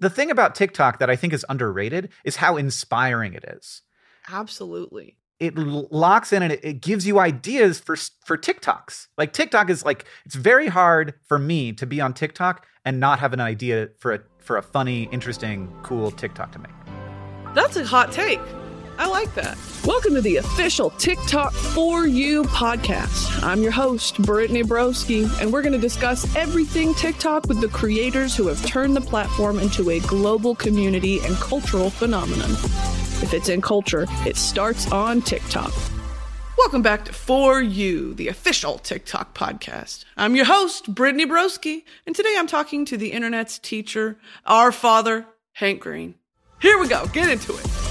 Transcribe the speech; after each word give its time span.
the 0.00 0.10
thing 0.10 0.30
about 0.30 0.54
TikTok 0.54 0.98
that 0.98 1.10
I 1.10 1.16
think 1.16 1.32
is 1.32 1.46
underrated 1.48 2.10
is 2.24 2.36
how 2.36 2.56
inspiring 2.56 3.34
it 3.34 3.44
is. 3.44 3.82
Absolutely. 4.30 5.16
It 5.38 5.56
locks 5.56 6.32
in 6.32 6.42
and 6.42 6.52
it, 6.52 6.60
it 6.62 6.80
gives 6.82 7.06
you 7.06 7.18
ideas 7.18 7.78
for 7.80 7.96
for 7.96 8.36
TikToks. 8.36 9.06
Like 9.16 9.32
TikTok 9.32 9.70
is 9.70 9.84
like 9.84 10.04
it's 10.26 10.34
very 10.34 10.68
hard 10.68 11.14
for 11.26 11.38
me 11.38 11.72
to 11.74 11.86
be 11.86 12.00
on 12.00 12.12
TikTok 12.12 12.66
and 12.84 13.00
not 13.00 13.20
have 13.20 13.32
an 13.32 13.40
idea 13.40 13.88
for 13.98 14.12
a 14.12 14.20
for 14.38 14.56
a 14.56 14.62
funny, 14.62 15.04
interesting, 15.12 15.72
cool 15.82 16.10
TikTok 16.10 16.52
to 16.52 16.58
make. 16.58 16.72
That's 17.54 17.76
a 17.76 17.84
hot 17.84 18.12
take. 18.12 18.40
I 19.00 19.06
like 19.06 19.34
that. 19.34 19.56
Welcome 19.86 20.12
to 20.16 20.20
the 20.20 20.36
official 20.36 20.90
TikTok 20.90 21.54
for 21.54 22.06
You 22.06 22.42
podcast. 22.42 23.42
I'm 23.42 23.62
your 23.62 23.72
host, 23.72 24.20
Brittany 24.20 24.62
Broski, 24.62 25.26
and 25.40 25.50
we're 25.50 25.62
going 25.62 25.72
to 25.72 25.78
discuss 25.78 26.36
everything 26.36 26.92
TikTok 26.92 27.48
with 27.48 27.62
the 27.62 27.68
creators 27.68 28.36
who 28.36 28.46
have 28.48 28.62
turned 28.66 28.94
the 28.94 29.00
platform 29.00 29.58
into 29.58 29.88
a 29.88 30.00
global 30.00 30.54
community 30.54 31.18
and 31.20 31.34
cultural 31.36 31.88
phenomenon. 31.88 32.50
If 33.22 33.32
it's 33.32 33.48
in 33.48 33.62
culture, 33.62 34.06
it 34.26 34.36
starts 34.36 34.92
on 34.92 35.22
TikTok. 35.22 35.72
Welcome 36.58 36.82
back 36.82 37.06
to 37.06 37.14
For 37.14 37.62
You, 37.62 38.12
the 38.12 38.28
official 38.28 38.76
TikTok 38.76 39.32
podcast. 39.32 40.04
I'm 40.18 40.36
your 40.36 40.44
host, 40.44 40.94
Brittany 40.94 41.24
Broski, 41.24 41.84
and 42.04 42.14
today 42.14 42.34
I'm 42.36 42.46
talking 42.46 42.84
to 42.84 42.98
the 42.98 43.12
internet's 43.12 43.58
teacher, 43.58 44.18
our 44.44 44.70
father, 44.70 45.24
Hank 45.52 45.80
Green. 45.80 46.16
Here 46.60 46.78
we 46.78 46.86
go, 46.86 47.06
get 47.06 47.30
into 47.30 47.56
it. 47.56 47.89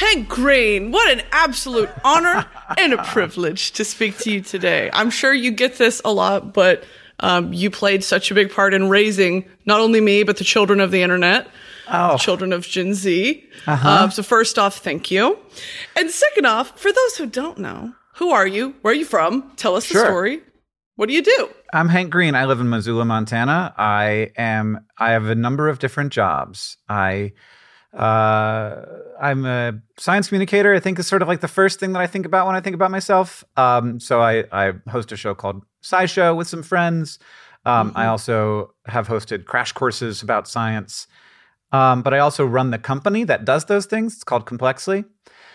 Hank 0.00 0.28
Green, 0.30 0.92
what 0.92 1.10
an 1.10 1.20
absolute 1.30 1.90
honor 2.04 2.46
and 2.78 2.94
a 2.94 3.02
privilege 3.04 3.72
to 3.72 3.84
speak 3.84 4.16
to 4.20 4.32
you 4.32 4.40
today. 4.40 4.88
I'm 4.94 5.10
sure 5.10 5.34
you 5.34 5.50
get 5.50 5.76
this 5.76 6.00
a 6.06 6.10
lot, 6.10 6.54
but 6.54 6.84
um, 7.20 7.52
you 7.52 7.70
played 7.70 8.02
such 8.02 8.30
a 8.30 8.34
big 8.34 8.50
part 8.50 8.72
in 8.72 8.88
raising 8.88 9.44
not 9.66 9.78
only 9.80 10.00
me, 10.00 10.22
but 10.22 10.38
the 10.38 10.44
children 10.44 10.80
of 10.80 10.90
the 10.90 11.02
internet, 11.02 11.48
Oh. 11.92 12.16
children 12.16 12.54
of 12.54 12.66
Gen 12.66 12.94
Z. 12.94 13.44
Uh, 13.66 14.08
so, 14.08 14.22
first 14.22 14.58
off, 14.58 14.78
thank 14.78 15.10
you. 15.10 15.36
And 15.96 16.08
second 16.10 16.46
off, 16.46 16.78
for 16.80 16.90
those 16.90 17.16
who 17.18 17.26
don't 17.26 17.58
know, 17.58 17.92
who 18.14 18.30
are 18.30 18.46
you? 18.46 18.74
Where 18.80 18.92
are 18.92 18.96
you 18.96 19.04
from? 19.04 19.52
Tell 19.56 19.74
us 19.76 19.84
Sure. 19.84 20.00
the 20.00 20.06
story. 20.06 20.40
What 20.96 21.08
do 21.10 21.14
you 21.14 21.22
do? 21.22 21.48
I'm 21.74 21.88
Hank 21.90 22.10
Green. 22.10 22.34
I 22.34 22.46
live 22.46 22.60
in 22.60 22.70
Missoula, 22.70 23.04
Montana. 23.04 23.74
I 23.76 24.30
am. 24.38 24.86
I 24.96 25.10
have 25.10 25.26
a 25.26 25.34
number 25.34 25.68
of 25.68 25.78
different 25.78 26.12
jobs. 26.12 26.76
I, 26.88 27.32
uh, 27.92 28.84
I'm 29.20 29.44
a 29.44 29.72
science 29.98 30.28
communicator. 30.28 30.74
I 30.74 30.80
think 30.80 30.98
is 30.98 31.06
sort 31.06 31.22
of 31.22 31.28
like 31.28 31.40
the 31.40 31.48
first 31.48 31.80
thing 31.80 31.92
that 31.92 32.00
I 32.00 32.06
think 32.06 32.26
about 32.26 32.46
when 32.46 32.56
I 32.56 32.60
think 32.60 32.74
about 32.74 32.90
myself. 32.90 33.44
Um, 33.56 34.00
so 34.00 34.20
I, 34.20 34.44
I 34.52 34.72
host 34.88 35.12
a 35.12 35.16
show 35.16 35.34
called 35.34 35.62
SciShow 35.82 36.36
with 36.36 36.48
some 36.48 36.62
friends. 36.62 37.18
Um, 37.66 37.92
I 37.94 38.06
also 38.06 38.74
have 38.86 39.06
hosted 39.06 39.44
crash 39.44 39.72
courses 39.72 40.22
about 40.22 40.48
science. 40.48 41.06
Um, 41.72 42.02
but 42.02 42.14
I 42.14 42.18
also 42.18 42.44
run 42.44 42.70
the 42.70 42.78
company 42.78 43.24
that 43.24 43.44
does 43.44 43.66
those 43.66 43.86
things. 43.86 44.14
It's 44.14 44.24
called 44.24 44.46
Complexly. 44.46 45.04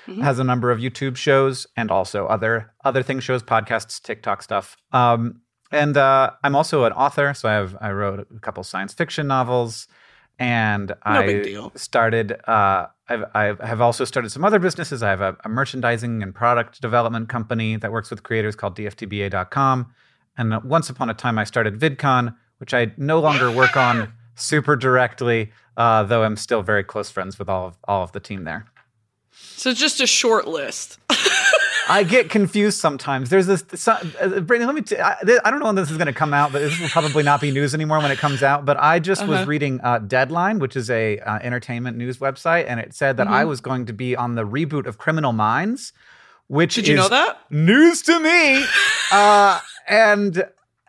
It 0.07 0.21
has 0.21 0.39
a 0.39 0.43
number 0.43 0.71
of 0.71 0.79
YouTube 0.79 1.17
shows 1.17 1.65
and 1.75 1.89
also 1.89 2.27
other 2.27 2.71
other 2.83 3.01
things, 3.01 3.23
shows, 3.23 3.41
podcasts, 3.41 4.01
TikTok 4.01 4.43
stuff. 4.43 4.77
Um, 4.91 5.41
and 5.71 5.97
uh, 5.97 6.31
I'm 6.43 6.55
also 6.55 6.83
an 6.83 6.93
author, 6.93 7.33
so 7.33 7.49
I 7.49 7.53
have 7.53 7.75
I 7.81 7.91
wrote 7.91 8.27
a 8.33 8.39
couple 8.39 8.63
science 8.63 8.93
fiction 8.93 9.27
novels, 9.27 9.87
and 10.39 10.93
I 11.03 11.25
big 11.25 11.43
deal. 11.43 11.71
started. 11.75 12.33
Uh, 12.47 12.87
I've 13.07 13.23
I 13.33 13.55
have 13.65 13.81
also 13.81 14.05
started 14.05 14.29
some 14.29 14.43
other 14.43 14.59
businesses. 14.59 15.03
I 15.03 15.09
have 15.09 15.21
a, 15.21 15.37
a 15.43 15.49
merchandising 15.49 16.23
and 16.23 16.33
product 16.33 16.81
development 16.81 17.29
company 17.29 17.77
that 17.77 17.91
works 17.91 18.09
with 18.09 18.23
creators 18.23 18.55
called 18.55 18.75
DFTBA.com. 18.75 19.93
And 20.37 20.63
once 20.63 20.89
upon 20.89 21.09
a 21.09 21.13
time, 21.13 21.37
I 21.37 21.43
started 21.43 21.79
VidCon, 21.79 22.35
which 22.57 22.73
I 22.73 22.91
no 22.97 23.19
longer 23.19 23.49
work 23.51 23.77
on 23.77 24.11
super 24.35 24.75
directly, 24.75 25.51
uh, 25.77 26.03
though 26.03 26.23
I'm 26.23 26.35
still 26.35 26.61
very 26.61 26.83
close 26.83 27.09
friends 27.09 27.39
with 27.39 27.49
all 27.49 27.67
of 27.67 27.77
all 27.85 28.03
of 28.03 28.11
the 28.11 28.19
team 28.19 28.43
there. 28.43 28.65
So, 29.31 29.73
just 29.73 30.01
a 30.01 30.07
short 30.07 30.47
list. 30.47 30.99
I 31.87 32.03
get 32.03 32.29
confused 32.29 32.79
sometimes. 32.79 33.29
There's 33.29 33.47
this, 33.47 33.63
so, 33.75 33.91
uh, 33.93 34.39
Brittany. 34.41 34.65
Let 34.65 34.75
me. 34.75 34.81
T- 34.81 34.97
I, 34.97 35.15
I 35.43 35.51
don't 35.51 35.59
know 35.59 35.67
when 35.67 35.75
this 35.75 35.91
is 35.91 35.97
going 35.97 36.07
to 36.07 36.13
come 36.13 36.33
out, 36.33 36.51
but 36.51 36.59
this 36.59 36.79
will 36.79 36.89
probably 36.89 37.23
not 37.23 37.41
be 37.41 37.51
news 37.51 37.73
anymore 37.73 37.99
when 37.99 38.11
it 38.11 38.17
comes 38.17 38.41
out. 38.43 38.65
But 38.65 38.77
I 38.77 38.99
just 38.99 39.21
was 39.27 39.39
Uh-huh. 39.41 39.45
reading 39.49 39.79
uh, 39.83 39.99
Deadline, 39.99 40.59
which 40.59 40.75
is 40.75 40.89
a 40.89 41.19
uh, 41.19 41.39
entertainment 41.41 41.97
news 41.97 42.17
website, 42.17 42.65
and 42.67 42.79
it 42.79 42.93
said 42.93 43.17
that 43.17 43.27
I 43.27 43.41
Mm-hmm. 43.41 43.49
was 43.49 43.61
going 43.61 43.85
to 43.87 43.93
be 43.93 44.15
on 44.15 44.35
the 44.35 44.43
reboot 44.45 44.85
of 44.87 44.97
Criminal 44.97 45.31
Minds, 45.33 45.93
which 46.47 46.75
Did 46.75 46.87
you 46.87 46.95
know 46.95 47.09
that? 47.09 47.37
news 47.51 48.01
to 48.03 48.19
me. 48.19 48.65
uh, 49.11 49.59
and 49.87 50.43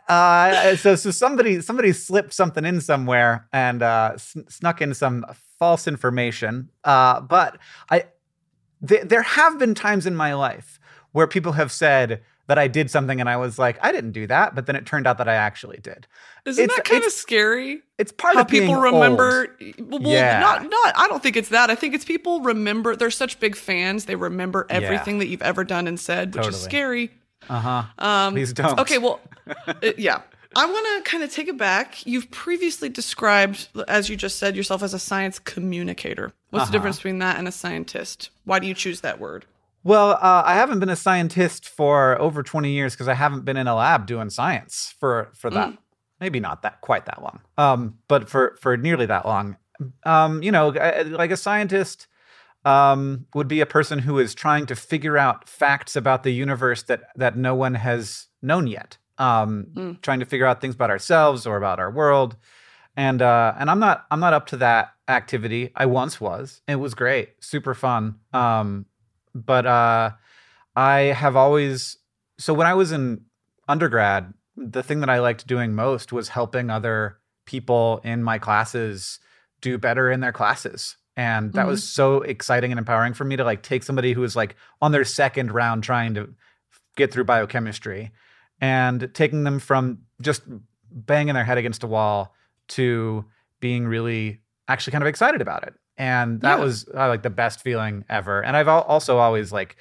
uh, 0.08 0.76
so 0.76 0.94
so 0.96 1.10
somebody 1.10 1.60
somebody 1.60 1.92
slipped 1.92 2.32
something 2.32 2.64
in 2.64 2.80
somewhere 2.80 3.48
and 3.52 3.82
uh, 3.82 4.16
sn- 4.16 4.48
snuck 4.48 4.80
in 4.80 4.94
some 4.94 5.26
false 5.58 5.86
information. 5.86 6.70
Uh, 6.84 7.20
but 7.20 7.58
I 7.90 8.04
th- 8.86 9.04
there 9.08 9.22
have 9.22 9.58
been 9.58 9.74
times 9.74 10.06
in 10.06 10.14
my 10.14 10.32
life 10.34 10.78
where 11.16 11.26
people 11.26 11.52
have 11.52 11.72
said 11.72 12.20
that 12.46 12.58
I 12.58 12.68
did 12.68 12.90
something 12.90 13.20
and 13.20 13.28
I 13.28 13.36
was 13.38 13.58
like, 13.58 13.78
I 13.82 13.90
didn't 13.90 14.12
do 14.12 14.26
that, 14.26 14.54
but 14.54 14.66
then 14.66 14.76
it 14.76 14.84
turned 14.86 15.06
out 15.06 15.16
that 15.18 15.28
I 15.28 15.34
actually 15.34 15.78
did. 15.78 16.06
Isn't 16.44 16.64
It's- 16.64 16.76
that 16.76 16.84
kind 16.84 17.02
of 17.04 17.10
scary? 17.10 17.82
It's 17.98 18.12
part 18.12 18.34
how 18.34 18.42
of 18.42 18.48
people 18.48 18.76
remember 18.76 19.56
old. 19.80 20.02
well, 20.04 20.12
Yeah. 20.12 20.38
not 20.40 20.62
not 20.62 20.92
I 20.96 21.08
don't 21.08 21.22
think 21.22 21.36
it's 21.36 21.48
that. 21.48 21.70
I 21.70 21.74
think 21.74 21.94
it's 21.94 22.04
people 22.04 22.42
remember 22.42 22.94
they're 22.94 23.10
such 23.10 23.40
big 23.40 23.56
fans, 23.56 24.04
they 24.04 24.14
remember 24.14 24.66
everything 24.70 25.18
that 25.20 25.28
you've 25.28 25.42
ever 25.42 25.64
done 25.64 25.88
and 25.88 25.98
said, 25.98 26.34
which 26.36 26.46
is 26.48 26.60
scary. 26.60 27.10
Uh 27.48 27.60
huh. 27.60 27.82
Um 27.98 28.34
Please 28.34 28.52
don't. 28.52 28.78
Okay, 28.80 28.98
well 28.98 29.20
uh, 29.66 29.74
yeah. 29.96 30.20
I 30.54 30.64
want 30.66 31.04
to 31.04 31.10
kind 31.10 31.22
of 31.24 31.32
take 31.32 31.48
it 31.48 31.58
back. 31.58 32.06
You've 32.06 32.30
previously 32.30 32.88
described, 32.88 33.68
as 33.88 34.08
you 34.08 34.16
just 34.16 34.38
said, 34.38 34.54
yourself 34.56 34.82
as 34.82 34.94
a 34.94 34.98
science 34.98 35.38
communicator. 35.38 36.32
What's 36.50 36.62
Uh-huh. 36.62 36.66
the 36.66 36.72
difference 36.78 36.96
between 36.98 37.18
that 37.18 37.38
and 37.38 37.46
a 37.48 37.52
scientist? 37.52 38.30
Why 38.44 38.58
do 38.60 38.66
you 38.66 38.74
choose 38.74 39.00
that 39.00 39.18
word? 39.20 39.44
Well, 39.86 40.10
uh, 40.20 40.42
I 40.44 40.54
haven't 40.54 40.80
been 40.80 40.88
a 40.88 40.96
scientist 40.96 41.68
for 41.68 42.20
over 42.20 42.42
20 42.42 42.72
years 42.72 42.94
because 42.94 43.06
I 43.06 43.14
haven't 43.14 43.44
been 43.44 43.56
in 43.56 43.68
a 43.68 43.74
lab 43.76 44.04
doing 44.06 44.30
science 44.30 44.92
for 44.98 45.30
for 45.32 45.48
that. 45.50 45.78
Maybe 46.20 46.40
not 46.40 46.62
that 46.62 46.80
quite 46.80 47.04
that 47.06 47.22
long, 47.22 47.38
um, 47.56 47.98
but 48.08 48.28
for 48.28 48.56
for 48.60 48.76
nearly 48.76 49.06
that 49.06 49.24
long. 49.26 49.56
Um, 50.04 50.42
you 50.42 50.50
know, 50.50 50.74
I- 50.74 51.02
like 51.02 51.30
a 51.30 51.36
scientist 51.36 52.08
um, 52.64 53.26
would 53.34 53.46
be 53.46 53.60
a 53.60 53.66
person 53.66 54.00
who 54.00 54.18
is 54.18 54.34
trying 54.34 54.66
to 54.66 54.74
figure 54.74 55.16
out 55.16 55.48
facts 55.48 55.94
about 55.94 56.24
the 56.24 56.32
universe 56.32 56.82
that 56.84 57.02
that 57.14 57.36
no 57.36 57.54
one 57.54 57.74
has 57.74 58.26
known 58.42 58.66
yet. 58.66 58.98
Um, 59.18 59.66
Mm. 59.74 60.00
Trying 60.02 60.18
to 60.20 60.26
figure 60.26 60.46
out 60.46 60.60
things 60.60 60.74
about 60.74 60.90
ourselves 60.90 61.46
or 61.46 61.56
about 61.56 61.78
our 61.78 61.92
world, 61.92 62.36
and 62.96 63.22
uh, 63.22 63.54
and 63.56 63.70
I'm 63.70 63.78
not 63.78 64.04
I'm 64.10 64.18
not 64.20 64.32
up 64.32 64.46
to 64.48 64.56
that 64.56 64.94
activity. 65.06 65.70
I 65.76 65.86
once 65.86 66.20
was. 66.20 66.60
It 66.66 66.76
was 66.80 66.94
great, 66.94 67.28
super 67.40 67.74
fun. 67.74 68.16
Um, 68.32 68.86
but 69.44 69.66
uh, 69.66 70.10
I 70.74 70.98
have 71.00 71.36
always 71.36 71.98
so 72.38 72.54
when 72.54 72.66
I 72.66 72.74
was 72.74 72.92
in 72.92 73.24
undergrad, 73.68 74.32
the 74.56 74.82
thing 74.82 75.00
that 75.00 75.10
I 75.10 75.20
liked 75.20 75.46
doing 75.46 75.74
most 75.74 76.12
was 76.12 76.28
helping 76.28 76.70
other 76.70 77.18
people 77.44 78.00
in 78.04 78.22
my 78.22 78.38
classes 78.38 79.20
do 79.60 79.78
better 79.78 80.10
in 80.10 80.20
their 80.20 80.32
classes. 80.32 80.96
And 81.16 81.52
that 81.54 81.66
was 81.66 81.82
so 81.82 82.20
exciting 82.20 82.72
and 82.72 82.78
empowering 82.78 83.14
for 83.14 83.24
me 83.24 83.36
to 83.36 83.44
like 83.44 83.62
take 83.62 83.82
somebody 83.82 84.12
who 84.12 84.20
was 84.20 84.36
like 84.36 84.54
on 84.82 84.92
their 84.92 85.04
second 85.04 85.50
round 85.50 85.82
trying 85.82 86.12
to 86.14 86.34
get 86.94 87.10
through 87.10 87.24
biochemistry 87.24 88.10
and 88.60 89.10
taking 89.14 89.44
them 89.44 89.58
from 89.58 90.00
just 90.20 90.42
banging 90.90 91.34
their 91.34 91.44
head 91.44 91.56
against 91.56 91.82
a 91.82 91.86
wall 91.86 92.34
to 92.68 93.24
being 93.60 93.86
really 93.86 94.40
actually 94.68 94.90
kind 94.90 95.02
of 95.02 95.08
excited 95.08 95.40
about 95.40 95.66
it. 95.66 95.74
And 95.98 96.40
that 96.42 96.58
Yeah. 96.58 96.64
was 96.64 96.88
uh, 96.94 97.08
like 97.08 97.22
the 97.22 97.30
best 97.30 97.62
feeling 97.62 98.04
ever. 98.08 98.42
And 98.44 98.56
I've 98.56 98.68
al- 98.68 98.82
also 98.82 99.18
always 99.18 99.50
like 99.52 99.76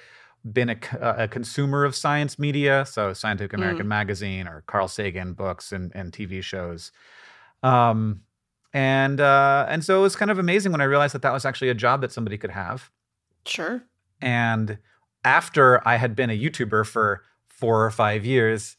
been 0.51 0.69
a, 0.69 0.75
c- 0.75 0.97
a 1.01 1.27
consumer 1.27 1.83
of 1.85 1.95
science 1.95 2.37
media, 2.39 2.85
so 2.85 3.13
Scientific 3.13 3.53
American 3.53 3.87
Magazine 3.87 4.47
or 4.47 4.63
Carl 4.67 4.87
Sagan 4.87 5.33
books 5.33 5.71
and, 5.71 5.91
and 5.95 6.11
TV 6.13 6.41
shows. 6.43 6.91
Um, 7.63 8.21
and 8.73 9.19
uh, 9.21 9.65
and 9.69 9.83
so 9.83 9.99
it 9.99 10.01
was 10.01 10.15
kind 10.15 10.29
of 10.31 10.37
amazing 10.39 10.71
when 10.71 10.81
I 10.81 10.85
realized 10.85 11.13
that 11.15 11.21
that 11.21 11.33
was 11.33 11.45
actually 11.45 11.69
a 11.69 11.73
job 11.73 12.01
that 12.01 12.11
somebody 12.11 12.37
could 12.37 12.51
have. 12.51 12.91
Sure. 13.45 13.83
And 14.21 14.77
after 15.23 15.85
I 15.87 15.95
had 15.95 16.15
been 16.15 16.29
a 16.29 16.37
YouTuber 16.37 16.85
for 16.85 17.23
four 17.47 17.85
or 17.85 17.91
five 17.91 18.25
years, 18.25 18.75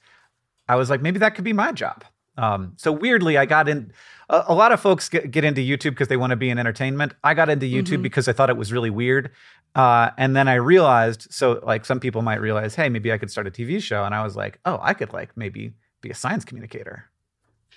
I 0.68 0.76
was 0.76 0.90
like, 0.90 1.00
maybe 1.02 1.18
that 1.18 1.34
could 1.34 1.44
be 1.44 1.52
my 1.54 1.72
job. 1.72 2.04
Um, 2.36 2.74
so 2.76 2.92
weirdly, 2.92 3.36
I 3.38 3.46
got 3.46 3.68
in. 3.68 3.92
A, 4.28 4.44
a 4.48 4.54
lot 4.54 4.72
of 4.72 4.80
folks 4.80 5.08
get, 5.08 5.30
get 5.30 5.44
into 5.44 5.60
YouTube 5.60 5.90
because 5.90 6.08
they 6.08 6.16
want 6.16 6.30
to 6.30 6.36
be 6.36 6.50
in 6.50 6.58
entertainment. 6.58 7.12
I 7.22 7.34
got 7.34 7.48
into 7.48 7.66
YouTube 7.66 7.98
Mhm. 7.98 8.02
because 8.02 8.26
I 8.28 8.32
thought 8.32 8.50
it 8.50 8.56
was 8.56 8.72
really 8.72 8.90
weird. 8.90 9.30
Uh, 9.74 10.10
and 10.18 10.34
then 10.34 10.48
I 10.48 10.54
realized, 10.54 11.28
so 11.30 11.60
like 11.64 11.84
some 11.84 12.00
people 12.00 12.22
might 12.22 12.40
realize, 12.40 12.74
hey, 12.74 12.88
maybe 12.88 13.12
I 13.12 13.18
could 13.18 13.30
start 13.30 13.46
a 13.46 13.50
TV 13.50 13.80
show. 13.80 14.04
And 14.04 14.14
I 14.14 14.24
was 14.24 14.34
like, 14.34 14.58
oh, 14.64 14.78
I 14.82 14.94
could 14.94 15.12
like 15.12 15.36
maybe 15.36 15.74
be 16.00 16.10
a 16.10 16.14
science 16.14 16.44
communicator. 16.44 17.04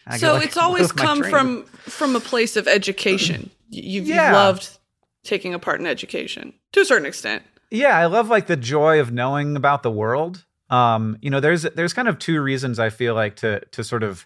And 0.06 0.16
I 0.16 0.18
could, 0.18 0.22
So 0.22 0.34
like, 0.34 0.46
it's 0.46 0.58
always 0.66 0.92
come 0.92 1.24
from 1.24 1.66
from 1.66 2.16
a 2.16 2.20
place 2.20 2.56
of 2.56 2.68
education. 2.68 3.50
You've, 3.70 4.08
Yeah. 4.08 4.28
you've 4.28 4.34
loved 4.34 4.78
taking 5.24 5.54
a 5.54 5.60
part 5.60 5.80
in 5.80 5.86
education 5.86 6.54
to 6.72 6.80
a 6.82 6.86
certain 6.86 7.06
extent. 7.06 7.44
yeah 7.70 7.96
i 7.98 8.06
love 8.08 8.30
like 8.30 8.48
the 8.48 8.56
joy 8.56 9.00
of 9.00 9.12
knowing 9.12 9.56
about 9.56 9.84
the 9.84 9.92
world 9.92 10.46
Um, 10.72 11.18
you 11.22 11.30
know, 11.30 11.40
there's 11.40 11.64
there's 11.64 11.94
kind 11.94 12.08
of 12.08 12.18
two 12.20 12.42
reasons 12.42 12.80
I 12.80 12.90
feel 12.90 13.14
like 13.16 13.36
to 13.38 13.60
to 13.72 13.84
sort 13.84 14.04
of 14.04 14.26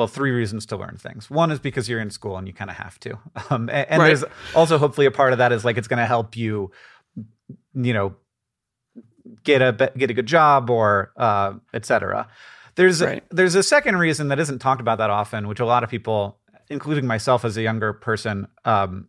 well, 0.00 0.08
three 0.08 0.30
reasons 0.30 0.66
to 0.66 0.76
learn 0.76 0.96
things. 0.96 1.30
One 1.30 1.50
is 1.52 1.58
because 1.60 1.88
you're 1.88 2.00
in 2.00 2.10
school 2.10 2.36
and 2.38 2.46
you 2.48 2.54
kind 2.54 2.70
of 2.70 2.76
have 2.76 2.98
to. 3.00 3.18
Um, 3.50 3.68
and, 3.68 3.86
and 3.90 4.00
Right. 4.00 4.08
there's 4.08 4.24
also 4.54 4.78
hopefully 4.78 5.06
a 5.06 5.10
part 5.10 5.32
of 5.32 5.38
that 5.38 5.52
is 5.52 5.64
like 5.64 5.76
it's 5.78 5.88
going 5.88 5.98
to 5.98 6.06
help 6.06 6.36
you, 6.36 6.70
you 7.74 7.92
know, 7.92 8.14
get 9.44 9.62
a 9.62 9.92
get 9.96 10.10
a 10.10 10.14
good 10.14 10.26
job 10.26 10.70
or 10.70 11.12
uh, 11.16 11.54
et 11.74 11.84
cetera. 11.86 12.28
There's 12.76 13.02
Right. 13.02 13.22
there's 13.30 13.54
a 13.54 13.62
second 13.62 13.96
reason 13.96 14.28
that 14.28 14.38
isn't 14.38 14.58
talked 14.60 14.80
about 14.80 14.98
that 14.98 15.10
often, 15.10 15.48
which 15.48 15.60
a 15.60 15.66
lot 15.66 15.84
of 15.84 15.90
people, 15.90 16.38
including 16.68 17.06
myself 17.06 17.44
as 17.44 17.56
a 17.56 17.62
younger 17.62 17.92
person, 17.92 18.48
um, 18.64 19.08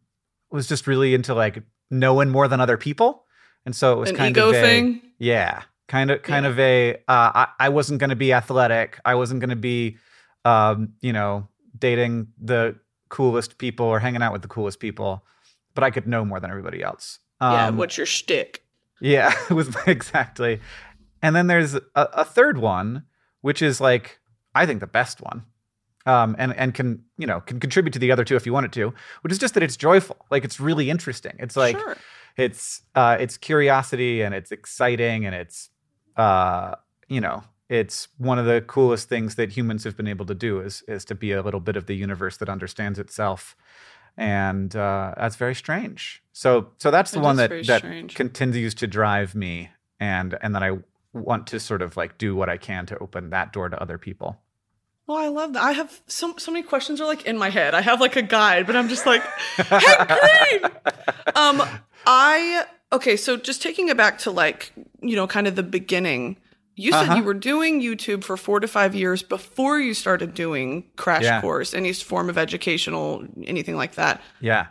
was 0.52 0.68
just 0.68 0.88
really 0.88 1.14
into 1.14 1.34
like 1.34 1.64
knowing 1.90 2.30
more 2.30 2.48
than 2.48 2.60
other 2.60 2.78
people, 2.78 3.26
and 3.66 3.76
so 3.76 3.94
it 3.94 4.00
was 4.00 4.10
An 4.10 4.16
kind 4.18 4.38
of 4.38 4.50
a, 4.54 4.62
thing. 4.62 5.02
yeah, 5.20 5.64
kind 5.88 6.12
of 6.12 6.22
kind 6.24 6.46
Yeah. 6.46 6.52
of 6.52 6.60
a. 6.60 6.94
Uh, 7.08 7.32
I, 7.36 7.48
I 7.60 7.70
wasn't 7.70 8.00
going 8.00 8.10
to 8.10 8.16
be 8.16 8.34
athletic. 8.34 9.00
I 9.06 9.16
wasn't 9.16 9.40
going 9.40 9.50
to 9.52 9.56
be, 9.56 9.98
um, 10.46 10.94
you 11.02 11.14
know, 11.14 11.48
dating 11.78 12.28
the 12.42 12.76
coolest 13.10 13.58
people 13.58 13.86
or 13.86 14.00
hanging 14.00 14.22
out 14.22 14.34
with 14.34 14.42
the 14.42 14.48
coolest 14.48 14.80
people, 14.80 15.24
but 15.76 15.84
I 15.84 15.92
could 15.92 16.08
know 16.08 16.26
more 16.26 16.40
than 16.40 16.50
everybody 16.50 16.82
else. 16.82 17.20
yeah, 17.42 17.68
Um, 17.68 17.78
what's 17.78 17.98
your 17.98 18.06
shtick? 18.06 18.64
yeah, 19.00 19.34
was 19.50 19.76
exactly. 19.88 20.60
And 21.22 21.36
then 21.36 21.48
there's 21.48 21.76
a, 21.76 21.82
a 21.96 22.26
third 22.26 22.58
one, 22.58 23.04
which 23.42 23.62
is 23.62 23.82
like 23.82 24.20
I 24.56 24.66
think 24.66 24.80
the 24.80 24.88
best 24.88 25.22
one, 25.22 25.44
um, 26.06 26.36
and 26.40 26.56
and 26.56 26.74
can 26.74 27.04
you 27.18 27.28
know 27.28 27.42
can 27.42 27.60
contribute 27.60 27.94
to 27.94 28.00
the 28.00 28.12
other 28.12 28.24
two 28.24 28.36
if 28.36 28.46
you 28.46 28.54
want 28.54 28.66
it 28.66 28.72
to, 28.74 28.94
which 29.22 29.32
is 29.32 29.40
just 29.40 29.54
that 29.54 29.64
it's 29.64 29.78
joyful. 29.78 30.18
Like 30.30 30.44
it's 30.44 30.60
really 30.60 30.90
interesting. 30.90 31.34
It's 31.40 31.56
like 31.56 31.78
sure. 31.78 31.98
it's 32.38 32.82
uh, 32.96 33.18
it's 33.20 33.38
curiosity 33.38 34.22
and 34.22 34.34
it's 34.34 34.52
exciting 34.52 35.26
and 35.26 35.36
it's 35.36 35.70
uh, 36.18 36.76
you 37.08 37.22
know 37.22 37.44
it's 37.80 38.08
one 38.18 38.38
of 38.38 38.46
the 38.46 38.60
coolest 38.62 39.08
things 39.08 39.36
that 39.36 39.50
humans 39.58 39.84
have 39.86 39.96
been 39.96 40.08
able 40.08 40.26
to 40.26 40.36
do 40.36 40.60
is 40.60 40.84
is 40.88 41.06
to 41.06 41.16
be 41.16 41.32
a 41.32 41.42
little 41.42 41.60
bit 41.62 41.76
of 41.78 41.86
the 41.86 41.96
universe 41.96 42.38
that 42.38 42.50
understands 42.50 43.00
itself 43.00 43.56
and 44.18 44.76
uh, 44.76 45.14
that's 45.18 45.36
very 45.38 45.56
strange 45.56 46.22
so 46.34 46.70
so 46.78 46.92
that's 46.92 47.12
the 47.12 47.20
It 47.20 47.24
one 47.24 47.38
that 47.38 47.50
that 47.68 47.80
strange. 47.80 48.14
continues 48.16 48.74
to 48.76 48.88
drive 48.88 49.34
me 49.36 49.70
and 50.00 50.38
and 50.42 50.54
that 50.56 50.64
i 50.64 50.72
want 51.14 51.48
to 51.48 51.60
sort 51.60 51.82
of 51.82 51.96
like 51.98 52.18
do 52.18 52.36
what 52.36 52.50
i 52.50 52.58
can 52.58 52.86
to 52.88 52.98
open 53.00 53.30
that 53.30 53.54
door 53.54 53.70
to 53.70 53.82
other 53.82 53.98
people 53.98 54.42
Well, 55.08 55.18
I 55.18 55.28
love 55.30 55.54
that. 55.54 55.64
I 55.64 55.74
have 55.74 56.02
so 56.08 56.36
so 56.38 56.52
many 56.52 56.64
questions 56.64 57.02
are 57.02 57.08
like 57.08 57.26
in 57.26 57.38
my 57.38 57.50
head. 57.50 57.74
I 57.74 57.82
have 57.82 58.00
like 58.00 58.16
a 58.16 58.22
guide, 58.22 58.66
but 58.68 58.76
I'm 58.78 58.88
just 58.88 59.06
like, 59.06 59.24
hey, 59.58 60.60
green. 60.60 60.72
Um, 61.36 61.62
I 62.06 62.66
okay. 62.92 63.18
So 63.18 63.36
just 63.36 63.62
taking 63.62 63.90
it 63.90 63.98
back 63.98 64.20
to 64.20 64.32
like 64.32 64.72
you 65.02 65.16
know, 65.18 65.28
kind 65.28 65.48
of 65.48 65.56
the 65.56 65.64
beginning. 65.64 66.38
You 66.76 66.92
said 66.92 67.04
Uh-huh. 67.10 67.16
you 67.18 67.24
were 67.24 67.34
doing 67.34 67.82
YouTube 67.82 68.24
for 68.24 68.38
four 68.38 68.60
to 68.60 68.68
five 68.68 68.96
years 68.96 69.22
before 69.24 69.80
you 69.80 69.94
started 69.94 70.34
doing 70.34 70.86
Crash 70.96 71.24
Yeah. 71.24 71.42
Course, 71.42 71.74
any 71.74 71.92
form 71.94 72.30
of 72.30 72.38
educational, 72.38 73.26
anything 73.46 73.76
like 73.76 73.96
that. 73.96 74.22
yeah 74.40 74.68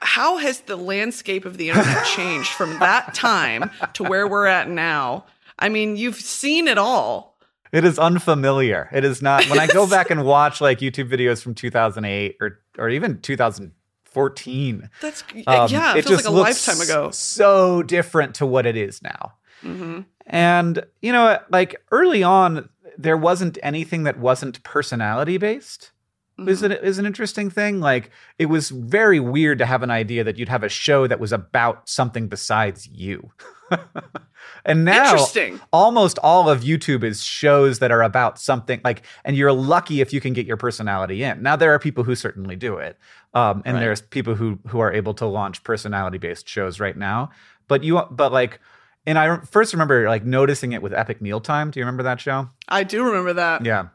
How 0.00 0.36
has 0.38 0.60
the 0.60 0.76
landscape 0.76 1.44
of 1.44 1.56
the 1.56 1.68
internet 1.70 2.04
changed 2.16 2.50
from 2.50 2.78
that 2.78 3.14
time 3.14 3.70
to 3.94 4.04
where 4.04 4.26
we're 4.28 4.46
at 4.46 4.68
now? 4.68 5.24
I 5.58 5.68
mean, 5.68 5.96
you've 5.96 6.16
seen 6.20 6.68
it 6.68 6.78
all. 6.78 7.38
It 7.72 7.84
is 7.84 7.98
unfamiliar. 7.98 8.88
It 8.92 9.04
is 9.04 9.20
not. 9.22 9.48
When 9.50 9.58
I 9.58 9.66
go 9.66 9.86
back 9.96 10.10
and 10.10 10.24
watch 10.24 10.60
like 10.60 10.78
YouTube 10.78 11.08
videos 11.10 11.42
from 11.42 11.54
2008 11.54 12.36
or 12.40 12.60
or 12.78 12.88
even 12.88 13.20
2014, 13.20 14.90
That's 15.00 15.24
um, 15.46 15.68
yeah, 15.70 15.96
it, 15.96 16.04
feels 16.06 16.24
like 16.24 16.26
a 16.26 16.30
looks 16.30 16.66
lifetime 16.66 16.80
ago. 16.84 17.10
So 17.10 17.82
different 17.82 18.36
to 18.36 18.46
what 18.46 18.66
it 18.66 18.76
is 18.76 19.02
now. 19.02 19.32
hmm 19.60 20.00
And 20.26 20.84
you 21.02 21.12
know, 21.12 21.38
like 21.50 21.76
early 21.90 22.22
on, 22.22 22.68
there 22.98 23.16
wasn't 23.16 23.58
anything 23.62 24.04
that 24.04 24.18
wasn't 24.18 24.62
personality 24.62 25.38
based. 25.38 25.90
Is 26.48 26.62
Mm-hmm. 26.62 26.72
it 26.72 26.82
is 26.82 26.98
an 26.98 27.06
interesting 27.06 27.48
thing? 27.48 27.78
Like 27.80 28.10
it 28.38 28.46
was 28.46 28.70
very 28.70 29.20
weird 29.20 29.58
to 29.58 29.66
have 29.66 29.82
an 29.84 29.90
idea 29.90 30.24
that 30.24 30.36
you'd 30.36 30.48
have 30.48 30.64
a 30.64 30.68
show 30.68 31.06
that 31.06 31.20
was 31.20 31.32
about 31.32 31.88
something 31.88 32.26
besides 32.26 32.88
you. 32.88 33.30
and 34.64 34.84
now 34.84 35.04
Interesting. 35.12 35.60
almost 35.72 36.18
all 36.22 36.48
of 36.48 36.62
YouTube 36.62 37.04
is 37.04 37.22
shows 37.22 37.78
that 37.78 37.90
are 37.92 38.02
about 38.02 38.38
something 38.40 38.80
like, 38.84 39.02
and 39.24 39.36
you're 39.36 39.52
lucky 39.52 40.00
if 40.00 40.12
you 40.12 40.20
can 40.20 40.32
get 40.32 40.46
your 40.46 40.56
personality 40.56 41.22
in. 41.22 41.42
Now 41.42 41.56
there 41.56 41.72
are 41.72 41.78
people 41.78 42.04
who 42.04 42.14
certainly 42.14 42.56
do 42.56 42.78
it, 42.78 42.98
um, 43.34 43.62
and 43.64 43.74
Right. 43.76 43.80
there's 43.80 44.00
people 44.00 44.34
who 44.34 44.58
who 44.68 44.80
are 44.80 44.92
able 44.92 45.14
to 45.14 45.26
launch 45.26 45.62
personality 45.62 46.18
based 46.18 46.48
shows 46.48 46.80
right 46.80 46.96
now. 46.96 47.30
But 47.68 47.82
you, 47.84 48.02
but 48.10 48.32
like, 48.32 48.60
and 49.06 49.18
I 49.18 49.38
first 49.40 49.72
remember 49.72 50.08
like 50.08 50.24
noticing 50.24 50.72
it 50.72 50.82
with 50.82 50.92
Epic 50.94 51.20
Mealtime. 51.20 51.70
Do 51.70 51.78
you 51.80 51.84
remember 51.84 52.02
that 52.04 52.20
show? 52.20 52.48
I 52.68 52.84
do 52.84 53.04
remember 53.04 53.32
that. 53.34 53.64
Yeah. 53.64 53.88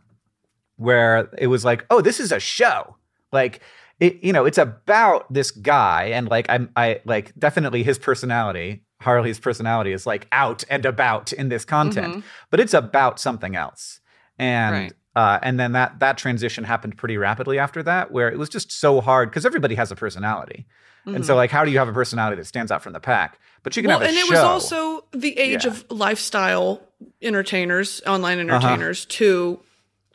Where 0.77 1.29
it 1.37 1.47
was 1.47 1.65
like, 1.65 1.85
oh, 1.89 2.01
this 2.01 2.19
is 2.19 2.31
a 2.31 2.39
show. 2.39 2.95
Like 3.31 3.61
it, 3.99 4.23
you 4.23 4.31
know, 4.31 4.45
it's 4.45 4.57
about 4.57 5.31
this 5.33 5.51
guy 5.51 6.05
and 6.13 6.29
like 6.29 6.45
I'm 6.49 6.69
I 6.75 7.01
like 7.05 7.33
definitely 7.37 7.83
his 7.83 7.97
personality, 7.99 8.83
Harley's 9.01 9.39
personality 9.39 9.91
is 9.91 10.05
like 10.05 10.27
out 10.31 10.63
and 10.69 10.85
about 10.85 11.33
in 11.33 11.49
this 11.49 11.65
content, 11.65 12.15
Mhm. 12.17 12.23
but 12.49 12.59
it's 12.61 12.73
about 12.73 13.19
something 13.19 13.55
else. 13.55 13.99
And 14.37 14.73
Right. 14.73 14.93
Uh 15.15 15.39
and 15.41 15.59
then 15.59 15.71
that 15.73 15.99
that 15.99 16.17
transition 16.17 16.63
happened 16.63 16.97
pretty 16.97 17.17
rapidly 17.17 17.57
after 17.59 17.81
that 17.83 18.11
where 18.11 18.29
it 18.31 18.37
was 18.37 18.49
just 18.49 18.71
so 18.71 19.01
hard 19.01 19.29
because 19.29 19.45
everybody 19.45 19.75
has 19.75 19.91
a 19.91 19.95
personality. 19.95 20.65
And 21.05 21.25
so 21.25 21.35
like 21.35 21.49
how 21.49 21.65
do 21.65 21.71
you 21.71 21.79
have 21.79 21.87
a 21.87 21.93
personality 21.93 22.35
that 22.35 22.45
stands 22.45 22.71
out 22.71 22.83
from 22.83 22.93
the 22.93 22.99
pack? 22.99 23.39
But 23.63 23.75
you 23.75 23.81
can 23.81 23.89
well, 23.89 23.99
have 23.99 24.05
a 24.07 24.09
and 24.09 24.17
it 24.17 24.25
show. 24.27 24.33
was 24.33 24.39
also 24.41 25.05
the 25.11 25.37
age 25.39 25.65
Yeah. 25.65 25.71
of 25.71 25.85
lifestyle 25.89 26.81
entertainers, 27.23 28.01
online 28.05 28.39
Uh-huh. 28.39 28.55
entertainers, 28.57 29.05
to 29.05 29.59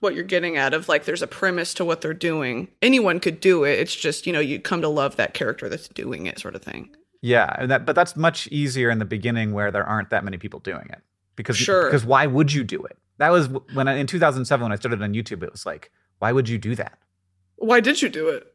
what 0.01 0.15
you're 0.15 0.23
getting 0.25 0.57
at 0.57 0.75
of 0.75 0.89
like 0.89 1.05
there's 1.05 1.23
a 1.23 1.27
premise 1.27 1.75
to 1.75 1.85
what 1.85 2.01
they're 2.01 2.15
doing. 2.15 2.69
Anyone 2.83 3.21
could 3.21 3.41
do 3.41 3.65
it. 3.65 3.79
It's 3.79 3.95
just, 3.95 4.27
you 4.27 4.33
know, 4.33 4.41
you 4.41 4.61
come 4.61 4.83
to 4.83 4.89
love 4.89 5.17
that 5.17 5.35
character 5.35 5.69
that's 5.69 5.89
doing 5.89 6.27
it, 6.27 6.39
sort 6.39 6.55
of 6.55 6.63
thing. 6.63 6.91
Yeah, 7.23 7.55
and 7.59 7.71
that 7.71 7.87
but 7.87 7.97
that's 7.97 8.15
much 8.17 8.47
easier 8.49 8.91
in 8.91 8.99
the 8.99 9.05
beginning 9.07 9.53
where 9.53 9.71
there 9.71 9.85
aren't 9.85 10.11
that 10.11 10.25
many 10.25 10.37
people 10.37 10.61
doing 10.61 10.87
it. 10.91 11.01
Because 11.37 11.57
Sure. 11.57 11.87
because 11.87 12.05
why 12.05 12.27
would 12.27 12.53
you 12.53 12.63
do 12.65 12.83
it? 12.85 12.99
That 13.19 13.31
was 13.31 13.49
when 13.73 13.89
I, 13.89 13.97
in 13.97 14.07
2007 14.07 14.63
when 14.63 14.73
I 14.73 14.77
started 14.77 15.03
on 15.03 15.13
YouTube 15.13 15.43
it 15.43 15.53
was 15.53 15.67
like 15.67 15.91
why 16.19 16.33
would 16.33 16.49
you 16.49 16.59
do 16.59 16.75
that? 16.75 16.99
Why 17.57 17.81
did 17.81 18.03
you 18.03 18.09
do 18.09 18.29
it? 18.29 18.55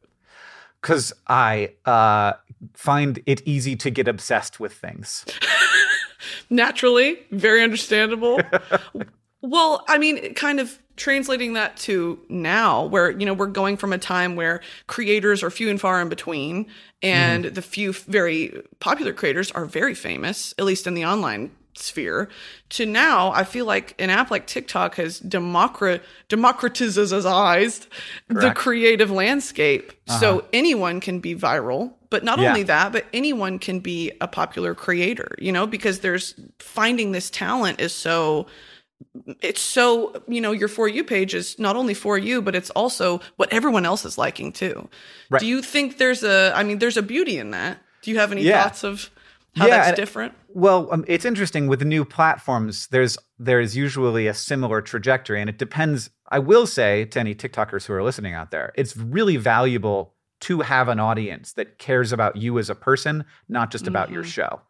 Cuz 0.81 1.13
I 1.27 1.73
uh 1.85 2.33
find 2.73 3.21
it 3.25 3.41
easy 3.45 3.75
to 3.77 3.89
get 3.89 4.07
obsessed 4.07 4.59
with 4.59 4.73
things. 4.73 5.25
Naturally, 6.49 7.19
very 7.31 7.63
understandable. 7.63 8.39
well, 9.41 9.85
I 9.87 9.97
mean, 9.97 10.33
kind 10.33 10.59
of 10.59 10.79
translating 10.95 11.53
that 11.53 11.77
to 11.77 12.19
now, 12.27 12.85
where, 12.85 13.11
you 13.11 13.25
know, 13.25 13.33
we're 13.33 13.47
going 13.47 13.77
from 13.77 13.93
a 13.93 13.97
time 13.97 14.35
where 14.35 14.61
creators 14.87 15.41
are 15.43 15.49
few 15.49 15.69
and 15.69 15.79
far 15.79 16.01
in 16.01 16.09
between, 16.09 16.67
and 17.01 17.45
the 17.45 17.61
few 17.61 17.93
very 17.93 18.61
popular 18.79 19.13
creators 19.13 19.51
are 19.51 19.65
very 19.65 19.95
famous, 19.95 20.53
at 20.59 20.65
least 20.65 20.87
in 20.87 20.93
the 20.93 21.05
online 21.05 21.51
sphere, 21.75 22.29
to 22.69 22.85
now, 22.85 23.31
I 23.31 23.43
feel 23.43 23.65
like 23.65 23.95
an 23.99 24.09
app 24.09 24.31
like 24.31 24.47
TikTok 24.47 24.95
has 24.95 25.19
democrat- 25.19 26.01
democratized 26.27 27.87
the 28.29 28.51
creative 28.55 29.11
landscape. 29.11 29.91
Uh-huh. 30.07 30.19
So 30.19 30.45
anyone 30.53 30.99
can 30.99 31.19
be 31.19 31.35
viral. 31.35 31.93
But 32.11 32.23
not 32.23 32.39
Yeah. 32.39 32.49
only 32.49 32.63
that, 32.63 32.91
but 32.91 33.05
anyone 33.13 33.59
can 33.59 33.81
be 33.81 34.11
a 34.19 34.27
popular 34.27 34.73
creator, 34.73 35.35
you 35.37 35.51
know, 35.51 35.67
because 35.67 35.99
there's 35.99 36.33
finding 36.57 37.11
this 37.11 37.29
talent 37.29 37.79
is 37.79 37.93
so 37.93 38.47
it's 39.41 39.61
so 39.61 40.21
you 40.27 40.41
know 40.41 40.51
your 40.51 40.67
for 40.67 40.87
you 40.89 41.03
page 41.05 41.33
is 41.33 41.57
not 41.57 41.77
only 41.77 41.93
for 41.93 42.17
you 42.17 42.41
but 42.41 42.53
it's 42.53 42.69
also 42.71 43.21
what 43.37 43.47
everyone 43.53 43.85
else 43.85 44.03
is 44.03 44.17
liking 44.17 44.51
too 44.51 44.89
Right. 45.29 45.39
do 45.39 45.45
you 45.47 45.61
think 45.61 45.97
there's 45.99 46.21
a 46.21 46.51
i 46.53 46.63
mean 46.63 46.79
there's 46.79 46.97
a 46.97 47.01
beauty 47.01 47.37
in 47.37 47.51
that 47.51 47.77
do 48.01 48.11
you 48.11 48.19
have 48.19 48.33
any 48.33 48.41
Yeah. 48.41 48.61
thoughts 48.61 48.83
of 48.83 49.09
how 49.55 49.67
Yeah, 49.67 49.77
that's 49.77 49.95
different 49.95 50.33
Well, 50.49 50.87
um, 50.91 51.05
it's 51.07 51.25
interesting 51.25 51.67
with 51.67 51.81
new 51.83 52.03
platforms. 52.05 52.87
There's 52.87 53.17
there's 53.37 53.75
usually 53.77 54.27
a 54.27 54.33
similar 54.33 54.81
trajectory, 54.81 55.39
and 55.41 55.49
it 55.49 55.57
depends. 55.57 56.09
I 56.29 56.39
will 56.39 56.65
say 56.67 57.05
to 57.05 57.19
any 57.19 57.35
TikTokers 57.35 57.85
who 57.85 57.93
are 57.93 58.03
listening 58.03 58.33
out 58.33 58.51
there, 58.51 58.71
it's 58.75 58.95
really 58.97 59.37
valuable 59.37 60.13
to 60.41 60.61
have 60.61 60.87
an 60.87 60.99
audience 60.99 61.53
that 61.53 61.77
cares 61.79 62.11
about 62.11 62.35
you 62.35 62.57
as 62.59 62.69
a 62.69 62.75
person, 62.75 63.25
not 63.47 63.71
just 63.71 63.87
about 63.87 64.09
your 64.09 64.23
Mhm. 64.23 64.27
show, 64.27 64.61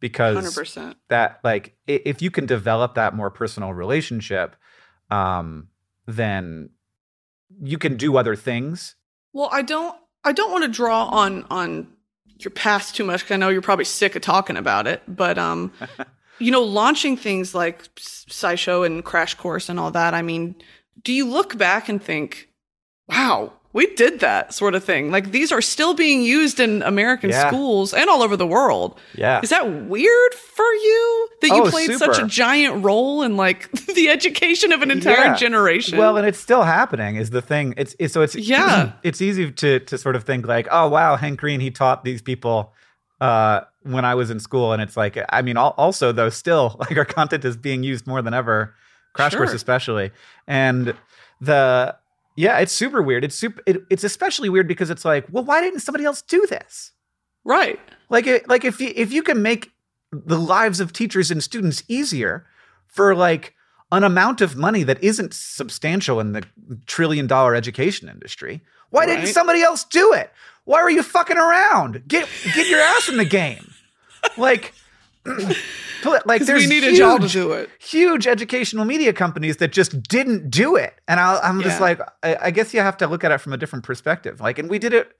because 0.00 0.34
100% 0.36 0.96
that 1.08 1.38
like 1.44 1.76
if 1.86 2.20
you 2.22 2.30
can 2.30 2.44
develop 2.46 2.94
that 2.94 3.14
more 3.14 3.30
personal 3.30 3.72
relationship, 3.72 4.56
um, 5.10 5.68
then 6.06 6.70
you 7.60 7.78
can 7.78 7.96
do 7.96 8.16
other 8.16 8.34
things. 8.36 8.96
well 9.34 9.48
i 9.52 9.62
don't 9.62 9.96
i 10.24 10.32
don't 10.32 10.50
want 10.50 10.64
to 10.64 10.70
draw 10.70 11.04
on 11.06 11.44
on 11.50 11.86
your 12.44 12.52
past 12.52 12.94
too 12.96 13.04
much 13.04 13.22
'cause 13.22 13.32
i 13.32 13.36
know 13.36 13.48
you're 13.48 13.62
probably 13.62 13.84
sick 13.84 14.14
of 14.16 14.22
talking 14.22 14.56
about 14.56 14.86
it 14.86 15.02
but 15.08 15.38
um 15.38 15.72
you 16.38 16.50
know 16.50 16.62
launching 16.62 17.16
things 17.16 17.54
like 17.54 17.82
SciShow 17.96 18.84
and 18.86 19.04
crash 19.04 19.34
course 19.34 19.68
and 19.68 19.78
all 19.78 19.90
that 19.90 20.14
i 20.14 20.22
mean 20.22 20.54
do 21.04 21.12
you 21.12 21.24
look 21.28 21.56
back 21.56 21.88
and 21.88 22.02
think 22.02 22.48
wow 23.08 23.52
we 23.74 23.86
did 23.94 24.20
that 24.20 24.52
sort 24.52 24.74
of 24.74 24.84
thing. 24.84 25.10
Like 25.10 25.30
these 25.32 25.50
are 25.50 25.62
still 25.62 25.94
being 25.94 26.22
used 26.22 26.60
in 26.60 26.82
American 26.82 27.30
Yeah. 27.30 27.48
schools 27.48 27.94
and 27.94 28.10
all 28.10 28.22
over 28.22 28.36
the 28.36 28.46
world. 28.46 28.98
Yeah. 29.14 29.40
Is 29.42 29.48
that 29.50 29.70
weird 29.70 30.34
for 30.34 30.64
you 30.74 31.28
that 31.40 31.48
you 31.48 31.62
Oh, 31.64 31.70
played 31.70 31.92
such 31.94 32.18
a 32.18 32.26
giant 32.26 32.84
role 32.84 33.22
in 33.22 33.36
like 33.36 33.70
the 33.94 34.08
education 34.10 34.72
of 34.72 34.82
an 34.82 34.90
entire 34.90 35.24
Yeah. 35.26 35.34
generation? 35.36 35.96
Well, 35.98 36.16
and 36.18 36.26
it's 36.26 36.38
still 36.38 36.62
happening 36.64 37.16
is 37.16 37.30
the 37.30 37.40
thing. 37.42 37.72
It's, 37.76 37.96
it's 37.98 38.12
so 38.12 38.20
it's 38.20 38.34
Yeah. 38.34 38.92
it's 39.02 39.22
easy 39.22 39.50
to 39.50 39.80
to 39.80 39.96
sort 39.98 40.16
of 40.16 40.24
think 40.24 40.46
like, 40.46 40.68
oh 40.70 40.88
wow, 40.88 41.16
Hank 41.16 41.40
Green 41.40 41.60
he 41.60 41.70
taught 41.70 42.04
these 42.04 42.20
people 42.20 42.74
uh 43.20 43.60
when 43.84 44.04
I 44.04 44.14
was 44.14 44.30
in 44.30 44.38
school 44.40 44.72
and 44.72 44.82
it's 44.82 44.96
like 44.96 45.16
I 45.30 45.42
mean 45.42 45.56
al- 45.56 45.74
also 45.78 46.12
though 46.12 46.28
still 46.28 46.76
like 46.80 46.96
our 46.98 47.04
content 47.04 47.44
is 47.44 47.56
being 47.56 47.82
used 47.82 48.06
more 48.06 48.20
than 48.20 48.34
ever 48.34 48.74
Crash 49.14 49.34
Course 49.34 49.52
especially. 49.52 50.10
And 50.46 50.94
the 51.40 51.96
yeah, 52.36 52.58
it's 52.58 52.72
super 52.72 53.02
weird. 53.02 53.24
It's 53.24 53.34
super 53.34 53.62
it, 53.66 53.82
it's 53.90 54.04
especially 54.04 54.48
weird 54.48 54.68
because 54.68 54.90
it's 54.90 55.04
like, 55.04 55.26
well, 55.30 55.44
why 55.44 55.60
didn't 55.60 55.80
somebody 55.80 56.04
else 56.04 56.22
do 56.22 56.46
this? 56.46 56.92
right. 57.44 57.78
Like 58.08 58.26
it, 58.26 58.48
like 58.48 58.64
if 58.64 58.80
you 58.80 58.92
if 58.94 59.12
you 59.12 59.22
can 59.22 59.42
make 59.42 59.70
the 60.12 60.38
lives 60.38 60.80
of 60.80 60.92
teachers 60.92 61.30
and 61.30 61.42
students 61.42 61.82
easier 61.88 62.46
for 62.86 63.14
like 63.14 63.54
an 63.90 64.04
amount 64.04 64.40
of 64.40 64.56
money 64.56 64.82
that 64.82 65.02
isn't 65.02 65.32
substantial 65.34 66.20
in 66.20 66.32
the 66.32 66.44
trillion 66.86 67.26
dollar 67.26 67.54
education 67.54 68.08
industry, 68.08 68.60
why 68.90 69.06
didn't 69.06 69.26
somebody 69.28 69.62
else 69.62 69.84
do 69.84 70.12
it? 70.12 70.30
Why 70.64 70.82
were 70.82 70.90
you 70.90 71.02
fucking 71.02 71.38
around? 71.38 72.06
Get 72.06 72.28
get 72.54 72.68
your 72.68 72.80
ass 72.80 73.08
in 73.08 73.16
the 73.16 73.24
game. 73.24 73.68
Like 74.38 74.72
like 76.26 76.42
there's 76.42 76.62
we 76.62 76.66
need 76.68 76.82
huge, 76.82 76.94
a 76.94 76.98
job 76.98 77.20
to 77.22 77.28
do 77.28 77.52
it. 77.52 77.70
huge 77.78 78.26
educational 78.26 78.84
media 78.84 79.12
companies 79.12 79.58
that 79.58 79.72
just 79.72 80.02
didn't 80.04 80.50
do 80.50 80.76
it. 80.76 80.94
And 81.06 81.20
I, 81.20 81.38
I'm 81.42 81.62
just 81.62 81.76
Yeah. 81.78 81.84
like, 81.84 82.00
I, 82.22 82.36
I 82.42 82.50
guess 82.50 82.74
you 82.74 82.80
have 82.80 82.96
to 82.98 83.06
look 83.06 83.24
at 83.24 83.30
it 83.32 83.38
from 83.38 83.52
a 83.52 83.56
different 83.56 83.84
perspective. 83.84 84.40
Like, 84.40 84.58
and 84.58 84.68
we 84.68 84.78
did 84.78 84.92
it, 84.92 85.12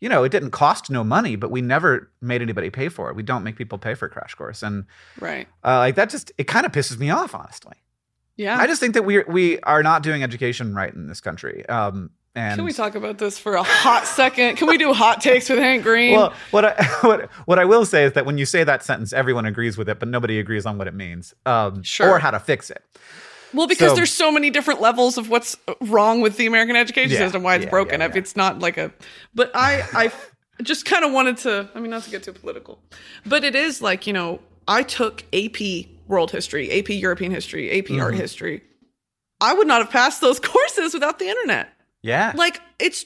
you 0.00 0.08
know, 0.08 0.24
it 0.24 0.30
didn't 0.30 0.50
cost 0.50 0.90
no 0.90 1.04
money, 1.04 1.36
but 1.36 1.50
we 1.50 1.62
never 1.62 2.10
made 2.20 2.42
anybody 2.42 2.68
pay 2.70 2.88
for 2.88 3.10
it. 3.10 3.16
We 3.16 3.22
don't 3.22 3.44
make 3.44 3.56
people 3.56 3.78
pay 3.78 3.94
for 3.94 4.08
Crash 4.08 4.34
Course. 4.34 4.62
And 4.62 4.84
Right. 5.20 5.46
uh, 5.64 5.78
like 5.78 5.94
that 5.94 6.10
just, 6.10 6.32
it 6.36 6.44
kind 6.44 6.66
of 6.66 6.72
pisses 6.72 6.98
me 6.98 7.10
off, 7.10 7.34
honestly. 7.34 7.76
Yeah. 8.36 8.58
I 8.58 8.66
just 8.66 8.80
think 8.80 8.94
that 8.94 9.04
we 9.04 9.22
we 9.28 9.60
are 9.60 9.84
not 9.84 10.02
doing 10.02 10.24
education 10.24 10.74
right 10.74 10.92
in 10.92 11.06
this 11.06 11.20
country. 11.20 11.64
Um, 11.68 12.10
and 12.34 12.56
Can 12.56 12.64
we 12.64 12.72
talk 12.72 12.94
about 12.96 13.18
this 13.18 13.38
for 13.38 13.54
a 13.54 13.62
hot 13.62 14.06
second? 14.06 14.56
Can 14.56 14.66
we 14.68 14.76
do 14.76 14.92
hot 14.92 15.20
takes 15.20 15.48
with 15.48 15.58
Hank 15.58 15.82
Green? 15.84 16.14
Well, 16.16 16.32
what 16.50 16.64
I 16.64 16.84
what, 17.02 17.30
what 17.46 17.58
I 17.58 17.64
will 17.64 17.86
say 17.86 18.04
is 18.04 18.12
that 18.14 18.26
when 18.26 18.38
you 18.38 18.46
say 18.46 18.64
that 18.64 18.82
sentence, 18.82 19.12
everyone 19.12 19.46
agrees 19.46 19.78
with 19.78 19.88
it, 19.88 19.98
but 20.00 20.08
nobody 20.08 20.38
agrees 20.38 20.66
on 20.66 20.76
what 20.78 20.88
it 20.88 20.94
means, 20.94 21.32
um, 21.46 21.82
Sure. 21.82 22.10
or 22.10 22.18
how 22.18 22.30
to 22.32 22.40
fix 22.40 22.70
it. 22.70 22.82
Well, 23.52 23.68
because 23.68 23.90
So- 23.90 23.94
there's 23.96 24.10
so 24.12 24.32
many 24.32 24.50
different 24.50 24.80
levels 24.80 25.16
of 25.16 25.30
what's 25.30 25.56
wrong 25.80 26.20
with 26.20 26.36
the 26.36 26.46
American 26.46 26.74
education 26.74 27.12
Yeah, 27.12 27.18
system, 27.18 27.44
why 27.44 27.54
it's 27.54 27.64
yeah, 27.64 27.70
broken. 27.70 28.00
yeah. 28.00 28.10
It's 28.14 28.34
not 28.34 28.58
like 28.58 28.78
a, 28.78 28.92
but 29.34 29.52
I, 29.54 29.82
I 29.94 30.12
just 30.62 30.84
kind 30.86 31.04
of 31.04 31.12
wanted 31.12 31.36
to. 31.38 31.68
I 31.74 31.78
mean, 31.80 31.90
not 31.90 32.02
to 32.02 32.10
get 32.10 32.24
too 32.24 32.32
political, 32.32 32.80
but 33.24 33.44
it 33.44 33.54
is 33.54 33.80
like 33.80 34.08
you 34.08 34.12
know, 34.12 34.40
I 34.66 34.82
took 34.82 35.22
AP 35.32 35.86
World 36.08 36.32
History, 36.32 36.70
AP 36.80 36.90
European 36.90 37.30
History, 37.30 37.70
AP 37.78 37.84
Mm-hmm. 37.86 38.00
Art 38.00 38.14
History. 38.16 38.62
I 39.40 39.52
would 39.54 39.66
not 39.68 39.82
have 39.82 39.90
passed 39.90 40.20
those 40.20 40.40
courses 40.52 40.92
without 40.94 41.20
the 41.20 41.28
internet. 41.28 41.68
Yeah, 42.04 42.32
Like 42.36 42.60
it's 42.78 43.04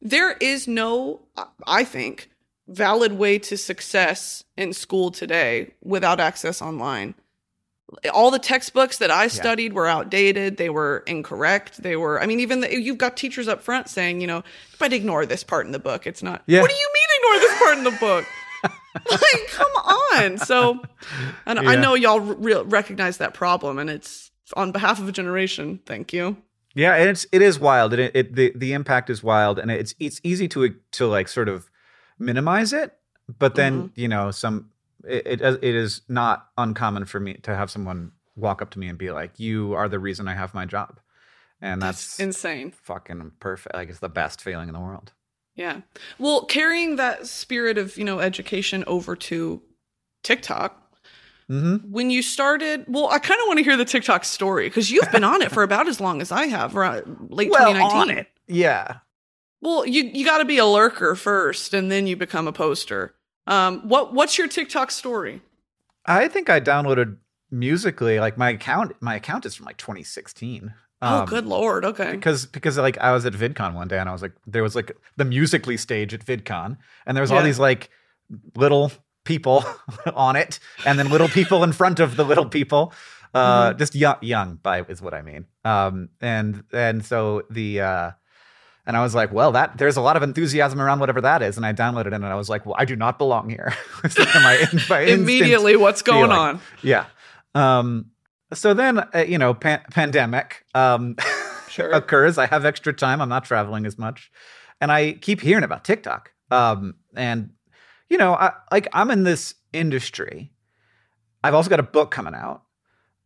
there 0.00 0.32
is 0.32 0.68
no, 0.68 1.20
I 1.66 1.84
think, 1.84 2.30
valid 2.68 3.12
way 3.12 3.38
to 3.40 3.56
success 3.56 4.44
in 4.56 4.72
school 4.72 5.10
today 5.10 5.72
without 5.82 6.20
access 6.20 6.62
online 6.62 7.14
all 8.12 8.30
the 8.30 8.38
textbooks 8.38 8.98
that 8.98 9.10
I 9.10 9.28
studied 9.28 9.72
were 9.72 9.86
outdated. 9.86 10.56
They 10.56 10.70
were 10.70 11.04
incorrect. 11.06 11.82
They 11.82 11.96
were, 11.96 12.20
I 12.20 12.26
mean, 12.26 12.40
even 12.40 12.60
the, 12.60 12.80
you've 12.80 12.98
got 12.98 13.16
teachers 13.16 13.46
up 13.46 13.62
front 13.62 13.88
saying, 13.88 14.20
you 14.20 14.26
know, 14.26 14.42
but 14.78 14.86
I'd 14.86 14.92
ignore 14.92 15.24
this 15.24 15.44
part 15.44 15.66
in 15.66 15.72
the 15.72 15.78
book. 15.78 16.06
It's 16.06 16.22
not, 16.22 16.42
Yeah. 16.46 16.62
what 16.62 16.70
do 16.70 16.76
you 16.76 16.90
mean 16.94 17.08
ignore 17.18 17.48
this 17.48 17.58
part 17.58 17.78
in 17.78 17.84
the 17.84 17.90
book? 17.92 18.26
like, 19.10 19.46
come 19.50 19.70
on. 19.84 20.38
So, 20.38 20.82
and 21.46 21.60
I 21.60 21.76
know 21.76 21.94
y'all 21.94 22.20
re- 22.20 22.62
recognize 22.64 23.18
that 23.18 23.34
problem 23.34 23.78
and 23.78 23.88
it's 23.88 24.30
on 24.56 24.72
behalf 24.72 24.98
of 25.00 25.08
a 25.08 25.12
generation. 25.12 25.78
Thank 25.86 26.12
you. 26.12 26.36
Yeah, 26.76 26.94
and 26.94 27.08
it's 27.08 27.26
it 27.32 27.42
is 27.42 27.58
wild, 27.58 27.92
and 27.94 28.02
it, 28.02 28.12
it 28.14 28.34
the 28.34 28.52
the 28.54 28.72
impact 28.74 29.10
is 29.10 29.22
wild, 29.22 29.58
and 29.58 29.70
it's 29.70 29.94
it's 29.98 30.20
easy 30.22 30.46
to 30.48 30.64
uh, 30.64 30.68
to 30.92 31.06
like 31.06 31.26
sort 31.26 31.48
of 31.48 31.70
minimize 32.18 32.72
it, 32.72 32.92
but 33.38 33.54
then 33.54 33.84
mm-hmm. 33.84 34.00
you 34.00 34.08
know 34.08 34.30
some 34.30 34.70
it, 35.04 35.40
it 35.40 35.40
it 35.40 35.74
is 35.74 36.02
not 36.08 36.48
uncommon 36.58 37.06
for 37.06 37.18
me 37.18 37.34
to 37.42 37.56
have 37.56 37.70
someone 37.70 38.12
walk 38.36 38.60
up 38.60 38.70
to 38.70 38.78
me 38.78 38.88
and 38.88 38.98
be 38.98 39.10
like, 39.10 39.40
"You 39.40 39.72
are 39.72 39.88
the 39.88 39.98
reason 39.98 40.28
I 40.28 40.34
have 40.34 40.52
my 40.52 40.66
job," 40.66 41.00
and 41.60 41.80
that's, 41.80 42.16
That's 42.16 42.20
insane. 42.20 42.72
fucking 42.72 43.32
perfect. 43.40 43.74
Like 43.74 43.88
it's 43.88 44.00
the 44.00 44.08
best 44.10 44.42
feeling 44.42 44.68
in 44.68 44.74
the 44.74 44.80
world. 44.80 45.12
Yeah. 45.54 45.80
Well, 46.18 46.44
carrying 46.44 46.96
that 46.96 47.26
spirit 47.26 47.78
of, 47.78 47.96
you 47.96 48.04
know, 48.04 48.20
education 48.20 48.84
over 48.86 49.16
to 49.16 49.62
TikTok, 50.22 50.85
hmm 51.48 51.76
when 51.90 52.10
you 52.10 52.22
started, 52.22 52.84
well, 52.88 53.08
I 53.08 53.18
kind 53.18 53.40
of 53.40 53.46
want 53.46 53.58
to 53.58 53.64
hear 53.64 53.76
the 53.76 53.84
TikTok 53.84 54.24
story 54.24 54.68
because 54.68 54.90
you've 54.90 55.10
been 55.12 55.24
on 55.24 55.42
it 55.42 55.52
for 55.52 55.62
about 55.62 55.88
as 55.88 56.00
long 56.00 56.20
as 56.20 56.32
I 56.32 56.46
have, 56.46 56.76
around 56.76 57.28
late 57.30 57.50
Well, 57.50 57.72
2019. 57.72 58.00
on 58.00 58.10
it, 58.10 58.26
yeah. 58.48 58.96
Well, 59.60 59.86
you 59.86 60.04
you 60.04 60.24
got 60.24 60.38
to 60.38 60.44
be 60.44 60.58
a 60.58 60.66
lurker 60.66 61.14
first, 61.14 61.72
and 61.74 61.90
then 61.90 62.06
you 62.06 62.16
become 62.16 62.46
a 62.48 62.52
poster. 62.52 63.14
Um, 63.46 63.80
what 63.88 64.12
what's 64.12 64.36
your 64.38 64.48
TikTok 64.48 64.90
story? 64.90 65.40
I 66.04 66.28
think 66.28 66.50
I 66.50 66.60
downloaded 66.60 67.16
Musical.ly 67.50 68.18
like 68.18 68.36
my 68.36 68.50
account. 68.50 68.92
My 69.00 69.14
account 69.16 69.46
is 69.46 69.54
from 69.54 69.66
like 69.66 69.76
2016. 69.76 70.74
oh, 71.02 71.18
Um, 71.20 71.26
good 71.26 71.46
lord. 71.46 71.84
Okay. 71.84 72.12
because 72.12 72.46
because 72.46 72.76
like 72.76 72.98
I 72.98 73.12
was 73.12 73.24
at 73.24 73.32
VidCon 73.32 73.74
one 73.74 73.88
day 73.88 73.98
and 73.98 74.08
I 74.08 74.12
was 74.12 74.22
like 74.22 74.32
there 74.46 74.62
was 74.62 74.74
like 74.76 74.92
the 75.16 75.24
Musical.ly 75.24 75.76
stage 75.76 76.12
at 76.12 76.24
VidCon 76.24 76.76
and 77.06 77.16
there 77.16 77.22
was 77.22 77.30
all 77.30 77.42
these 77.42 77.58
like 77.58 77.88
little 78.56 78.90
people 79.26 79.62
on 80.14 80.36
it 80.36 80.58
and 80.86 80.98
then 80.98 81.10
little 81.10 81.28
people 81.28 81.62
in 81.64 81.72
front 81.72 82.00
of 82.00 82.16
the 82.16 82.24
little 82.24 82.46
people 82.48 82.92
uh 83.34 83.70
Mm-hmm. 83.70 83.78
just 83.78 83.94
young 83.94 84.16
young 84.22 84.54
by 84.62 84.80
is 84.82 85.02
what 85.02 85.12
I 85.12 85.20
mean 85.20 85.44
um 85.64 86.08
and 86.22 86.64
and 86.72 87.04
so 87.04 87.42
the 87.50 87.80
uh 87.82 88.10
and 88.88 88.96
I 88.96 89.02
was 89.02 89.16
like, 89.16 89.32
well, 89.32 89.50
that 89.50 89.78
there's 89.78 89.96
a 89.96 90.00
lot 90.00 90.16
of 90.16 90.22
enthusiasm 90.22 90.80
around 90.80 91.00
whatever 91.00 91.20
that 91.20 91.42
is, 91.42 91.56
and 91.56 91.66
I 91.66 91.72
downloaded 91.72 92.06
it, 92.06 92.12
and 92.12 92.24
I 92.24 92.36
was 92.36 92.48
like, 92.48 92.64
well, 92.64 92.76
I 92.78 92.84
do 92.84 92.94
not 92.94 93.18
belong 93.18 93.50
here. 93.50 93.74
My, 94.16 94.64
my 94.88 95.00
Immediately, 95.00 95.74
what's 95.74 96.02
going 96.02 96.30
feeling. 96.30 96.38
on? 96.38 96.60
Yeah. 96.84 97.06
Um. 97.56 98.12
So 98.54 98.74
then, 98.74 99.00
uh, 99.00 99.24
you 99.26 99.38
know, 99.38 99.54
pan- 99.54 99.82
pandemic. 99.90 100.64
Um. 100.74 101.16
Sure. 101.68 101.90
occurs. 101.90 102.38
I 102.38 102.46
have 102.46 102.64
extra 102.64 102.92
time. 102.92 103.20
I'm 103.20 103.28
not 103.28 103.44
traveling 103.44 103.86
as 103.86 103.98
much, 103.98 104.30
and 104.80 104.92
I 104.92 105.14
keep 105.14 105.40
hearing 105.40 105.64
about 105.64 105.84
TikTok. 105.84 106.30
Um, 106.52 106.94
and 107.16 107.50
you 108.08 108.18
know, 108.18 108.34
I, 108.34 108.52
like 108.70 108.88
I'm 108.92 109.10
in 109.10 109.24
this 109.24 109.54
industry. 109.72 110.52
I've 111.44 111.54
also 111.54 111.70
got 111.70 111.80
a 111.80 111.84
book 111.84 112.10
coming 112.10 112.34
out. 112.34 112.62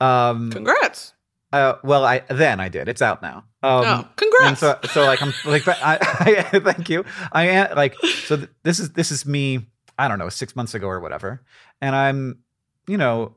Um, 0.01 0.51
Congrats. 0.51 1.15
uh, 1.53 1.75
well, 1.85 2.05
I 2.05 2.21
then 2.29 2.61
I 2.61 2.69
did. 2.69 2.89
It's 2.89 3.03
out 3.03 3.23
now. 3.23 3.45
Um, 3.63 3.85
oh, 3.87 3.95
and 3.99 4.17
congrats. 4.17 4.61
so, 4.61 4.79
so 4.93 5.05
like 5.05 5.21
I'm 5.23 5.33
like, 5.45 5.67
I, 5.69 5.99
I 6.53 6.59
thank 6.61 6.89
you. 6.89 7.05
I 7.33 7.49
am 7.49 7.77
like, 7.77 7.95
so 8.25 8.37
th- 8.39 8.49
this 8.63 8.79
is 8.81 8.93
this 8.93 9.11
is 9.13 9.27
me. 9.27 9.67
I 9.99 10.09
don't 10.09 10.19
know, 10.19 10.31
six 10.31 10.57
months 10.57 10.75
ago 10.75 10.87
or 10.89 10.99
whatever, 11.01 11.43
and 11.83 11.95
I'm, 11.95 12.39
you 12.87 12.97
know, 12.97 13.35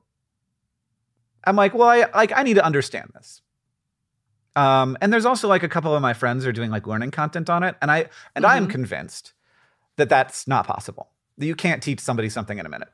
I'm 1.44 1.58
like, 1.58 1.74
well, 1.74 1.90
I 1.90 2.06
like 2.16 2.32
I 2.34 2.44
need 2.44 2.54
to 2.54 2.66
understand 2.66 3.12
this. 3.14 3.42
Um, 4.56 4.98
and 5.02 5.12
there's 5.12 5.26
also 5.26 5.48
like 5.48 5.64
a 5.64 5.68
couple 5.70 5.94
of 5.96 6.02
my 6.02 6.14
friends 6.14 6.46
are 6.46 6.52
doing 6.54 6.70
like 6.72 6.88
learning 6.88 7.12
content 7.12 7.50
on 7.50 7.64
it, 7.64 7.76
and 7.82 7.92
I 7.92 8.10
and 8.36 8.46
I'm 8.46 8.68
Mhm. 8.68 8.72
convinced 8.72 9.34
that 9.98 10.08
that's 10.10 10.48
not 10.48 10.66
possible. 10.68 11.10
You 11.38 11.56
can't 11.56 11.82
teach 11.82 12.00
somebody 12.00 12.30
something 12.30 12.58
in 12.60 12.66
a 12.66 12.70
minute. 12.70 12.90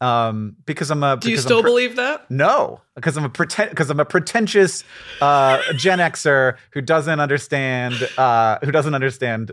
Um, 0.00 0.56
because 0.66 0.90
I'm 0.90 1.02
a 1.02 1.16
Do 1.16 1.30
you 1.30 1.38
still 1.38 1.62
pre- 1.62 1.70
believe 1.70 1.96
that? 1.96 2.30
no, 2.30 2.80
because 2.94 3.16
I'm 3.16 3.24
a 3.24 3.28
pretend 3.28 3.70
because 3.70 3.88
I'm 3.88 4.00
a 4.00 4.04
pretentious 4.04 4.84
uh, 5.22 5.62
Gen 5.76 5.98
Xer 6.00 6.56
who 6.72 6.80
doesn't 6.82 7.20
understand 7.20 7.94
uh, 8.18 8.58
who 8.62 8.70
doesn't 8.72 8.94
understand 8.94 9.52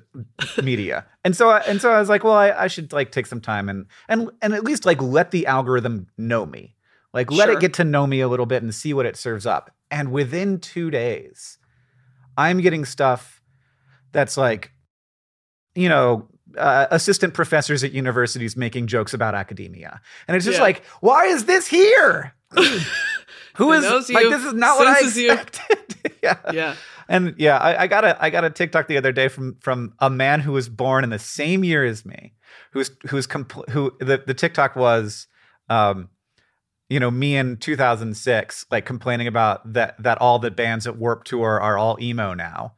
media, 0.62 1.06
and 1.24 1.36
so 1.38 1.52
I, 1.52 1.60
and 1.60 1.80
so 1.80 1.92
I 1.92 2.00
was 2.00 2.10
like, 2.10 2.24
well, 2.24 2.34
I, 2.34 2.52
I 2.52 2.68
should 2.68 2.92
like 2.92 3.12
take 3.12 3.28
some 3.28 3.40
time 3.40 3.70
and 3.70 3.86
and 4.10 4.30
and 4.42 4.54
at 4.54 4.64
least 4.64 4.84
like 4.86 5.02
let 5.02 5.32
the 5.32 5.46
algorithm 5.46 6.08
know 6.18 6.46
me, 6.46 6.76
like 7.14 7.32
let 7.32 7.46
Sure. 7.46 7.54
it 7.54 7.62
get 7.62 7.74
to 7.76 7.84
know 7.86 8.06
me 8.06 8.20
a 8.20 8.28
little 8.28 8.48
bit 8.48 8.62
and 8.64 8.74
see 8.76 8.94
what 8.94 9.06
it 9.06 9.16
serves 9.16 9.46
up. 9.46 9.72
And 9.90 10.12
within 10.12 10.60
two 10.60 10.90
days, 10.90 11.60
I'm 12.36 12.60
getting 12.60 12.84
stuff 12.84 13.42
that's 14.12 14.38
like, 14.38 14.72
you 15.76 15.88
know. 15.88 16.28
Uh, 16.58 16.88
assistant 16.92 17.34
professors 17.34 17.84
at 17.84 17.92
universities 17.92 18.56
making 18.58 18.88
jokes 18.88 19.14
about 19.14 19.36
academia, 19.36 20.02
and 20.28 20.36
it's 20.36 20.46
just 20.46 20.58
Yeah. 20.58 20.64
like, 20.64 20.84
why 21.02 21.26
is 21.26 21.46
this 21.46 21.68
here? 21.68 22.34
Who 23.56 23.72
is 23.74 24.10
like 24.10 24.24
you, 24.24 24.30
this 24.30 24.46
is 24.46 24.54
not 24.54 24.78
what 24.78 24.88
I 24.88 25.00
expected. 25.06 26.14
yeah. 26.24 26.38
Yeah. 26.54 26.76
And 27.10 27.36
yeah, 27.38 27.58
I, 27.58 27.84
I 27.84 27.88
got 27.88 28.06
a 28.06 28.22
I 28.24 28.30
got 28.30 28.46
a 28.46 28.50
TikTok 28.50 28.88
the 28.88 28.98
other 28.98 29.12
day 29.12 29.28
from 29.28 29.58
from 29.60 29.94
a 30.00 30.10
man 30.10 30.40
who 30.40 30.54
was 30.54 30.70
born 30.70 31.04
in 31.04 31.10
the 31.10 31.20
same 31.20 31.64
year 31.64 31.84
as 31.84 32.06
me, 32.06 32.34
who's 32.72 32.92
who's 33.10 33.28
compl- 33.28 33.68
who 33.70 33.92
the, 34.00 34.24
the 34.26 34.34
TikTok 34.34 34.76
was 34.76 35.28
um 35.70 36.10
you 36.90 37.00
know, 37.00 37.12
me 37.12 37.36
in 37.38 37.56
2006 37.58 38.66
like 38.72 38.86
complaining 38.86 39.28
about 39.28 39.74
that 39.74 40.02
that 40.02 40.18
all 40.20 40.40
the 40.40 40.52
bands 40.52 40.88
at 40.88 40.98
Warped 40.98 41.28
Tour 41.28 41.60
are 41.60 41.78
all 41.78 41.98
emo 42.02 42.34
now. 42.34 42.74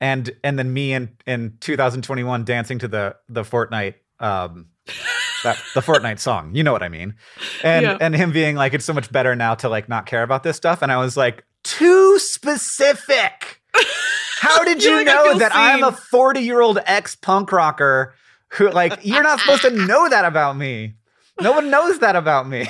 And 0.00 0.30
and 0.42 0.58
then 0.58 0.72
me 0.72 0.92
in 0.92 1.10
in 1.26 1.56
2021 1.60 2.44
dancing 2.44 2.78
to 2.80 2.88
the 2.88 3.16
the 3.28 3.42
Fortnite 3.42 3.94
um 4.18 4.66
that 5.44 5.58
the 5.74 5.80
Fortnite 5.80 6.18
song. 6.18 6.54
You 6.54 6.62
know 6.62 6.72
what 6.72 6.82
I 6.82 6.88
mean? 6.88 7.14
And 7.62 7.84
Yeah. 7.84 7.98
and 8.00 8.14
him 8.14 8.32
being 8.32 8.56
like, 8.56 8.74
it's 8.74 8.84
so 8.84 8.92
much 8.92 9.10
better 9.12 9.34
now 9.36 9.54
to 9.56 9.68
like 9.68 9.88
not 9.88 10.06
care 10.06 10.22
about 10.22 10.42
this 10.42 10.56
stuff. 10.56 10.82
And 10.82 10.90
I 10.92 10.98
was 10.98 11.16
like, 11.16 11.44
too 11.64 12.18
specific. 12.18 13.60
How 14.38 14.64
did 14.64 14.82
You're 14.82 14.96
like, 14.96 15.06
know 15.06 15.38
that 15.38 15.52
I'm 15.54 15.82
a 15.84 15.92
40 15.92 16.40
year 16.40 16.60
old 16.60 16.78
ex 16.86 17.14
punk 17.14 17.52
rocker 17.52 18.14
who 18.48 18.70
like 18.70 18.98
you're 19.02 19.22
not 19.22 19.40
supposed 19.40 19.62
to 19.62 19.70
know 19.70 20.08
that 20.08 20.24
about 20.24 20.56
me. 20.56 20.94
No 21.40 21.52
one 21.52 21.70
knows 21.70 22.00
that 22.00 22.16
about 22.16 22.48
me. 22.48 22.66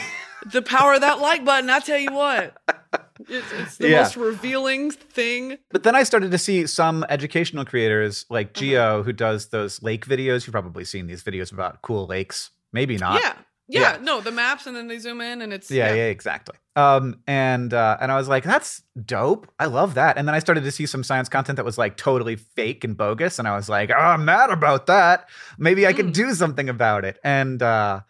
the 0.53 0.63
power 0.63 0.95
of 0.95 1.01
that 1.01 1.19
like 1.21 1.45
button. 1.45 1.71
I 1.71 1.81
tell 1.81 1.99
you 1.99 2.13
what, 2.13 2.57
it's, 3.29 3.53
it's 3.53 3.77
the 3.79 3.89
Yeah. 3.89 4.03
most 4.03 4.17
revealing 4.17 4.91
thing. 4.91 5.59
But 5.71 5.83
then 5.83 5.95
I 5.95 6.03
started 6.05 6.31
to 6.31 6.39
see 6.39 6.67
some 6.67 7.05
educational 7.09 7.65
creators 7.65 8.27
like 8.31 8.55
Geo 8.55 9.03
who 9.03 9.13
does 9.13 9.49
those 9.49 9.83
lake 9.83 10.07
videos. 10.07 10.47
You've 10.47 10.53
probably 10.53 10.85
seen 10.85 11.07
these 11.07 11.23
videos 11.23 11.53
about 11.53 11.83
cool 11.83 12.07
lakes. 12.07 12.51
Maybe 12.73 12.97
not. 12.97 13.21
yeah. 13.21 13.33
yeah, 13.69 13.81
yeah. 13.81 13.99
No, 14.03 14.21
the 14.21 14.31
maps, 14.31 14.67
and 14.67 14.77
then 14.77 14.87
they 14.89 14.99
zoom 14.99 15.21
in, 15.21 15.43
and 15.43 15.53
it's 15.53 15.71
Yeah, 15.71 15.93
yeah, 15.93 16.07
exactly. 16.07 16.57
Um, 16.77 17.21
and 17.27 17.75
uh, 17.75 17.99
and 18.01 18.13
I 18.13 18.17
was 18.17 18.29
like, 18.29 18.45
that's 18.45 18.83
dope. 19.05 19.51
I 19.59 19.67
love 19.67 19.95
that. 19.95 20.17
And 20.17 20.27
then 20.29 20.35
I 20.37 20.39
started 20.39 20.63
to 20.65 20.71
see 20.71 20.87
some 20.87 21.03
science 21.03 21.29
content 21.29 21.57
that 21.57 21.65
was 21.65 21.77
like 21.77 21.97
totally 21.97 22.37
fake 22.37 22.85
and 22.85 22.97
bogus, 22.97 23.39
and 23.41 23.49
I 23.49 23.57
was 23.57 23.69
like, 23.69 23.91
oh, 23.91 23.95
I'm 23.99 24.25
mad 24.25 24.51
about 24.51 24.87
that. 24.87 25.29
Maybe 25.59 25.87
I 25.87 25.93
could 25.93 26.07
Mm. 26.07 26.13
do 26.15 26.35
something 26.35 26.69
about 26.69 27.05
it. 27.05 27.19
And 27.25 27.61
uh, 27.63 28.01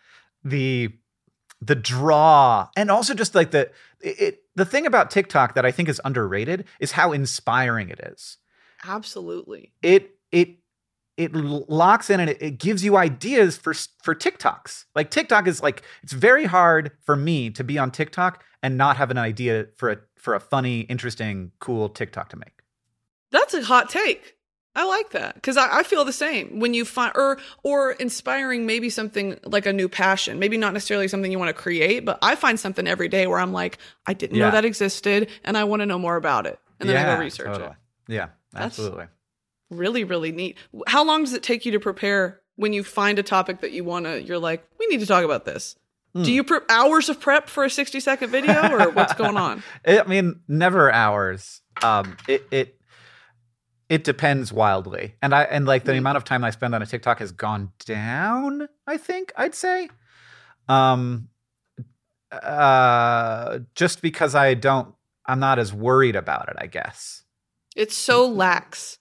the 0.44 0.92
the 1.62 1.74
draw, 1.74 2.68
and 2.76 2.90
also 2.90 3.14
just 3.14 3.34
like 3.34 3.50
the 3.50 3.70
it, 4.00 4.42
the 4.60 4.64
thing 4.64 4.86
about 4.86 5.10
TikTok 5.10 5.54
that 5.54 5.64
I 5.64 5.72
think 5.72 5.88
is 5.88 6.00
underrated 6.04 6.66
is 6.78 6.92
how 6.92 7.12
inspiring 7.12 7.88
it 7.88 8.00
is. 8.00 8.38
absolutely. 8.84 9.72
It 9.82 10.16
it 10.30 10.58
it 11.16 11.34
locks 11.34 12.08
in 12.08 12.20
and 12.20 12.30
it, 12.30 12.38
it 12.40 12.58
gives 12.58 12.84
you 12.84 12.96
ideas 12.96 13.56
for 13.56 13.74
for 14.02 14.14
TikToks. 14.14 14.84
Like 14.94 15.10
TikTok 15.10 15.46
is 15.46 15.62
like 15.62 15.82
it's 16.02 16.12
very 16.12 16.44
hard 16.44 16.92
for 17.04 17.16
me 17.16 17.50
to 17.50 17.64
be 17.64 17.78
on 17.78 17.90
TikTok 17.90 18.44
and 18.62 18.76
not 18.76 18.96
have 18.96 19.10
an 19.10 19.18
idea 19.18 19.66
for 19.76 19.90
a 19.90 19.98
for 20.16 20.34
a 20.34 20.40
funny, 20.40 20.80
interesting, 20.80 21.52
cool 21.60 21.88
TikTok 21.88 22.28
to 22.30 22.36
make. 22.36 22.62
That's 23.32 23.54
a 23.54 23.62
hot 23.62 23.88
take. 23.88 24.36
I 24.80 24.84
like 24.84 25.10
that 25.10 25.34
because 25.34 25.56
I, 25.56 25.80
I 25.80 25.82
feel 25.82 26.04
the 26.04 26.12
same 26.12 26.58
when 26.58 26.74
you 26.74 26.84
find 26.84 27.12
or 27.14 27.38
or 27.62 27.92
inspiring 27.92 28.66
maybe 28.66 28.88
something 28.90 29.38
like 29.44 29.66
a 29.66 29.72
new 29.72 29.88
passion, 29.88 30.38
maybe 30.38 30.56
not 30.56 30.72
necessarily 30.72 31.06
something 31.08 31.30
you 31.30 31.38
want 31.38 31.54
to 31.54 31.62
create, 31.62 32.04
but 32.04 32.18
I 32.22 32.34
find 32.34 32.58
something 32.58 32.86
every 32.88 33.08
day 33.08 33.26
where 33.26 33.38
I'm 33.38 33.52
like, 33.52 33.78
I 34.06 34.14
didn't 34.14 34.36
Yeah. 34.36 34.46
know 34.46 34.50
that 34.52 34.64
existed, 34.64 35.28
and 35.44 35.56
I 35.58 35.64
want 35.64 35.80
to 35.80 35.86
know 35.86 35.98
more 35.98 36.16
about 36.16 36.46
it, 36.46 36.58
and 36.78 36.88
then 36.88 36.96
I 36.96 37.14
go 37.14 37.20
research 37.20 37.46
totally. 37.48 37.70
it. 38.08 38.12
Yeah, 38.14 38.28
That's- 38.52 38.66
absolutely. 38.78 39.06
Really, 39.70 40.02
really 40.04 40.32
neat. 40.32 40.56
How 40.88 41.04
long 41.04 41.22
does 41.22 41.32
it 41.34 41.42
take 41.44 41.64
you 41.64 41.72
to 41.72 41.80
prepare 41.80 42.40
when 42.56 42.72
you 42.72 42.82
find 42.82 43.18
a 43.20 43.22
topic 43.22 43.60
that 43.60 43.70
you 43.70 43.84
want 43.84 44.06
to? 44.06 44.20
You're 44.20 44.38
like, 44.40 44.66
we 44.80 44.86
need 44.88 44.98
to 45.00 45.06
talk 45.06 45.24
about 45.24 45.44
this. 45.44 45.76
Hmm. 46.12 46.24
Do 46.24 46.32
you 46.32 46.42
pre- 46.42 46.58
hours 46.68 47.08
of 47.08 47.20
prep 47.20 47.48
for 47.48 47.62
a 47.64 47.70
60 47.70 48.00
second 48.00 48.30
video, 48.30 48.72
or 48.72 48.90
what's 48.90 49.12
going 49.14 49.36
on? 49.36 49.62
I 49.86 50.02
mean, 50.04 50.40
never 50.48 50.90
hours. 50.90 51.60
Um, 51.84 52.16
it 52.26 52.44
it 52.50 52.79
it 53.90 54.04
depends 54.04 54.52
wildly, 54.52 55.16
and 55.20 55.34
I 55.34 55.42
and 55.42 55.66
like 55.66 55.84
the 55.84 55.92
Mm. 55.92 55.98
amount 55.98 56.16
of 56.16 56.24
time 56.24 56.44
I 56.44 56.50
spend 56.50 56.74
on 56.74 56.80
a 56.80 56.86
TikTok 56.86 57.18
has 57.18 57.32
gone 57.32 57.72
down. 57.84 58.68
I 58.86 58.96
think 58.96 59.32
I'd 59.36 59.54
say, 59.54 59.90
um, 60.68 61.28
uh, 62.32 63.58
just 63.74 64.00
because 64.00 64.34
I 64.34 64.54
don't, 64.54 64.94
I'm 65.26 65.40
not 65.40 65.58
as 65.58 65.72
worried 65.74 66.16
about 66.16 66.48
it. 66.48 66.56
I 66.58 66.66
guess. 66.66 67.24
It's 67.76 67.96
so 67.96 68.26
lax. 68.26 68.98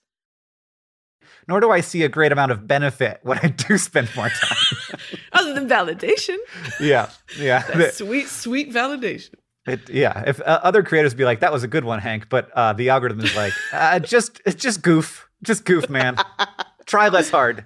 Nor 1.48 1.60
do 1.60 1.70
I 1.70 1.80
see 1.80 2.02
a 2.04 2.08
great 2.08 2.30
amount 2.32 2.52
of 2.52 2.66
benefit 2.68 3.18
when 3.22 3.38
I 3.42 3.48
do 3.48 3.76
spend 3.78 4.14
more 4.14 4.28
time. 4.28 4.58
Other 5.32 5.52
than 5.54 5.68
validation, 5.68 6.36
yeah, 6.80 7.10
yeah. 7.38 7.90
sweet, 7.90 8.28
sweet 8.28 8.70
validation. 8.72 9.34
It, 9.66 9.90
yeah, 9.90 10.24
if 10.26 10.40
uh, 10.40 10.60
other 10.62 10.82
creators 10.82 11.12
be 11.14 11.24
like, 11.24 11.40
"That 11.40 11.52
was 11.52 11.62
a 11.62 11.68
good 11.68 11.84
one, 11.84 11.98
Hank," 11.98 12.28
but 12.28 12.50
uh, 12.54 12.72
the 12.72 12.88
algorithm 12.88 13.20
is 13.20 13.34
like, 13.36 13.52
uh, 13.72 13.98
"Just, 13.98 14.40
it's 14.46 14.60
just 14.60 14.82
goof, 14.82 15.28
just 15.42 15.64
goof, 15.64 15.90
man. 15.90 16.16
Try 16.86 17.08
less 17.08 17.30
hard." 17.30 17.64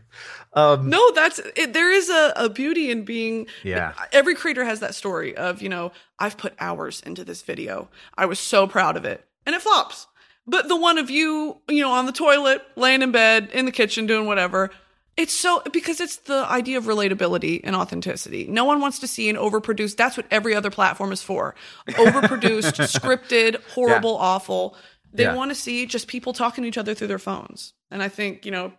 Um, 0.55 0.89
No, 0.89 1.11
that's 1.13 1.41
it, 1.57 1.73
there 1.73 1.93
is 1.93 2.09
a, 2.09 2.33
a 2.37 2.49
beauty 2.49 2.91
in 2.91 3.05
being. 3.05 3.47
Yeah. 3.63 3.93
Every 4.13 4.35
creator 4.35 4.65
has 4.65 4.81
that 4.81 4.95
story 4.95 5.37
of 5.37 5.63
you 5.63 5.69
know 5.69 5.93
I've 6.19 6.37
put 6.37 6.55
hours 6.59 7.01
into 7.01 7.25
this 7.25 7.43
video. 7.43 7.89
I 8.17 8.27
was 8.27 8.39
so 8.39 8.67
proud 8.67 8.97
of 8.97 9.05
it, 9.05 9.25
and 9.47 9.55
it 9.55 9.63
flops. 9.63 10.07
But 10.47 10.69
the 10.69 10.77
one 10.77 10.99
of 10.99 11.11
you, 11.11 11.59
you 11.69 11.81
know, 11.81 11.91
on 11.93 12.07
the 12.07 12.13
toilet, 12.13 12.63
laying 12.77 13.03
in 13.03 13.13
bed, 13.13 13.51
in 13.53 13.65
the 13.65 13.73
kitchen, 13.73 14.07
doing 14.07 14.27
whatever. 14.27 14.71
It's 15.17 15.33
so 15.33 15.63
because 15.73 16.01
it's 16.01 16.17
the 16.17 16.45
idea 16.51 16.77
of 16.79 16.85
relatability 16.85 17.61
and 17.63 17.77
authenticity. 17.77 18.47
No 18.49 18.65
one 18.65 18.81
wants 18.81 18.99
to 18.99 19.07
see 19.07 19.29
an 19.29 19.37
overproduced. 19.37 19.97
That's 19.97 20.17
what 20.17 20.27
every 20.31 20.55
other 20.57 20.71
platform 20.71 21.13
is 21.13 21.23
for. 21.23 21.55
Overproduced, 21.91 22.81
scripted, 23.01 23.63
horrible, 23.75 24.17
awful. 24.17 24.77
They 25.13 25.23
Yeah. 25.25 25.35
want 25.37 25.53
to 25.53 25.55
see 25.55 25.87
just 25.87 26.09
people 26.09 26.33
talking 26.33 26.63
to 26.63 26.69
each 26.69 26.79
other 26.79 26.95
through 26.95 27.07
their 27.07 27.21
phones. 27.21 27.75
And 27.93 28.03
I 28.03 28.09
think 28.09 28.45
you 28.45 28.51
know, 28.51 28.73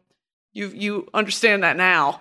you 0.52 0.68
you 0.76 1.08
understand 1.14 1.64
that 1.64 1.78
now. 1.78 2.20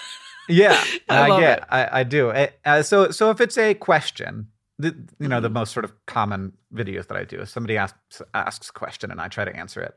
yeah, 0.48 0.80
I 1.08 1.30
I, 1.30 1.40
get, 1.40 1.58
it. 1.58 1.64
I, 1.68 2.00
I 2.00 2.02
do. 2.04 2.30
Uh, 2.30 2.46
Uh, 2.64 2.82
so, 2.82 3.10
so 3.10 3.30
if 3.30 3.40
it's 3.40 3.58
a 3.58 3.74
question, 3.74 4.46
the, 4.78 4.94
you 5.18 5.26
know, 5.26 5.40
the 5.40 5.48
Mhm. 5.48 5.54
most 5.54 5.72
sort 5.72 5.84
of 5.84 5.92
common 6.06 6.52
videos 6.72 7.08
that 7.08 7.16
I 7.16 7.24
do 7.24 7.40
is 7.40 7.50
somebody 7.50 7.76
asks 7.76 8.22
asks 8.32 8.68
a 8.68 8.72
question 8.72 9.10
and 9.10 9.20
I 9.20 9.26
try 9.28 9.44
to 9.44 9.56
answer 9.56 9.80
it. 9.80 9.96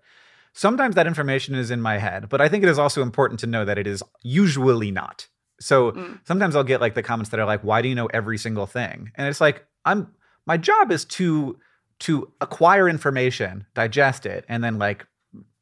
Sometimes 0.60 0.96
that 0.96 1.08
information 1.08 1.56
is 1.56 1.72
in 1.72 1.80
my 1.82 2.00
head, 2.00 2.28
but 2.28 2.42
I 2.42 2.50
think 2.50 2.64
it 2.66 2.70
is 2.70 2.78
also 2.78 3.02
important 3.02 3.40
to 3.40 3.48
know 3.48 3.64
that 3.64 3.78
it 3.78 3.88
is 3.88 4.04
usually 4.24 4.92
not. 4.92 5.28
So 5.62 5.94
Mm. 5.94 6.20
sometimes 6.28 6.54
I'll 6.54 6.66
get 6.66 6.82
like 6.82 6.96
the 6.96 7.02
comments 7.04 7.30
that 7.32 7.40
are 7.40 7.46
like, 7.46 7.64
"Why 7.64 7.82
do 7.82 7.88
you 7.88 7.96
know 7.96 8.08
every 8.08 8.38
single 8.38 8.66
thing?" 8.66 9.12
And 9.16 9.28
it's 9.30 9.40
like, 9.40 9.66
I'm 9.86 10.12
my 10.46 10.58
job 10.58 10.92
is 10.92 11.06
to 11.06 11.58
to 12.00 12.30
acquire 12.42 12.90
information, 12.90 13.66
digest 13.74 14.26
it, 14.26 14.44
and 14.50 14.62
then 14.62 14.78
like 14.78 15.06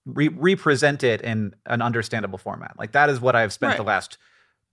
re- 0.06 0.30
represent 0.30 1.04
it 1.04 1.22
in 1.22 1.54
an 1.68 1.84
understandable 1.84 2.40
format. 2.40 2.74
Like 2.80 2.94
that 2.94 3.10
is 3.12 3.22
what 3.22 3.36
I've 3.36 3.54
spent 3.54 3.78
the 3.78 3.84
last 3.84 4.18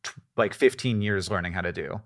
tw- 0.04 0.16
like 0.38 0.54
15 0.54 1.02
years 1.02 1.30
learning 1.30 1.52
how 1.52 1.60
to 1.62 1.72
do. 1.72 2.00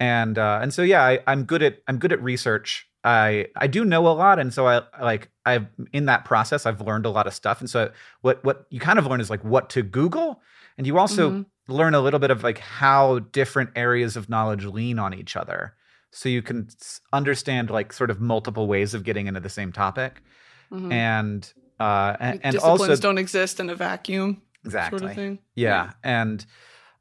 And 0.00 0.36
uh, 0.36 0.58
and 0.62 0.74
so 0.74 0.82
yeah, 0.82 1.02
I, 1.04 1.20
I'm 1.28 1.44
good 1.44 1.62
at 1.62 1.78
I'm 1.86 1.98
good 1.98 2.12
at 2.12 2.20
research. 2.20 2.88
I 3.04 3.46
I 3.56 3.66
do 3.66 3.84
know 3.84 4.06
a 4.06 4.14
lot, 4.14 4.38
and 4.38 4.52
so 4.54 4.66
I 4.68 4.82
like 5.00 5.30
I've 5.44 5.66
in 5.92 6.06
that 6.06 6.24
process 6.24 6.66
I've 6.66 6.80
learned 6.80 7.06
a 7.06 7.10
lot 7.10 7.26
of 7.26 7.34
stuff. 7.34 7.60
And 7.60 7.68
so 7.68 7.90
what 8.20 8.42
what 8.44 8.66
you 8.70 8.80
kind 8.80 8.98
of 8.98 9.06
learn 9.06 9.20
is 9.20 9.30
like 9.30 9.44
what 9.44 9.68
to 9.70 9.82
Google, 9.82 10.40
and 10.78 10.86
you 10.86 10.98
also 10.98 11.30
Mhm. 11.32 11.46
learn 11.68 11.94
a 11.94 12.00
little 12.00 12.20
bit 12.20 12.30
of 12.30 12.42
like 12.44 12.58
how 12.58 13.18
different 13.20 13.70
areas 13.76 14.16
of 14.16 14.28
knowledge 14.28 14.64
lean 14.64 14.98
on 14.98 15.14
each 15.14 15.36
other, 15.36 15.74
so 16.10 16.28
you 16.28 16.42
can 16.42 16.68
understand 17.12 17.70
like 17.70 17.92
sort 17.92 18.10
of 18.10 18.20
multiple 18.20 18.66
ways 18.68 18.94
of 18.94 19.02
getting 19.04 19.26
into 19.26 19.40
the 19.40 19.48
same 19.48 19.72
topic, 19.72 20.22
Mhm. 20.70 20.92
and 20.92 21.52
uh 21.80 22.16
and, 22.20 22.40
and 22.44 22.54
disciplines 22.54 22.80
also 22.90 22.96
don't 22.96 23.18
exist 23.18 23.58
in 23.58 23.68
a 23.70 23.74
vacuum, 23.74 24.42
exactly 24.64 24.98
sort 24.98 25.10
of 25.10 25.16
thing. 25.16 25.38
yeah 25.56 25.92
and 26.04 26.46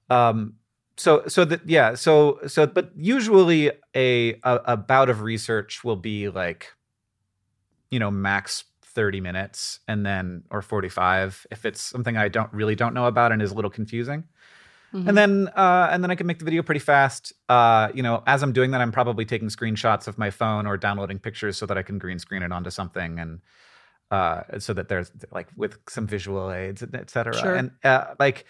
um 0.09 0.53
so 1.01 1.23
so 1.27 1.43
that 1.45 1.61
yeah 1.67 1.95
so 1.95 2.39
so 2.47 2.65
but 2.67 2.91
usually 2.95 3.71
a, 3.95 4.33
a 4.43 4.53
a 4.73 4.77
bout 4.77 5.09
of 5.09 5.21
research 5.21 5.83
will 5.83 5.95
be 5.95 6.29
like 6.29 6.73
you 7.89 7.99
know 7.99 8.11
max 8.11 8.63
30 8.83 9.21
minutes 9.21 9.79
and 9.87 10.05
then 10.05 10.43
or 10.51 10.61
45 10.61 11.45
if 11.51 11.65
it's 11.65 11.81
something 11.81 12.17
i 12.17 12.27
don't 12.27 12.51
really 12.53 12.75
don't 12.75 12.93
know 12.93 13.05
about 13.05 13.31
and 13.31 13.41
is 13.41 13.51
a 13.51 13.53
little 13.55 13.71
confusing 13.71 14.23
Mhm. 14.93 15.07
and 15.07 15.17
then 15.17 15.47
uh 15.55 15.87
and 15.89 16.03
then 16.03 16.11
i 16.11 16.15
can 16.15 16.27
make 16.27 16.39
the 16.39 16.43
video 16.45 16.61
pretty 16.61 16.79
fast 16.79 17.31
uh 17.47 17.87
you 17.93 18.03
know 18.03 18.21
as 18.27 18.43
i'm 18.43 18.51
doing 18.51 18.71
that 18.71 18.81
i'm 18.81 18.91
probably 18.91 19.23
taking 19.23 19.47
screenshots 19.47 20.05
of 20.09 20.17
my 20.17 20.29
phone 20.29 20.67
or 20.67 20.75
downloading 20.75 21.17
pictures 21.17 21.55
so 21.57 21.65
that 21.65 21.77
i 21.77 21.81
can 21.81 21.97
green 21.97 22.19
screen 22.19 22.43
it 22.43 22.51
onto 22.51 22.69
something 22.69 23.17
and 23.17 23.39
uh 24.11 24.41
so 24.59 24.73
that 24.73 24.89
there's 24.89 25.09
like 25.31 25.47
with 25.55 25.77
some 25.87 26.05
visual 26.05 26.51
aids 26.51 26.83
et 26.83 27.09
cetera 27.09 27.33
Sure. 27.33 27.55
and 27.55 27.71
uh 27.85 28.07
like 28.19 28.43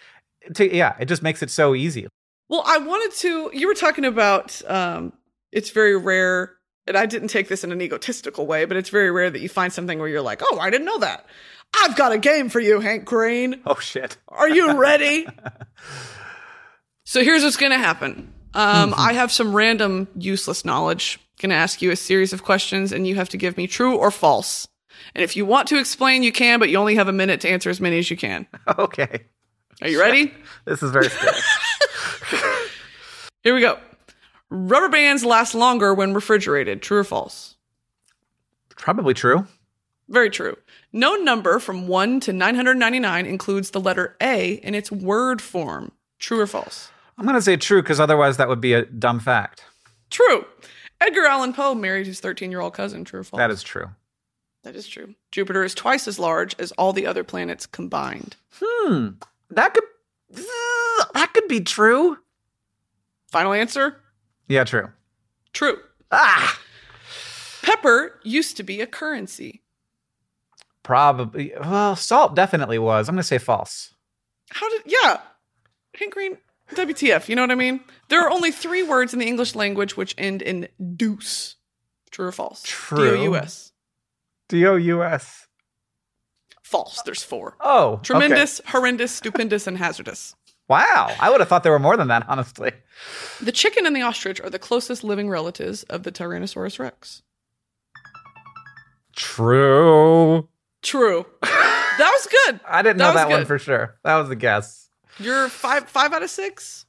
to, 0.54 0.74
yeah 0.74 0.96
it 0.98 1.06
just 1.06 1.22
makes 1.22 1.40
it 1.44 1.50
so 1.50 1.76
easy 1.76 2.08
Well, 2.52 2.62
I 2.66 2.76
wanted 2.76 3.16
to. 3.20 3.50
You 3.54 3.66
were 3.66 3.72
talking 3.72 4.04
about 4.04 4.60
um, 4.68 5.14
it's 5.52 5.70
very 5.70 5.96
rare, 5.96 6.52
and 6.86 6.98
I 6.98 7.06
didn't 7.06 7.28
take 7.28 7.48
this 7.48 7.64
in 7.64 7.72
an 7.72 7.80
egotistical 7.80 8.46
way, 8.46 8.66
but 8.66 8.76
it's 8.76 8.90
very 8.90 9.10
rare 9.10 9.30
that 9.30 9.40
you 9.40 9.48
find 9.48 9.72
something 9.72 9.98
where 9.98 10.06
you're 10.06 10.20
like, 10.20 10.42
"Oh, 10.44 10.58
I 10.58 10.68
didn't 10.68 10.84
know 10.84 10.98
that." 10.98 11.24
I've 11.80 11.96
got 11.96 12.12
a 12.12 12.18
game 12.18 12.50
for 12.50 12.60
you, 12.60 12.80
Hank 12.80 13.06
Green. 13.06 13.62
oh 13.64 13.76
shit 13.76 14.18
Are 14.28 14.50
you 14.50 14.78
ready? 14.78 15.26
so 17.06 17.24
here's 17.24 17.42
what's 17.42 17.56
going 17.56 17.72
to 17.72 17.78
happen. 17.78 18.34
Um, 18.52 18.92
I 18.98 19.14
have 19.14 19.32
some 19.32 19.56
random 19.56 20.06
useless 20.14 20.62
knowledge. 20.62 21.18
Going 21.40 21.48
to 21.48 21.56
ask 21.56 21.80
you 21.80 21.90
a 21.90 21.96
series 21.96 22.34
of 22.34 22.42
questions, 22.42 22.92
and 22.92 23.06
you 23.06 23.14
have 23.14 23.30
to 23.30 23.38
give 23.38 23.56
me 23.56 23.66
true 23.66 23.96
or 23.96 24.10
false. 24.10 24.68
And 25.14 25.24
if 25.24 25.36
you 25.36 25.46
want 25.46 25.68
to 25.68 25.78
explain, 25.78 26.22
you 26.22 26.32
can, 26.32 26.58
but 26.58 26.68
you 26.68 26.76
only 26.76 26.96
have 26.96 27.08
a 27.08 27.14
minute 27.14 27.40
to 27.40 27.48
answer 27.48 27.70
as 27.70 27.80
many 27.80 27.98
as 27.98 28.10
you 28.10 28.16
can. 28.18 28.46
okay 28.78 29.24
Are 29.80 29.88
you 29.88 29.98
ready? 29.98 30.34
this 30.66 30.82
is 30.82 30.90
very 30.90 31.08
scary 31.08 31.40
Here 33.42 33.54
we 33.54 33.60
go. 33.60 33.78
Rubber 34.50 34.88
bands 34.88 35.24
last 35.24 35.54
longer 35.54 35.94
when 35.94 36.14
refrigerated. 36.14 36.82
True 36.82 36.98
or 36.98 37.04
false? 37.04 37.56
probably 38.76 39.14
true 39.14 39.46
Very 40.08 40.28
true. 40.28 40.56
No 40.92 41.14
number 41.14 41.60
from 41.60 41.86
1 41.86 42.20
to 42.20 42.32
999 42.32 43.26
includes 43.26 43.70
the 43.70 43.80
letter 43.80 44.16
A 44.20 44.54
in 44.54 44.74
its 44.74 44.90
word 44.90 45.40
form. 45.40 45.92
True 46.18 46.40
or 46.40 46.46
false? 46.46 46.90
I'm 47.16 47.24
going 47.24 47.36
to 47.36 47.42
say 47.42 47.56
true 47.56 47.80
because 47.82 48.00
otherwise 48.00 48.38
that 48.38 48.48
would 48.48 48.60
be 48.60 48.72
a 48.72 48.84
dumb 48.84 49.20
fact. 49.20 49.64
True. 50.10 50.44
Edgar 51.00 51.26
Allan 51.26 51.52
Poe 51.52 51.74
married 51.74 52.06
his 52.06 52.20
13 52.20 52.50
year 52.50 52.60
old 52.60 52.74
cousin. 52.74 53.04
True 53.04 53.20
or 53.20 53.24
false? 53.24 53.38
That 53.38 53.50
is 53.50 53.62
true. 53.62 53.90
That 54.64 54.76
is 54.76 54.86
true. 54.86 55.14
Jupiter 55.30 55.64
is 55.64 55.74
twice 55.74 56.06
as 56.06 56.18
large 56.18 56.54
as 56.58 56.72
all 56.72 56.92
the 56.92 57.06
other 57.06 57.24
planets 57.24 57.66
combined. 57.66 58.36
Hmm. 58.60 59.08
That 59.50 59.74
could 59.74 59.84
that 61.14 61.30
could 61.34 61.48
be 61.48 61.60
true. 61.60 62.18
Final 63.32 63.54
answer? 63.54 63.96
Yeah, 64.46 64.64
true. 64.64 64.90
True. 65.54 65.78
Ah. 66.10 66.60
Pepper 67.62 68.20
used 68.22 68.58
to 68.58 68.62
be 68.62 68.82
a 68.82 68.86
currency. 68.86 69.62
Probably. 70.82 71.52
Well, 71.58 71.96
salt 71.96 72.36
definitely 72.36 72.78
was. 72.78 73.08
I'm 73.08 73.14
going 73.14 73.20
to 73.20 73.26
say 73.26 73.38
false. 73.38 73.94
How 74.50 74.68
did, 74.68 74.82
yeah. 74.84 75.20
Hank 75.98 76.12
Green, 76.12 76.36
WTF, 76.74 77.28
you 77.28 77.36
know 77.36 77.42
what 77.42 77.50
I 77.50 77.54
mean? 77.54 77.80
There 78.08 78.20
are 78.20 78.30
only 78.30 78.52
three 78.52 78.82
words 78.82 79.14
in 79.14 79.18
the 79.18 79.26
English 79.26 79.54
language 79.54 79.96
which 79.96 80.14
end 80.18 80.42
in 80.42 80.68
deuce. 80.96 81.56
True 82.10 82.26
or 82.26 82.32
false? 82.32 82.62
True. 82.66 83.16
D-O-U-S. 83.16 83.72
D 84.50 84.66
O 84.66 84.76
U 84.76 85.02
S. 85.02 85.46
False. 86.62 87.00
There's 87.02 87.22
four. 87.22 87.56
Oh. 87.60 87.92
okay. 87.92 88.02
Tremendous, 88.02 88.60
horrendous, 88.66 89.12
stupendous, 89.12 89.66
and 89.66 89.78
hazardous. 89.78 90.34
Wow. 90.72 91.14
I 91.20 91.28
would 91.30 91.40
have 91.40 91.48
thought 91.48 91.62
there 91.62 91.72
were 91.72 91.78
more 91.78 91.96
than 91.96 92.08
that, 92.08 92.24
honestly. 92.28 92.72
The 93.42 93.52
chicken 93.52 93.84
and 93.86 93.94
the 93.94 94.00
ostrich 94.02 94.40
are 94.40 94.48
the 94.50 94.58
closest 94.58 95.04
living 95.04 95.28
relatives 95.28 95.82
of 95.84 96.02
the 96.02 96.10
Tyrannosaurus 96.10 96.78
rex. 96.78 97.22
True. 99.14 100.48
True. 100.82 101.26
that 101.42 101.98
was 102.12 102.28
good. 102.46 102.60
I 102.66 102.82
didn't 102.82 102.98
That 102.98 103.04
know 103.08 103.14
that 103.14 103.28
one 103.28 103.44
for 103.44 103.58
sure. 103.58 103.96
That 104.04 104.16
was 104.16 104.30
a 104.30 104.36
guess. 104.36 104.88
You're 105.18 105.48
five 105.48 105.88
five 105.88 106.12
out 106.12 106.22
of 106.22 106.30
six. 106.30 106.86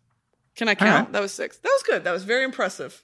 Can 0.55 0.69
I 0.69 0.75
count? 0.75 1.11
That 1.11 1.21
was 1.21 1.33
six. 1.33 1.57
That 1.57 1.69
was 1.69 1.83
good. 1.83 2.03
That 2.05 2.11
was 2.13 2.23
very 2.23 2.43
impressive. 2.45 3.03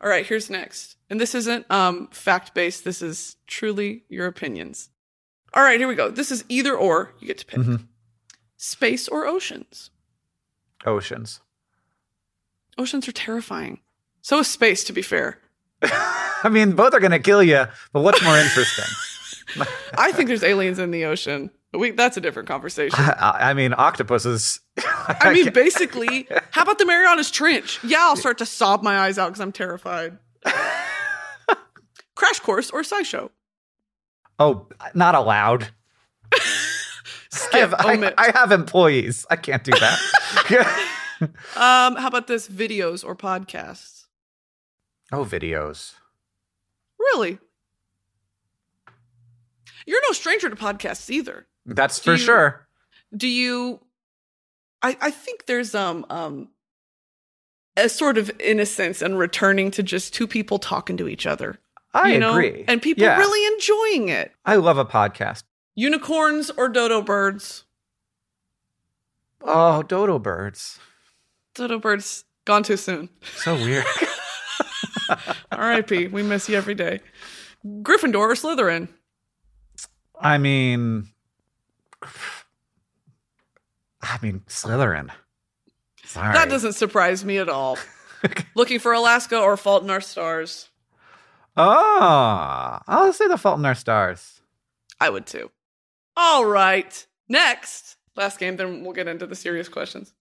All 0.00 0.10
right, 0.10 0.26
here's 0.26 0.50
next. 0.50 0.96
And 1.08 1.20
this 1.20 1.34
isn't 1.34 1.70
um 1.70 2.08
fact 2.08 2.52
based. 2.54 2.84
This 2.84 3.00
is 3.00 3.36
truly 3.46 4.04
your 4.08 4.26
opinions. 4.26 4.90
All 5.54 5.62
right, 5.62 5.78
here 5.78 5.86
we 5.88 5.94
go. 5.94 6.10
This 6.10 6.32
is 6.32 6.44
either 6.48 6.74
or. 6.76 7.14
You 7.20 7.28
get 7.28 7.38
to 7.38 7.46
pick. 7.46 7.60
Mhm. 7.60 7.86
Space 8.64 9.08
or 9.08 9.26
oceans. 9.26 9.90
Oceans. 10.86 11.42
Oceans 12.78 13.06
are 13.06 13.12
terrifying. 13.12 13.80
So 14.22 14.38
is 14.38 14.46
space, 14.46 14.84
to 14.84 14.94
be 14.94 15.02
fair. 15.02 15.38
I 15.82 16.48
mean, 16.50 16.72
both 16.72 16.94
are 16.94 16.98
going 16.98 17.12
to 17.12 17.18
kill 17.18 17.42
you, 17.42 17.66
but 17.92 18.00
what's 18.00 18.24
more 18.24 18.38
interesting? 18.38 18.86
I 19.98 20.12
think 20.12 20.28
there's 20.28 20.42
aliens 20.42 20.78
in 20.78 20.92
the 20.92 21.04
ocean. 21.04 21.50
We, 21.74 21.90
that's 21.90 22.16
a 22.16 22.22
different 22.22 22.48
conversation. 22.48 22.98
I, 23.04 23.50
I 23.50 23.52
mean, 23.54 23.74
octopuses. 23.76 24.60
I 24.78 25.34
mean, 25.34 25.52
basically, 25.52 26.26
how 26.50 26.62
about 26.62 26.78
the 26.78 26.86
Marianas 26.86 27.30
Trench? 27.30 27.80
Yeah, 27.84 27.98
I'll 28.00 28.16
start 28.16 28.38
to 28.38 28.46
sob 28.46 28.82
my 28.82 28.98
eyes 29.00 29.18
out 29.18 29.26
because 29.26 29.42
I'm 29.42 29.52
terrified. 29.52 30.16
Crash 32.14 32.40
Course 32.40 32.70
or 32.70 32.80
SciShow? 32.80 33.28
oh, 34.38 34.68
not 34.94 35.14
allowed. 35.14 35.68
I 37.52 37.58
have, 37.58 37.74
I. 37.78 38.12
I 38.18 38.30
have 38.38 38.52
employees. 38.52 39.26
I 39.30 39.36
can't 39.36 39.64
do 39.64 39.72
that. 39.72 40.90
Um, 41.20 41.94
how 41.96 42.08
about 42.08 42.26
this? 42.26 42.48
Videos 42.48 43.04
or 43.04 43.14
podcasts? 43.16 44.06
oh, 45.12 45.24
videos. 45.24 45.94
Really? 46.98 47.38
You're 49.86 50.02
no 50.08 50.12
stranger 50.12 50.50
to 50.50 50.56
podcasts 50.56 51.08
either. 51.10 51.46
That's 51.64 51.98
Do 52.00 52.02
for 52.04 52.10
you- 52.12 52.18
sure. 52.18 52.68
Do 53.16 53.28
you? 53.28 53.80
I 54.82 54.96
I 55.00 55.10
think 55.10 55.46
there's 55.46 55.74
um 55.74 56.04
um 56.10 56.48
a 57.76 57.88
sort 57.88 58.18
of 58.18 58.30
innocence 58.40 59.00
and 59.00 59.18
returning 59.18 59.70
to 59.72 59.82
just 59.82 60.14
two 60.14 60.26
people 60.26 60.58
talking 60.58 60.96
to 60.98 61.08
each 61.08 61.26
other. 61.26 61.58
I 61.94 62.12
you 62.12 62.18
know? 62.18 62.32
agree. 62.32 62.64
and 62.66 62.82
people 62.82 63.04
Yeah. 63.04 63.18
really 63.18 63.46
enjoying 63.54 64.08
it. 64.08 64.32
I 64.44 64.56
love 64.56 64.78
a 64.78 64.84
podcast. 64.84 65.44
Unicorns 65.74 66.50
or 66.50 66.68
dodo 66.68 67.02
birds? 67.02 67.64
Oh, 69.42 69.82
dodo 69.82 70.18
birds. 70.18 70.78
Dodo 71.54 71.78
birds 71.78 72.24
gone 72.44 72.62
too 72.62 72.76
soon. 72.76 73.08
So 73.36 73.54
weird. 73.54 73.84
R.I.P. 75.52 76.08
we 76.08 76.22
miss 76.22 76.48
you 76.48 76.56
every 76.56 76.74
day. 76.74 77.00
Gryffindor 77.64 78.16
or 78.16 78.34
Slytherin? 78.34 78.88
I 80.20 80.38
mean, 80.38 81.08
I 84.02 84.18
mean, 84.22 84.42
Slytherin. 84.46 85.10
Sorry. 86.04 86.32
That 86.34 86.48
doesn't 86.48 86.74
surprise 86.74 87.24
me 87.24 87.38
at 87.38 87.48
all. 87.48 87.78
Looking 88.54 88.78
for 88.78 88.92
Alaska 88.92 89.38
or 89.40 89.56
Fault 89.56 89.82
in 89.82 89.90
Our 89.90 90.00
Stars? 90.00 90.68
Oh, 91.56 92.78
I'll 92.86 93.12
say 93.12 93.28
the 93.28 93.38
Fault 93.38 93.58
in 93.58 93.64
Our 93.64 93.74
Stars. 93.74 94.40
I 95.00 95.10
would 95.10 95.26
too. 95.26 95.50
All 96.16 96.44
right. 96.44 97.06
Next, 97.28 97.96
last 98.16 98.38
game, 98.38 98.56
then 98.56 98.84
we'll 98.84 98.92
get 98.92 99.08
into 99.08 99.26
the 99.26 99.34
serious 99.34 99.68
questions. 99.68 100.12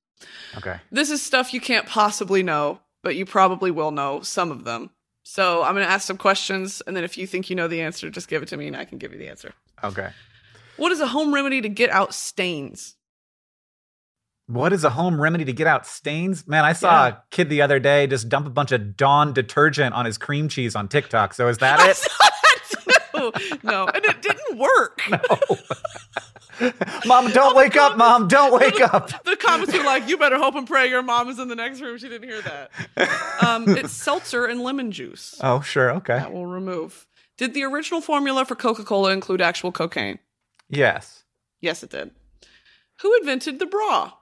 Okay. 0.57 0.77
This 0.91 1.09
is 1.09 1.21
stuff 1.21 1.53
you 1.53 1.61
can't 1.61 1.85
possibly 1.85 2.43
know, 2.43 2.79
but 3.03 3.15
you 3.15 3.25
probably 3.25 3.71
will 3.71 3.91
know 3.91 4.21
some 4.21 4.51
of 4.51 4.63
them. 4.63 4.89
So 5.23 5.63
I'm 5.63 5.73
going 5.73 5.85
to 5.85 5.91
ask 5.91 6.05
some 6.07 6.17
questions, 6.17 6.81
and 6.85 6.95
then 6.95 7.03
if 7.03 7.17
you 7.17 7.25
think 7.27 7.49
you 7.49 7.55
know 7.55 7.67
the 7.67 7.81
answer, 7.81 8.09
just 8.09 8.27
give 8.27 8.41
it 8.43 8.47
to 8.49 8.57
me 8.57 8.67
and 8.67 8.75
I 8.75 8.85
can 8.85 8.97
give 8.97 9.13
you 9.13 9.19
the 9.19 9.29
answer. 9.29 9.53
Okay. 9.83 10.09
What 10.77 10.91
is 10.91 10.99
a 10.99 11.07
home 11.07 11.33
remedy 11.33 11.61
to 11.61 11.69
get 11.69 11.89
out 11.89 12.13
stains? 12.13 12.95
What 14.47 14.73
is 14.73 14.83
a 14.83 14.89
home 14.89 15.21
remedy 15.21 15.45
to 15.45 15.53
get 15.53 15.67
out 15.67 15.85
stains? 15.87 16.45
Man, 16.47 16.65
I 16.65 16.73
saw 16.73 17.05
Yeah. 17.07 17.13
a 17.13 17.17
kid 17.31 17.49
the 17.49 17.61
other 17.61 17.79
day 17.79 18.07
just 18.07 18.27
dump 18.27 18.45
a 18.45 18.49
bunch 18.49 18.71
of 18.73 18.97
Dawn 18.97 19.31
detergent 19.33 19.95
on 19.95 20.05
his 20.05 20.17
cream 20.17 20.49
cheese 20.49 20.75
on 20.75 20.89
TikTok. 20.89 21.33
So 21.33 21.47
is 21.47 21.59
that 21.59 21.79
it? 21.89 22.05
No, 23.63 23.87
and 23.87 24.03
it 24.03 24.21
didn't 24.21 24.57
work. 24.57 25.01
Mom, 27.05 27.31
don't 27.31 27.55
wake 27.55 27.75
up, 27.75 27.97
Mom. 27.97 28.27
Don't 28.27 28.59
wake 28.59 28.79
up. 28.81 29.23
The 29.23 29.35
comments 29.35 29.73
were 29.73 29.83
like, 29.83 30.07
"You 30.07 30.17
better 30.17 30.37
hope 30.37 30.55
and 30.55 30.67
pray 30.67 30.87
your 30.87 31.01
mom 31.01 31.29
is 31.29 31.39
in 31.39 31.47
the 31.47 31.55
next 31.55 31.81
room." 31.81 31.97
She 31.97 32.09
didn't 32.09 32.29
hear 32.29 32.41
that. 32.41 32.71
Um, 33.43 33.67
it's 33.69 33.91
seltzer 33.91 34.45
and 34.45 34.61
lemon 34.61 34.91
juice. 34.91 35.39
Oh, 35.41 35.61
sure. 35.61 35.91
Okay. 35.91 36.17
That 36.17 36.31
will 36.31 36.45
remove. 36.45 37.07
Did 37.37 37.53
the 37.53 37.63
original 37.63 38.01
formula 38.01 38.45
for 38.45 38.55
Coca 38.55 38.83
Cola 38.83 39.11
include 39.11 39.41
actual 39.41 39.71
cocaine? 39.71 40.19
Yes. 40.69 41.23
Yes, 41.61 41.81
it 41.83 41.89
did. 41.89 42.11
Who 43.01 43.15
invented 43.17 43.59
the 43.59 43.65
bra? 43.65 44.13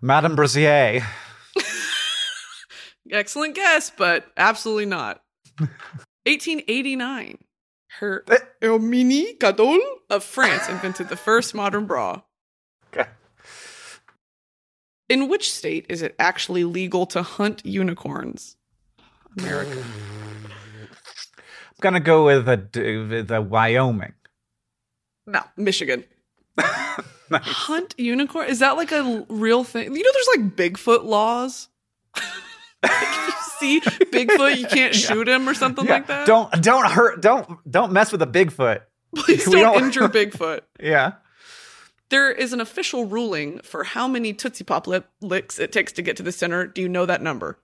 Madame 0.00 0.36
Brazier. 0.36 1.02
Excellent 3.10 3.54
guess, 3.54 3.90
but 3.90 4.26
absolutely 4.36 4.86
not. 4.86 5.22
1889. 6.26 7.38
Her 8.00 8.24
Eh. 8.28 8.36
Herminie 8.62 9.38
Cadolle 9.38 9.80
of 10.10 10.24
France 10.24 10.68
invented 10.68 11.08
the 11.08 11.16
first 11.16 11.54
modern 11.54 11.86
bra. 11.86 12.22
Okay. 12.92 13.08
In 15.08 15.28
which 15.28 15.52
state 15.52 15.86
is 15.88 16.02
it 16.02 16.14
actually 16.18 16.64
legal 16.64 17.06
to 17.06 17.22
hunt 17.22 17.64
unicorns? 17.64 18.56
America. 19.38 19.82
I'm 20.82 21.80
gonna 21.80 22.00
go 22.00 22.26
with 22.26 22.48
a 22.48 23.26
a 23.30 23.40
Wyoming. 23.42 24.14
No, 25.26 25.42
Michigan. 25.56 26.04
Hunt 27.30 27.94
unicorn? 27.98 28.48
Is 28.48 28.60
that 28.60 28.76
like 28.76 28.92
a 28.92 29.26
real 29.28 29.64
thing? 29.64 29.94
You 29.94 30.02
know, 30.02 30.10
there's 30.12 30.28
like 30.36 30.56
Bigfoot 30.56 31.04
laws. 31.04 31.68
Like, 33.60 33.82
if 33.84 33.84
you 33.86 33.90
see 33.90 34.04
Bigfoot, 34.26 34.56
you 34.58 34.66
can't 34.66 34.94
shoot 34.94 35.28
him 35.28 35.48
or 35.48 35.54
something 35.54 35.84
Yeah, 35.84 35.92
like 35.92 36.06
that. 36.08 36.26
Don't 36.26 36.50
don't 36.62 36.86
hurt. 36.86 37.20
Don't 37.20 37.70
don't 37.70 37.92
mess 37.92 38.12
with 38.12 38.22
a 38.22 38.26
Bigfoot. 38.26 38.80
please 39.14 39.44
don't, 39.44 39.54
don't- 39.54 39.84
injure 39.84 40.08
Bigfoot. 40.08 40.60
Yeah. 40.80 41.12
There 42.08 42.30
is 42.30 42.52
an 42.52 42.60
official 42.60 43.06
ruling 43.06 43.58
for 43.60 43.82
how 43.82 44.06
many 44.06 44.32
Tootsie 44.32 44.62
Pop 44.64 44.86
lip 44.86 45.08
licks 45.20 45.58
it 45.58 45.72
takes 45.72 45.90
to 45.94 46.02
get 46.02 46.16
to 46.18 46.22
the 46.22 46.30
center. 46.30 46.64
Do 46.66 46.80
you 46.80 46.88
know 46.88 47.04
that 47.04 47.20
number? 47.20 47.58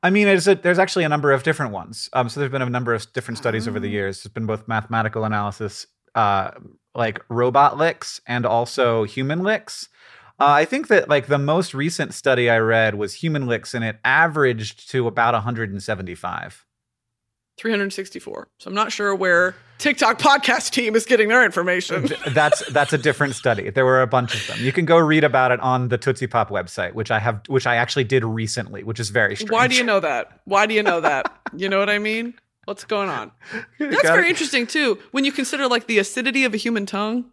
I 0.00 0.10
mean, 0.10 0.26
there's, 0.26 0.46
a, 0.46 0.54
there's 0.54 0.78
actually 0.78 1.02
a 1.02 1.08
number 1.08 1.32
of 1.32 1.42
different 1.42 1.72
ones. 1.72 2.08
Um, 2.12 2.28
so 2.28 2.38
there's 2.38 2.52
been 2.52 2.62
a 2.62 2.70
number 2.70 2.94
of 2.94 3.12
different 3.14 3.36
studies 3.38 3.66
over 3.66 3.80
the 3.80 3.88
years. 3.88 4.22
There's 4.22 4.32
been 4.32 4.46
both 4.46 4.68
mathematical 4.68 5.24
analysis, 5.24 5.88
uh, 6.14 6.52
like 6.94 7.20
robot 7.28 7.76
licks, 7.78 8.20
and 8.28 8.46
also 8.46 9.02
human 9.02 9.42
licks. 9.42 9.88
Uh, 10.40 10.46
I 10.46 10.64
think 10.64 10.88
that 10.88 11.08
like 11.08 11.26
the 11.26 11.38
most 11.38 11.74
recent 11.74 12.14
study 12.14 12.48
I 12.48 12.58
read 12.58 12.94
was 12.94 13.14
human 13.14 13.46
licks, 13.46 13.74
and 13.74 13.84
it 13.84 13.98
averaged 14.04 14.90
to 14.90 15.06
about 15.06 15.34
175. 15.34 16.64
364. 17.58 18.48
So 18.58 18.68
I'm 18.68 18.74
not 18.74 18.92
sure 18.92 19.14
where 19.14 19.56
TikTok 19.78 20.18
podcast 20.20 20.70
team 20.70 20.94
is 20.94 21.04
getting 21.04 21.28
their 21.28 21.44
information. 21.44 22.08
That's 22.32 22.64
that's 22.72 22.92
a 22.92 22.98
different 22.98 23.34
study. 23.34 23.70
There 23.70 23.84
were 23.84 24.00
a 24.00 24.06
bunch 24.06 24.34
of 24.34 24.46
them. 24.46 24.64
You 24.64 24.72
can 24.72 24.84
go 24.84 24.96
read 24.96 25.24
about 25.24 25.50
it 25.50 25.60
on 25.60 25.88
the 25.88 25.98
Tootsie 25.98 26.28
Pop 26.28 26.50
website, 26.50 26.94
which 26.94 27.10
I 27.10 27.18
have, 27.18 27.42
which 27.48 27.66
I 27.66 27.76
actually 27.76 28.04
did 28.04 28.24
recently, 28.24 28.84
which 28.84 29.00
is 29.00 29.10
very 29.10 29.34
strange. 29.34 29.50
Why 29.50 29.66
do 29.66 29.74
you 29.74 29.84
know 29.84 30.00
that? 30.00 30.40
Why 30.44 30.66
do 30.66 30.74
you 30.74 30.82
know 30.82 31.00
that? 31.00 31.32
You 31.56 31.68
know 31.68 31.78
what 31.78 31.90
I 31.90 31.98
mean? 31.98 32.34
What's 32.64 32.84
going 32.84 33.08
on? 33.08 33.32
That's 33.78 34.02
very 34.02 34.28
interesting 34.28 34.66
too. 34.66 34.98
When 35.10 35.24
you 35.24 35.32
consider 35.32 35.66
like 35.66 35.86
the 35.86 35.98
acidity 35.98 36.44
of 36.44 36.54
a 36.54 36.58
human 36.58 36.86
tongue. 36.86 37.24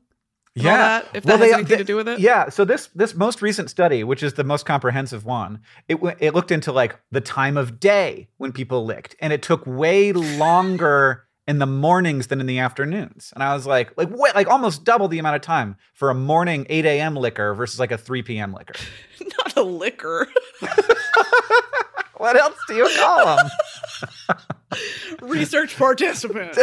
Yeah, 0.56 0.78
that, 0.78 1.08
if 1.14 1.24
that 1.24 1.40
has 1.40 1.52
anything 1.52 1.78
to 1.80 1.84
do 1.84 1.98
with 1.98 2.08
it. 2.08 2.20
Yeah. 2.20 2.50
So 2.50 2.64
this 2.64 2.88
this 2.96 3.14
most 3.14 3.42
recent 3.42 3.70
study, 3.70 4.04
which 4.04 4.24
is 4.24 4.34
the 4.36 4.44
most 4.44 4.66
comprehensive 4.66 5.26
one, 5.26 5.60
it 5.90 5.98
it 6.20 6.34
looked 6.34 6.52
into 6.52 6.72
like 6.72 6.98
the 7.12 7.22
time 7.22 7.58
of 7.58 7.80
day 7.80 8.30
when 8.38 8.54
people 8.54 8.86
licked, 8.86 9.16
and 9.20 9.34
it 9.34 9.42
took 9.42 9.66
way 9.66 10.14
longer 10.14 11.26
in 11.48 11.60
the 11.60 11.66
mornings 11.66 12.28
than 12.28 12.40
in 12.40 12.46
the 12.46 12.60
afternoons. 12.60 13.32
And 13.36 13.44
I 13.44 13.54
was 13.54 13.68
like, 13.68 13.96
like 13.98 14.10
wait, 14.10 14.34
like 14.34 14.48
almost 14.48 14.86
double 14.86 15.10
the 15.10 15.20
amount 15.20 15.36
of 15.36 15.42
time 15.42 15.76
for 15.94 16.10
a 16.10 16.16
morning 16.16 16.66
8 16.70 16.86
a.m. 16.86 17.16
licker 17.16 17.54
versus 17.54 17.80
like 17.80 17.92
a 17.92 17.98
3 17.98 18.24
p.m. 18.24 18.54
licker. 18.54 18.76
Not 19.20 19.58
a 19.58 19.62
liquor. 19.64 20.28
What 22.18 22.38
else 22.38 22.58
do 22.68 22.76
you 22.76 22.90
call 22.96 23.38
them? 23.38 23.50
Research 25.22 25.76
participant. 25.76 26.58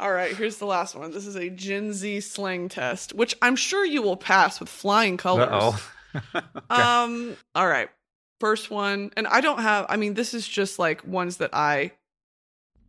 All 0.00 0.12
right, 0.12 0.34
here's 0.36 0.58
the 0.58 0.66
last 0.66 0.94
one. 0.94 1.10
This 1.10 1.26
is 1.26 1.36
a 1.36 1.50
Gen 1.50 1.92
Z 1.92 2.20
slang 2.20 2.68
test, 2.68 3.12
which 3.14 3.34
I'm 3.42 3.56
sure 3.56 3.84
you 3.84 4.02
will 4.02 4.16
pass 4.16 4.60
with 4.60 4.68
flying 4.68 5.16
colors. 5.16 5.48
Uh-oh. 5.50 5.90
Um, 6.70 7.36
all 7.56 7.66
right. 7.66 7.90
First 8.38 8.70
one, 8.70 9.10
and 9.16 9.26
I 9.26 9.40
don't 9.40 9.58
have 9.60 9.86
I 9.88 9.96
mean, 9.96 10.14
this 10.14 10.32
is 10.32 10.46
just 10.46 10.78
like 10.78 11.04
ones 11.04 11.38
that 11.38 11.50
I 11.52 11.90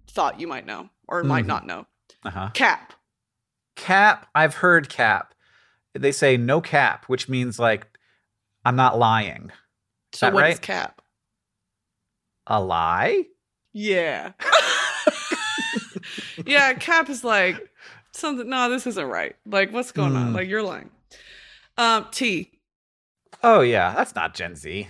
thought 0.10 0.40
you 0.40 0.48
might 0.48 0.66
know 0.68 0.90
or 1.08 1.24
might 1.24 1.46
Mhm. 1.46 1.48
not 1.48 1.66
know. 1.66 1.88
Uh-huh. 2.24 2.50
Cap. 2.54 2.94
Cap, 3.76 4.28
I've 4.36 4.56
heard 4.56 4.90
cap. 4.90 5.34
They 5.94 6.12
say 6.12 6.38
no 6.38 6.62
cap, 6.62 7.06
which 7.06 7.28
means 7.28 7.58
like 7.58 7.88
I'm 8.64 8.76
not 8.76 8.98
lying. 9.00 9.52
So 10.14 10.28
that 10.28 10.34
what 10.34 10.46
is 10.48 10.54
right? 10.56 10.62
cap? 10.62 11.02
A 12.48 12.62
lie? 12.62 13.26
Yeah. 13.74 14.34
yeah, 16.46 16.74
cap 16.74 17.10
is 17.10 17.24
like 17.24 17.70
something 18.12 18.50
no, 18.50 18.70
this 18.70 18.88
isn't 18.88 19.08
right. 19.08 19.36
Like 19.46 19.72
what's 19.74 19.92
going 19.92 20.16
on? 20.16 20.28
Hmm. 20.28 20.36
Like 20.36 20.48
you're 20.48 20.64
lying. 20.64 20.90
Um, 21.78 22.08
tea. 22.12 22.52
Oh 23.44 23.62
yeah, 23.62 23.94
that's 23.96 24.16
not 24.16 24.34
Gen 24.34 24.56
Z. 24.56 24.88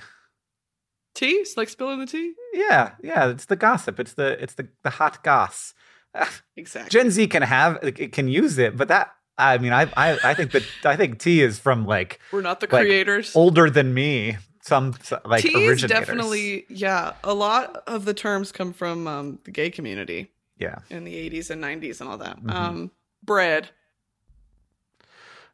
Tea? 1.15 1.31
It's 1.31 1.55
like 1.57 1.69
spilling 1.69 1.99
the 1.99 2.05
tea? 2.05 2.33
Yeah, 2.53 2.91
yeah, 3.01 3.29
it's 3.29 3.45
the 3.45 3.55
gossip. 3.55 3.99
It's 3.99 4.13
the 4.13 4.41
it's 4.41 4.55
the 4.55 4.67
the 4.83 4.89
hot 4.91 5.23
goss. 5.23 5.73
Exactly. 6.57 6.89
Gen 6.89 7.11
Z 7.11 7.27
can 7.27 7.41
have 7.41 7.77
it 7.81 8.13
can 8.13 8.29
use 8.29 8.57
it, 8.57 8.77
but 8.77 8.87
that 8.87 9.11
I 9.37 9.57
mean, 9.57 9.73
I 9.73 9.81
I 9.97 10.17
I 10.23 10.33
think 10.33 10.51
that 10.51 10.63
I 10.85 10.95
think 10.95 11.19
tea 11.19 11.41
is 11.41 11.59
from 11.59 11.85
like 11.85 12.19
We're 12.31 12.41
not 12.41 12.61
the 12.61 12.67
like, 12.71 12.83
creators. 12.85 13.35
older 13.35 13.69
than 13.69 13.93
me. 13.93 14.37
Some 14.61 14.95
s- 15.01 15.11
like 15.25 15.41
tea 15.41 15.65
is 15.65 15.81
definitely 15.83 16.65
yeah. 16.69 17.13
A 17.23 17.33
lot 17.33 17.83
of 17.87 18.05
the 18.05 18.13
terms 18.13 18.51
come 18.53 18.71
from 18.71 19.07
um, 19.07 19.39
the 19.43 19.51
gay 19.51 19.69
community 19.69 20.31
yeah, 20.57 20.79
in 20.89 21.03
the 21.03 21.13
80s 21.29 21.49
and 21.49 21.61
90s 21.63 21.99
and 22.01 22.09
all 22.09 22.17
that. 22.17 22.39
Mhm. 22.41 22.51
Um, 22.53 22.91
bread. 23.23 23.69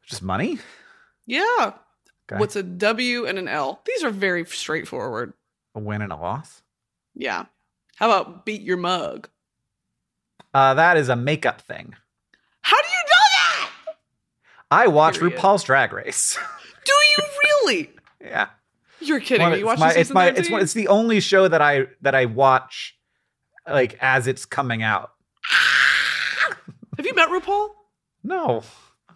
just 0.05 0.21
money. 0.21 0.59
Yeah. 1.25 1.73
Okay. 2.29 2.39
What's 2.39 2.55
a 2.55 2.63
W 2.63 3.25
and 3.25 3.37
an 3.37 3.47
L? 3.47 3.81
These 3.85 4.03
are 4.03 4.09
very 4.11 4.45
straightforward. 4.45 5.33
a 5.75 5.79
win 5.79 6.01
and 6.01 6.11
a 6.11 6.15
loss? 6.17 6.61
Yeah. 7.15 7.45
How 7.95 8.07
about 8.11 8.45
beat 8.45 8.61
your 8.61 8.75
mug? 8.77 9.29
Uh, 10.53 10.73
that 10.73 10.97
is 10.97 11.07
a 11.07 11.15
makeup 11.15 11.61
thing. 11.61 11.95
How 12.61 12.75
do 12.81 12.87
you 12.89 12.93
know 12.95 13.27
that? 13.85 13.95
I 14.69 14.87
watch 14.87 15.19
Period. 15.19 15.37
RuPaul's 15.39 15.63
Drag 15.63 15.93
Race. 15.93 16.37
Do 16.83 16.91
you 16.91 17.23
really? 17.43 17.91
yeah, 18.19 18.47
You're 18.99 19.19
kidding 19.21 19.43
One- 19.43 19.51
me. 19.53 19.59
You 19.59 19.65
watch 19.65 19.79
it's 19.95 20.09
my, 20.11 20.31
the 20.31 20.39
it's 20.39 20.49
my 20.49 20.57
it's 20.59 20.63
it's 20.63 20.73
the 20.73 20.87
only 20.89 21.19
show 21.21 21.47
that 21.47 21.61
I 21.61 21.87
that 22.01 22.15
I 22.15 22.25
watch 22.25 22.97
like 23.69 23.97
as 24.01 24.27
it's 24.27 24.45
coming 24.45 24.83
out. 24.83 25.11
Have 26.97 27.05
you 27.05 27.13
met 27.15 27.29
RuPaul? 27.29 27.69
No, 28.23 28.63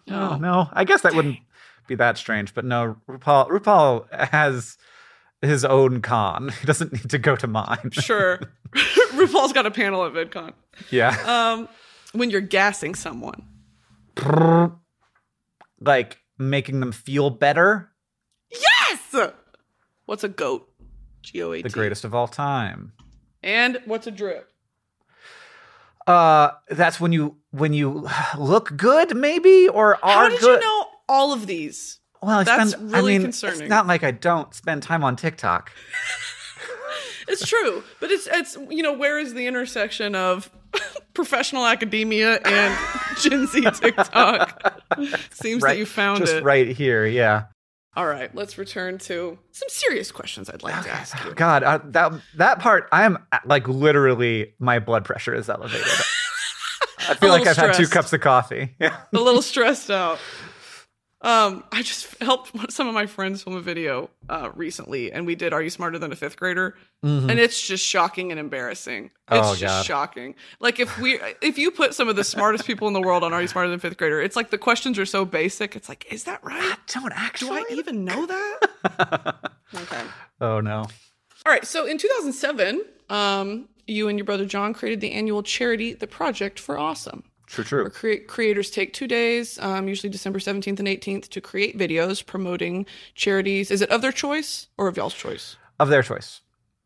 no, 0.06 0.30
No. 0.30 0.36
no. 0.38 0.68
I 0.72 0.84
guess 0.84 1.02
that 1.02 1.14
wouldn't 1.14 1.38
be 1.86 1.94
that 1.96 2.18
strange, 2.18 2.54
but 2.54 2.64
no. 2.64 2.96
RuPaul 3.08 3.48
RuPaul 3.48 4.12
has 4.30 4.76
his 5.42 5.64
own 5.64 6.00
con. 6.02 6.48
He 6.60 6.66
doesn't 6.66 6.92
need 6.92 7.10
to 7.10 7.18
go 7.18 7.36
to 7.36 7.46
mine. 7.46 7.90
Sure. 7.92 8.40
RuPaul's 9.14 9.52
got 9.52 9.66
a 9.66 9.70
panel 9.70 10.04
at 10.04 10.12
VidCon. 10.12 10.52
yeah, 10.90 11.16
Um, 11.54 11.68
when 12.12 12.30
you're 12.30 12.40
gassing 12.40 12.94
someone. 12.94 13.46
like 15.80 16.18
making 16.38 16.80
them 16.80 16.92
feel 16.92 17.30
better. 17.30 17.90
Yes! 18.50 19.32
What's 20.06 20.24
a 20.24 20.28
goat? 20.28 20.68
G 21.22 21.42
O 21.42 21.52
A 21.52 21.56
T. 21.58 21.62
The 21.62 21.70
greatest 21.70 22.04
of 22.04 22.14
all 22.14 22.28
time. 22.28 22.92
And 23.46 23.80
what's 23.84 24.08
a 24.08 24.10
drip? 24.10 24.50
Uh, 26.06 26.50
that's 26.68 27.00
when 27.00 27.12
you 27.12 27.36
when 27.52 27.72
you 27.72 28.08
look 28.36 28.76
good, 28.76 29.16
maybe, 29.16 29.68
or 29.68 29.94
are 30.04 30.24
How 30.24 30.28
did 30.28 30.40
good. 30.40 30.60
you 30.60 30.60
know 30.60 30.86
all 31.08 31.32
of 31.32 31.46
these? 31.46 32.00
Well, 32.22 32.40
I 32.40 32.44
That's 32.44 32.72
spend, 32.72 32.90
really 32.92 33.14
I 33.14 33.18
mean, 33.18 33.22
concerning. 33.22 33.60
It's 33.62 33.70
not 33.70 33.86
like 33.86 34.02
I 34.02 34.10
don't 34.10 34.52
spend 34.52 34.82
time 34.82 35.02
on 35.04 35.16
TikTok. 35.16 35.72
It's 37.28 37.44
true, 37.44 37.82
but 37.98 38.12
it's 38.12 38.28
it's 38.30 38.56
you 38.70 38.84
know 38.84 38.92
where 38.92 39.18
is 39.18 39.34
the 39.34 39.48
intersection 39.48 40.14
of 40.14 40.48
professional 41.14 41.66
academia 41.66 42.36
and 42.36 42.78
Gen 43.20 43.48
Z 43.48 43.62
TikTok? 43.80 44.80
Seems 45.32 45.64
that 45.64 45.76
you 45.76 45.86
found 45.86 46.18
it 46.18 46.26
just 46.26 46.36
it. 46.36 46.44
right 46.44 46.68
here. 46.68 47.04
Yeah. 47.04 47.46
All 47.96 48.06
right, 48.06 48.32
let's 48.34 48.58
return 48.58 48.98
to 48.98 49.38
some 49.52 49.68
serious 49.70 50.12
questions 50.12 50.50
I'd 50.50 50.62
like 50.62 50.84
to 50.84 50.90
ask 50.90 51.24
you. 51.24 51.32
God, 51.32 51.62
uh, 51.62 51.80
that 51.86 52.12
that 52.36 52.58
part, 52.58 52.88
I 52.92 53.04
am 53.04 53.16
uh, 53.32 53.38
like 53.46 53.66
literally, 53.68 54.52
my 54.58 54.80
blood 54.80 55.06
pressure 55.06 55.34
is 55.34 55.48
elevated. 55.48 55.86
I 57.08 57.14
feel 57.14 57.30
like 57.30 57.46
I've 57.46 57.56
had 57.56 57.72
two 57.74 57.86
cups 57.86 58.12
of 58.12 58.20
coffee. 58.20 58.74
Yeah. 58.78 58.96
a 59.14 59.18
little 59.18 59.40
stressed 59.40 59.90
out. 59.90 60.18
Um, 61.26 61.64
I 61.72 61.82
just 61.82 62.06
helped 62.22 62.70
some 62.70 62.86
of 62.86 62.94
my 62.94 63.06
friends 63.06 63.42
film 63.42 63.56
a 63.56 63.60
video 63.60 64.10
uh, 64.28 64.50
recently, 64.54 65.10
and 65.12 65.26
we 65.26 65.34
did 65.34 65.52
"Are 65.52 65.60
You 65.60 65.70
Smarter 65.70 65.98
Than 65.98 66.12
a 66.12 66.16
Fifth 66.16 66.36
Grader?" 66.36 66.76
Mhm. 67.04 67.30
and 67.30 67.38
it's 67.40 67.60
just 67.66 67.84
shocking 67.84 68.30
and 68.30 68.38
embarrassing. 68.40 69.06
It's 69.30 69.46
Oh, 69.48 69.54
just 69.56 69.62
God. 69.62 69.84
shocking. 69.86 70.34
Like 70.60 70.78
if 70.80 70.98
we, 70.98 71.18
if 71.42 71.58
you 71.58 71.70
put 71.72 71.94
some 71.94 72.08
of 72.08 72.16
the 72.16 72.24
smartest 72.24 72.64
people 72.66 72.86
in 72.88 72.94
the 72.94 73.00
world 73.00 73.24
on 73.24 73.32
"Are 73.32 73.42
You 73.42 73.48
Smarter 73.48 73.68
Than 73.68 73.78
a 73.78 73.80
Fifth 73.80 73.96
Grader?" 73.98 74.22
It's 74.22 74.36
like 74.36 74.50
the 74.50 74.58
questions 74.58 74.98
are 75.00 75.04
so 75.06 75.24
basic. 75.24 75.74
It's 75.74 75.88
like, 75.88 76.06
is 76.12 76.24
that 76.24 76.42
right? 76.44 76.56
I 76.62 76.76
don't 76.86 77.12
Do. 77.38 77.52
I 77.52 77.64
even 77.70 78.04
know 78.04 78.24
that? 78.26 79.50
okay. 79.74 80.02
oh 80.40 80.60
no. 80.60 80.78
All 81.44 81.52
right. 81.52 81.66
So 81.66 81.86
in 81.86 81.98
2007, 81.98 82.82
um, 83.10 83.68
you 83.88 84.08
and 84.08 84.16
your 84.18 84.24
brother 84.24 84.44
John 84.46 84.72
created 84.74 85.00
the 85.00 85.12
annual 85.12 85.42
charity, 85.42 85.92
the 85.92 86.06
Project 86.06 86.58
for 86.60 86.78
Awesome. 86.78 87.24
True. 87.46 87.64
True. 87.64 87.90
crea- 87.90 88.18
creators 88.20 88.70
take 88.70 88.92
two 88.92 89.06
days, 89.06 89.58
um, 89.60 89.86
usually 89.88 90.10
December 90.10 90.38
17th 90.40 90.78
and 90.80 90.88
18th, 90.88 91.28
to 91.28 91.40
create 91.40 91.78
videos 91.78 92.24
promoting 92.24 92.86
charities. 93.14 93.70
Is 93.70 93.80
it 93.82 93.90
of 93.90 94.02
their 94.02 94.12
choice 94.12 94.66
or 94.76 94.88
of 94.88 94.96
y'all's 94.96 95.14
choice? 95.14 95.56
Of 95.78 95.88
their 95.88 96.02
choice. 96.02 96.40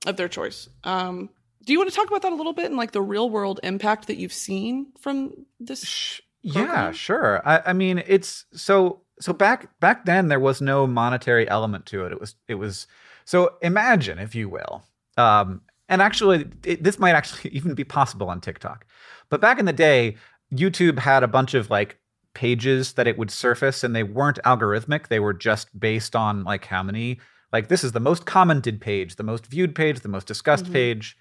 Of 0.06 0.16
their 0.16 0.28
choice. 0.28 0.68
Um, 0.84 1.30
do 1.64 1.72
you 1.72 1.78
want 1.78 1.90
to 1.90 1.96
talk 1.96 2.08
about 2.08 2.22
that 2.22 2.32
a 2.32 2.34
little 2.36 2.52
bit 2.52 2.66
and 2.66 2.76
like 2.76 2.92
the 2.92 3.02
real 3.02 3.30
world 3.30 3.60
impact 3.62 4.06
that 4.08 4.16
you've 4.16 4.32
seen 4.32 4.86
from 5.00 5.32
this? 5.58 5.84
Sh- 5.86 6.20
Yeah, 6.42 6.90
sure. 6.92 7.42
I, 7.46 7.62
I 7.66 7.72
mean, 7.72 8.02
it's 8.06 8.46
so 8.52 9.00
so 9.20 9.32
back 9.34 9.78
back 9.80 10.06
then 10.06 10.28
there 10.28 10.40
was 10.40 10.60
no 10.62 10.86
monetary 10.86 11.46
element 11.48 11.84
to 11.86 12.04
it. 12.06 12.12
It 12.12 12.20
was 12.20 12.34
it 12.48 12.54
was 12.54 12.86
so 13.26 13.56
imagine, 13.62 14.18
if 14.18 14.34
you 14.34 14.48
will, 14.48 14.82
um, 15.18 15.60
and 15.88 16.00
actually 16.00 16.46
it, 16.64 16.82
this 16.82 16.98
might 16.98 17.12
actually 17.14 17.50
even 17.54 17.74
be 17.74 17.84
possible 17.84 18.28
on 18.30 18.40
TikTok. 18.40 18.86
But 19.28 19.40
back 19.42 19.58
in 19.58 19.66
the 19.66 19.72
day, 19.74 20.16
YouTube 20.52 20.98
had 20.98 21.22
a 21.22 21.28
bunch 21.28 21.54
of 21.54 21.70
like 21.70 21.98
pages 22.34 22.92
that 22.94 23.06
it 23.08 23.18
would 23.18 23.30
surface, 23.30 23.82
and 23.84 23.94
they 23.94 24.02
weren't 24.02 24.38
algorithmic. 24.44 25.08
They 25.08 25.20
were 25.20 25.32
just 25.32 25.78
based 25.78 26.14
on 26.16 26.44
like 26.44 26.66
how 26.66 26.82
many. 26.82 27.18
Like 27.52 27.68
this 27.68 27.82
is 27.82 27.92
the 27.92 28.00
most 28.00 28.26
commented 28.26 28.80
page, 28.80 29.16
the 29.16 29.22
most 29.24 29.46
viewed 29.46 29.74
page, 29.74 30.00
the 30.00 30.08
most 30.08 30.26
discussed 30.26 30.66
Mhm. 30.66 30.72
page. 30.72 31.16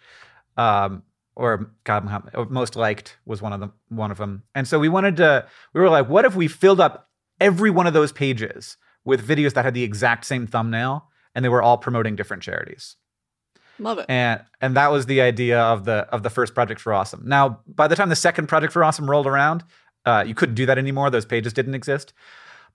Um, 0.57 1.03
or 1.35 1.71
God, 1.85 2.31
or 2.33 2.45
most 2.45 2.75
liked 2.75 3.17
was 3.25 3.41
one 3.41 3.53
of 3.53 3.59
them. 3.61 3.71
One 3.87 4.11
of 4.11 4.17
them, 4.17 4.43
and 4.53 4.67
so 4.67 4.77
we 4.77 4.89
wanted 4.89 5.15
to. 5.17 5.47
We 5.73 5.79
were 5.81 5.89
like, 5.89 6.09
what 6.09 6.25
if 6.25 6.35
we 6.35 6.47
filled 6.47 6.81
up 6.81 7.09
every 7.39 7.69
one 7.69 7.87
of 7.87 7.93
those 7.93 8.11
pages 8.11 8.75
with 9.05 9.25
videos 9.25 9.53
that 9.53 9.63
had 9.63 9.73
the 9.73 9.83
exact 9.83 10.25
same 10.25 10.45
thumbnail, 10.47 11.07
and 11.33 11.45
they 11.45 11.49
were 11.49 11.61
all 11.61 11.77
promoting 11.77 12.15
different 12.17 12.43
charities? 12.43 12.97
Love 13.79 13.97
it. 13.99 14.05
And 14.09 14.41
and 14.61 14.75
that 14.75 14.91
was 14.91 15.05
the 15.05 15.21
idea 15.21 15.59
of 15.61 15.85
the 15.85 16.07
of 16.13 16.23
the 16.23 16.29
first 16.29 16.53
Project 16.53 16.81
for 16.81 16.93
Awesome. 16.93 17.23
Now, 17.25 17.59
by 17.67 17.87
the 17.87 17.95
time 17.95 18.09
the 18.09 18.15
second 18.15 18.47
Project 18.47 18.73
for 18.73 18.83
Awesome 18.83 19.09
rolled 19.09 19.27
around, 19.27 19.63
uh, 20.05 20.23
you 20.27 20.35
couldn't 20.35 20.55
do 20.55 20.65
that 20.65 20.77
anymore. 20.77 21.09
Those 21.09 21.25
pages 21.25 21.53
didn't 21.53 21.75
exist. 21.75 22.13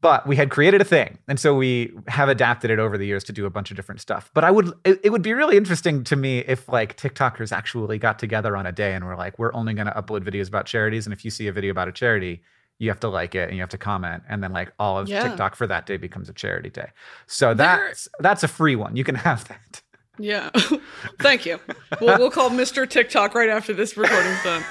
But 0.01 0.27
we 0.27 0.37
had 0.37 0.51
created 0.51 0.83
a 0.83 0.85
thing, 0.85 1.17
and 1.29 1.40
so 1.40 1.55
we 1.55 1.93
have 2.09 2.29
adapted 2.29 2.71
it 2.71 2.79
over 2.79 2.99
the 2.99 3.07
years 3.07 3.25
to 3.25 3.33
do 3.33 3.47
a 3.47 3.51
bunch 3.51 3.71
of 3.71 3.77
different 3.77 4.03
stuff. 4.03 4.31
But 4.35 4.45
I 4.45 4.51
would, 4.51 4.71
it, 4.85 5.01
it 5.03 5.11
would 5.11 5.23
be 5.23 5.33
really 5.33 5.57
interesting 5.57 6.05
to 6.05 6.17
me 6.17 6.40
if 6.40 6.69
like 6.69 6.97
TikTokers 6.99 7.53
actually 7.53 7.97
got 7.99 8.19
together 8.19 8.55
on 8.55 8.67
a 8.67 8.73
day 8.73 8.93
and 8.93 9.05
were 9.07 9.17
like, 9.17 9.38
we're 9.38 9.55
only 9.55 9.73
going 9.73 9.87
to 9.87 9.93
upload 9.95 10.21
videos 10.23 10.49
about 10.49 10.67
charities, 10.67 11.07
and 11.07 11.14
if 11.14 11.25
you 11.25 11.31
see 11.31 11.47
a 11.47 11.53
video 11.53 11.71
about 11.71 11.88
a 11.88 11.93
charity, 11.93 12.43
you 12.79 12.90
have 12.90 13.01
to 13.01 13.09
like 13.09 13.35
it 13.35 13.49
and 13.49 13.57
you 13.57 13.62
have 13.62 13.71
to 13.71 13.79
comment, 13.79 14.25
and 14.29 14.43
then 14.43 14.53
like 14.53 14.73
all 14.79 14.99
of 14.99 15.09
Yeah. 15.09 15.27
TikTok 15.27 15.55
for 15.55 15.67
that 15.69 15.87
day 15.87 15.97
becomes 15.97 16.29
a 16.29 16.35
charity 16.35 16.69
day. 16.69 16.88
So 17.27 17.55
There- 17.55 17.87
that's 17.87 18.09
that's 18.19 18.43
a 18.43 18.49
free 18.49 18.77
one. 18.77 18.97
You 18.97 19.05
can 19.05 19.14
have 19.14 19.49
that. 19.49 19.81
Yeah. 20.18 20.50
Thank 21.20 21.44
you. 21.46 21.59
We'll, 22.00 22.18
we'll 22.18 22.31
call 22.31 22.50
Mr. 22.50 22.88
TikTok 22.88 23.35
right 23.35 23.48
after 23.50 23.72
this 23.72 23.96
recording's 23.96 24.42
done. 24.44 24.64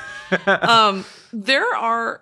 Um, 0.47 1.05
there 1.33 1.75
are 1.75 2.21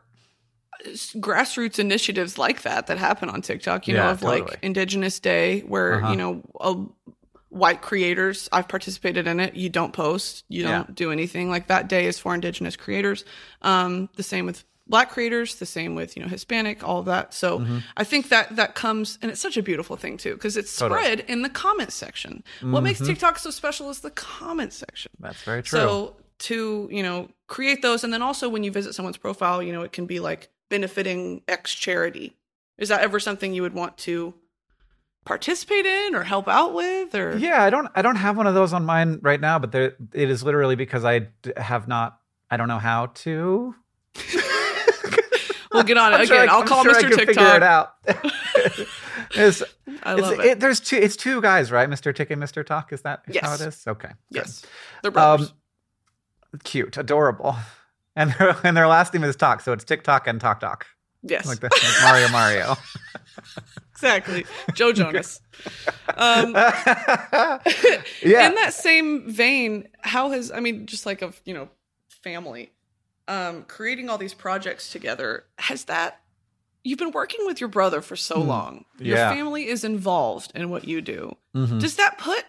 grassroots 0.89 1.79
initiatives 1.79 2.37
like 2.37 2.63
that 2.63 2.87
that 2.87 2.97
happen 2.97 3.29
on 3.29 3.41
TikTok, 3.41 3.87
you 3.87 3.93
know, 3.95 4.09
of 4.09 4.21
totally. 4.21 4.41
like 4.41 4.59
Indigenous 4.63 5.19
Day, 5.19 5.61
where, 5.61 5.95
Uh-huh. 5.95 6.11
you 6.11 6.17
know, 6.17 6.41
uh, 6.59 6.75
white 7.49 7.81
creators, 7.81 8.49
I've 8.51 8.67
participated 8.67 9.27
in 9.27 9.39
it. 9.39 9.55
You 9.55 9.69
don't 9.69 9.91
post, 9.93 10.45
you 10.47 10.63
don't 10.63 10.95
do 10.95 11.11
anything. 11.11 11.49
Like 11.49 11.67
that 11.67 11.87
day 11.89 12.07
is 12.07 12.17
for 12.17 12.33
Indigenous 12.33 12.75
creators. 12.75 13.25
Um, 13.61 14.09
the 14.15 14.23
same 14.23 14.45
with 14.45 14.63
black 14.91 15.09
creators 15.09 15.55
the 15.55 15.65
same 15.65 15.95
with 15.95 16.15
you 16.15 16.21
know 16.21 16.29
hispanic 16.29 16.83
all 16.87 16.99
of 16.99 17.05
that 17.05 17.33
so 17.33 17.59
Mm-hmm. 17.59 17.79
i 17.97 18.03
think 18.03 18.29
that 18.29 18.55
that 18.57 18.75
comes 18.75 19.17
and 19.21 19.31
it's 19.31 19.41
such 19.41 19.57
a 19.57 19.63
beautiful 19.63 19.95
thing 19.97 20.17
too 20.17 20.33
because 20.35 20.55
it's 20.57 20.75
Totally. 20.77 21.01
spread 21.01 21.19
in 21.21 21.41
the 21.41 21.49
comment 21.49 21.91
section 21.91 22.43
what 22.61 22.81
makes 22.83 22.99
tiktok 22.99 23.39
so 23.39 23.49
special 23.49 23.89
is 23.89 24.01
the 24.01 24.11
comment 24.11 24.73
section 24.73 25.11
That's 25.19 25.41
very 25.43 25.63
true. 25.63 25.79
so 25.79 26.15
to 26.39 26.87
you 26.91 27.03
know 27.03 27.29
create 27.47 27.81
those, 27.81 28.03
and 28.03 28.11
then 28.13 28.21
also 28.21 28.49
when 28.49 28.63
you 28.63 28.71
visit 28.71 28.95
someone's 28.95 29.17
profile, 29.17 29.61
you 29.61 29.71
know 29.73 29.81
it 29.83 29.91
can 29.91 30.05
be 30.07 30.19
like 30.19 30.49
benefiting 30.69 31.41
X 31.47 31.73
charity. 31.75 32.35
Is 32.79 32.89
that 32.89 33.01
ever 33.01 33.19
something 33.19 33.53
you 33.53 33.61
would 33.61 33.73
want 33.75 33.95
to 34.09 34.33
participate 35.23 35.85
in 35.85 36.15
or 36.15 36.23
help 36.23 36.47
out 36.47 36.73
with? 36.73 37.13
Or 37.13 37.37
Yeah, 37.37 37.61
I 37.63 37.69
don't 37.69 37.87
I 37.93 38.01
don't 38.01 38.15
have 38.15 38.37
one 38.37 38.47
of 38.47 38.55
those 38.55 38.73
on 38.73 38.85
mine 38.85 39.19
right 39.21 39.39
now, 39.39 39.59
but 39.59 39.71
there 39.71 39.93
it 40.13 40.29
is 40.31 40.41
literally 40.43 40.75
because 40.75 41.05
i 41.05 41.27
have 41.57 41.87
not 41.87 42.17
I 42.49 42.57
don't 42.57 42.67
know 42.67 42.79
how 42.79 43.05
to. 43.23 43.75
we'll 45.81 45.87
get 45.87 45.97
on 45.97 46.13
it 46.13 46.21
again. 46.21 46.49
I- 46.49 46.53
I'll 46.53 46.61
I'm 46.61 46.67
call 46.67 46.83
sure 46.83 46.95
I 46.95 47.01
Mr. 47.01 47.09
can 47.09 47.17
TikTok. 47.17 47.27
Figure 47.35 47.55
it 47.57 47.63
out. 47.63 47.93
it's, 49.35 49.63
I 50.03 50.15
it's, 50.17 50.29
it. 50.29 50.39
it- 50.39 50.59
There's 50.59 50.79
two. 50.79 50.97
It's 50.97 51.15
two 51.15 51.41
guys, 51.41 51.71
right? 51.71 51.89
Mr. 51.89 52.13
Tick 52.15 52.31
and 52.31 52.41
Mr. 52.41 52.65
Talk. 52.65 52.91
Is 52.93 53.01
that 53.01 53.23
how 53.27 53.33
Yes. 53.33 53.61
it 53.61 53.67
is? 53.67 53.83
Okay. 53.87 54.09
good. 54.09 54.15
Yes, 54.31 54.65
they're 55.01 55.11
brothers. 55.11 55.49
Um, 55.51 56.59
cute, 56.63 56.97
adorable, 56.97 57.55
and 58.15 58.33
their 58.33 58.57
and 58.63 58.75
their 58.75 58.87
last 58.87 59.13
name 59.13 59.23
is 59.23 59.35
Talk, 59.35 59.61
so 59.61 59.71
it's 59.73 59.83
TikTok 59.83 60.27
and 60.27 60.39
Talk 60.41 60.59
Talk, 60.59 60.85
yes, 61.23 61.47
like, 61.47 61.59
the, 61.59 61.69
like 61.71 62.03
Mario 62.03 62.27
Mario. 62.29 62.75
exactly. 63.91 64.45
Joe 64.73 64.91
Jonas. 64.91 65.39
Um, 66.17 66.53
yeah. 66.55 68.47
in 68.47 68.55
that 68.55 68.73
same 68.73 69.29
vein, 69.31 69.87
how 70.01 70.31
has 70.31 70.51
I 70.51 70.59
mean, 70.59 70.85
just 70.87 71.05
like 71.05 71.21
of 71.21 71.39
you 71.45 71.53
know, 71.53 71.69
family, 72.23 72.71
um, 73.27 73.63
creating 73.63 74.09
all 74.09 74.17
these 74.17 74.33
projects 74.33 74.91
together, 74.91 75.45
has 75.57 75.85
that 75.85 76.21
you've 76.83 76.99
been 76.99 77.11
working 77.11 77.45
with 77.45 77.61
your 77.61 77.67
brother 77.69 78.01
for 78.01 78.15
so 78.15 78.41
Hmm. 78.41 78.47
long. 78.47 78.85
Your 78.99 79.17
family 79.17 79.67
is 79.67 79.83
involved 79.83 80.51
in 80.55 80.69
what 80.69 80.85
you 80.87 81.01
do. 81.01 81.35
Mhm. 81.55 81.79
Does 81.79 81.95
that 81.97 82.17
put 82.17 82.43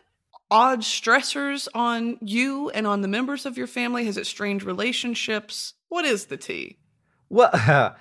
odd 0.50 0.80
stressors 0.80 1.68
on 1.74 2.16
you 2.22 2.70
and 2.70 2.87
on 2.87 3.02
the 3.02 3.08
members 3.08 3.44
of 3.46 3.56
your 3.58 3.66
family? 3.66 4.04
Has 4.06 4.16
it 4.16 4.26
strained 4.26 4.62
relationships? 4.62 5.74
What 5.88 6.04
is 6.06 6.26
the 6.26 6.37
tea? 6.38 6.78
Well, 7.28 7.50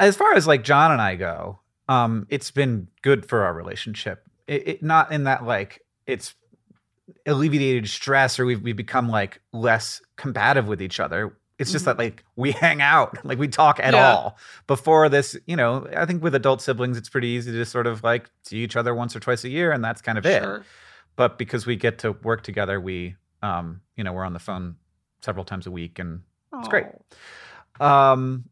as 0.00 0.16
far 0.16 0.34
as 0.34 0.46
like 0.46 0.62
John 0.64 0.92
and 0.92 1.00
I 1.00 1.16
go, 1.16 1.60
um, 1.88 2.26
it's 2.28 2.50
been 2.50 2.88
good 3.02 3.26
for 3.26 3.44
our 3.44 3.54
relationship. 3.54 4.24
It, 4.46 4.68
it 4.68 4.82
not 4.82 5.10
in 5.12 5.24
that 5.24 5.44
like 5.44 5.80
it's 6.06 6.34
alleviated 7.26 7.88
stress 7.88 8.38
or 8.38 8.44
we've 8.46 8.60
we've 8.62 8.76
become 8.76 9.08
like 9.08 9.40
less 9.52 10.00
combative 10.16 10.66
with 10.68 10.82
each 10.82 11.00
other. 11.00 11.36
It's 11.58 11.72
just 11.72 11.84
Mhm. 11.84 11.86
that 11.86 11.98
like 11.98 12.24
we 12.36 12.52
hang 12.64 12.80
out, 12.80 13.24
like 13.24 13.38
we 13.38 13.48
talk 13.48 13.80
at 13.82 13.94
Yeah. 13.94 14.12
all. 14.12 14.38
Before 14.66 15.08
this, 15.08 15.36
you 15.46 15.56
know, 15.56 15.86
I 15.96 16.06
think 16.06 16.22
with 16.22 16.34
adult 16.34 16.62
siblings, 16.62 16.96
it's 16.96 17.08
pretty 17.08 17.28
easy 17.28 17.52
to 17.52 17.64
sort 17.64 17.86
of 17.86 18.02
like 18.04 18.30
see 18.44 18.58
each 18.58 18.76
other 18.76 18.94
once 18.94 19.14
or 19.16 19.20
twice 19.20 19.44
a 19.44 19.48
year, 19.48 19.72
and 19.72 19.82
that's 19.84 20.00
kind 20.02 20.18
of 20.18 20.24
it 20.26 20.42
but 21.16 21.36
because 21.36 21.66
we 21.66 21.74
get 21.74 21.98
to 21.98 22.12
work 22.22 22.42
together 22.44 22.80
we 22.80 23.16
um 23.42 23.80
you 23.96 24.04
know 24.04 24.12
we're 24.12 24.24
on 24.24 24.34
the 24.34 24.38
phone 24.38 24.76
several 25.20 25.44
times 25.44 25.66
a 25.66 25.70
week 25.70 25.98
and 25.98 26.22
It's 26.60 26.68
great. 26.68 26.86
Um 27.80 28.44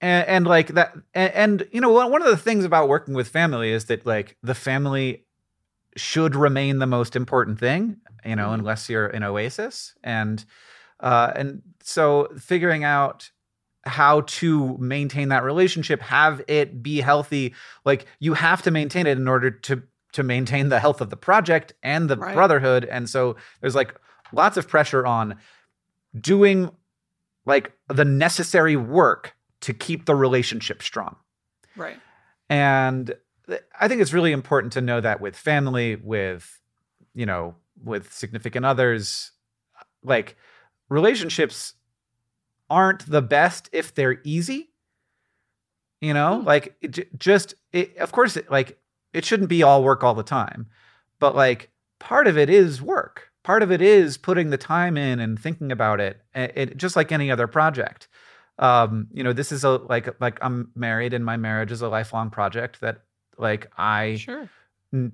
and, 0.00 0.26
and 0.26 0.46
like 0.46 0.68
that 0.74 0.94
and, 1.14 1.32
and 1.32 1.68
you 1.72 1.80
know 1.80 1.90
one 1.90 2.22
of 2.22 2.28
the 2.28 2.36
things 2.36 2.64
about 2.64 2.88
working 2.88 3.14
with 3.14 3.28
family 3.28 3.70
is 3.70 3.84
that 3.86 4.04
like 4.04 4.36
the 4.42 4.54
family 4.54 5.24
should 5.96 6.34
remain 6.34 6.78
the 6.80 6.86
most 6.86 7.14
important 7.14 7.58
thing 7.60 7.98
you 8.24 8.34
know 8.34 8.48
Mhm. 8.48 8.54
unless 8.54 8.88
you're 8.88 9.06
an 9.08 9.22
oasis 9.22 9.94
and 10.02 10.44
uh 11.02 11.32
and 11.34 11.62
so 11.82 12.28
figuring 12.38 12.84
out 12.84 13.30
how 13.84 14.20
to 14.22 14.76
maintain 14.78 15.28
that 15.30 15.42
relationship 15.42 16.00
have 16.00 16.40
it 16.48 16.82
be 16.82 17.00
healthy 17.00 17.52
like 17.84 18.06
you 18.20 18.34
have 18.34 18.62
to 18.62 18.70
maintain 18.70 19.06
it 19.06 19.18
in 19.18 19.26
order 19.28 19.50
to 19.50 19.82
to 20.12 20.22
maintain 20.22 20.68
the 20.68 20.78
health 20.78 21.00
of 21.00 21.10
the 21.10 21.16
project 21.16 21.72
and 21.82 22.08
the 22.08 22.16
Right. 22.16 22.34
brotherhood 22.34 22.84
and 22.84 23.08
so 23.10 23.36
there's 23.60 23.74
like 23.74 23.94
lots 24.32 24.56
of 24.56 24.68
pressure 24.68 25.04
on 25.06 25.36
doing 26.18 26.70
like 27.44 27.72
the 27.88 28.04
necessary 28.04 28.76
work 28.76 29.34
to 29.62 29.72
keep 29.74 30.06
the 30.06 30.14
relationship 30.14 30.82
strong 30.82 31.16
Right. 31.76 31.98
and 32.48 33.14
i 33.80 33.88
think 33.88 34.00
it's 34.00 34.12
really 34.12 34.32
important 34.32 34.72
to 34.74 34.80
know 34.80 35.00
that 35.00 35.20
with 35.20 35.34
family 35.36 35.96
with 35.96 36.60
you 37.14 37.26
know 37.26 37.56
with 37.82 38.12
significant 38.12 38.64
others 38.64 39.32
like 40.04 40.36
relationships 40.92 41.74
aren't 42.70 43.04
the 43.10 43.22
best 43.22 43.68
if 43.72 43.94
they're 43.94 44.20
easy 44.24 44.70
you 46.00 46.14
know 46.14 46.40
Hmm. 46.40 46.46
like 46.46 46.74
it, 46.80 47.18
just 47.18 47.54
it, 47.72 47.96
of 47.98 48.12
course 48.12 48.36
it, 48.36 48.50
like 48.50 48.78
it 49.12 49.24
shouldn't 49.24 49.48
be 49.48 49.62
all 49.62 49.82
work 49.84 50.02
all 50.02 50.14
the 50.14 50.22
time 50.22 50.66
but 51.18 51.34
like 51.34 51.70
part 51.98 52.26
of 52.26 52.36
it 52.38 52.50
is 52.50 52.80
work 52.82 53.30
part 53.42 53.62
of 53.62 53.70
it 53.72 53.80
is 53.82 54.16
putting 54.16 54.50
the 54.50 54.56
time 54.56 54.96
in 54.96 55.18
and 55.18 55.38
thinking 55.38 55.72
about 55.72 56.00
it, 56.00 56.20
it, 56.34 56.52
it 56.54 56.76
just 56.76 56.94
like 56.96 57.12
any 57.12 57.30
other 57.30 57.46
project 57.46 58.08
um 58.58 59.06
you 59.12 59.22
know 59.24 59.32
this 59.32 59.50
is 59.52 59.64
a 59.64 59.70
like 59.70 60.08
like 60.20 60.38
i'm 60.42 60.70
married 60.74 61.12
and 61.14 61.24
my 61.24 61.36
marriage 61.36 61.72
is 61.72 61.82
a 61.82 61.88
lifelong 61.88 62.30
project 62.30 62.80
that 62.80 63.02
like 63.38 63.70
i 63.78 64.16
Sure. 64.16 64.48
n- 64.92 65.12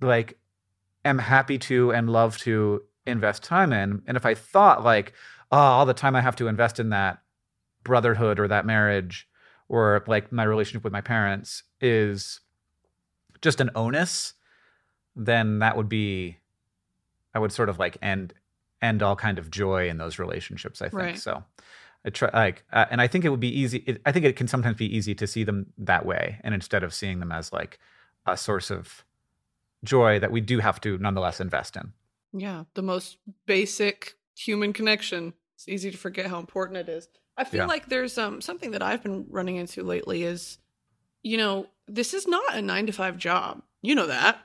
like 0.00 0.38
am 1.04 1.18
happy 1.18 1.58
to 1.58 1.92
and 1.92 2.08
love 2.10 2.36
to 2.38 2.82
invest 3.06 3.42
time 3.42 3.72
in 3.72 4.02
and 4.06 4.16
if 4.16 4.24
i 4.24 4.34
thought 4.34 4.84
like 4.84 5.12
oh 5.50 5.56
all 5.56 5.86
the 5.86 5.94
time 5.94 6.14
i 6.14 6.20
have 6.20 6.36
to 6.36 6.46
invest 6.48 6.78
in 6.78 6.90
that 6.90 7.20
brotherhood 7.84 8.38
or 8.38 8.46
that 8.46 8.64
marriage 8.64 9.28
or 9.68 10.04
like 10.06 10.30
my 10.30 10.44
relationship 10.44 10.84
with 10.84 10.92
my 10.92 11.00
parents 11.00 11.64
is 11.80 12.40
just 13.40 13.60
an 13.60 13.70
onus 13.74 14.34
then 15.16 15.58
that 15.58 15.76
would 15.76 15.88
be 15.88 16.38
i 17.34 17.38
would 17.38 17.52
sort 17.52 17.68
of 17.68 17.78
like 17.78 17.96
end 18.02 18.32
end 18.80 19.02
all 19.02 19.16
kind 19.16 19.38
of 19.38 19.50
joy 19.50 19.88
in 19.88 19.96
those 19.98 20.18
relationships 20.18 20.80
i 20.80 20.86
think 20.88 20.94
Right. 21.02 21.18
so 21.18 21.42
I 22.04 22.10
try 22.10 22.30
like, 22.34 22.64
uh, 22.72 22.86
and 22.90 23.00
I 23.00 23.06
think 23.06 23.24
it 23.24 23.28
would 23.28 23.38
be 23.38 23.56
easy. 23.60 23.78
It, 23.86 24.02
I 24.04 24.10
think 24.10 24.24
it 24.24 24.34
can 24.34 24.48
sometimes 24.48 24.76
be 24.76 24.92
easy 24.92 25.14
to 25.14 25.24
see 25.24 25.44
them 25.44 25.66
that 25.78 26.04
way, 26.04 26.40
and 26.42 26.52
instead 26.52 26.82
of 26.82 26.92
seeing 26.92 27.20
them 27.20 27.30
as 27.30 27.52
like 27.52 27.78
a 28.26 28.36
source 28.36 28.72
of 28.72 29.04
joy 29.84 30.18
that 30.18 30.32
we 30.32 30.40
do 30.40 30.58
have 30.58 30.80
to 30.80 30.98
nonetheless 30.98 31.40
invest 31.40 31.76
in. 31.76 31.92
Yeah, 32.32 32.64
the 32.74 32.82
most 32.82 33.18
basic 33.46 34.14
human 34.36 34.72
connection. 34.72 35.34
It's 35.54 35.68
easy 35.68 35.90
to 35.90 35.96
forget 35.98 36.26
how 36.26 36.38
important 36.38 36.78
it 36.78 36.88
is. 36.88 37.08
I 37.36 37.44
feel 37.44 37.60
Yeah. 37.60 37.66
like 37.66 37.88
there's 37.88 38.18
um 38.18 38.40
something 38.40 38.70
that 38.72 38.82
I've 38.82 39.02
been 39.02 39.26
running 39.28 39.56
into 39.56 39.82
lately 39.82 40.22
is, 40.22 40.58
you 41.22 41.36
know, 41.36 41.66
this 41.86 42.14
is 42.14 42.26
not 42.26 42.54
a 42.54 42.62
nine 42.62 42.86
to 42.86 42.92
five 42.92 43.16
job. 43.18 43.62
You 43.82 43.94
know 43.94 44.06
that. 44.06 44.38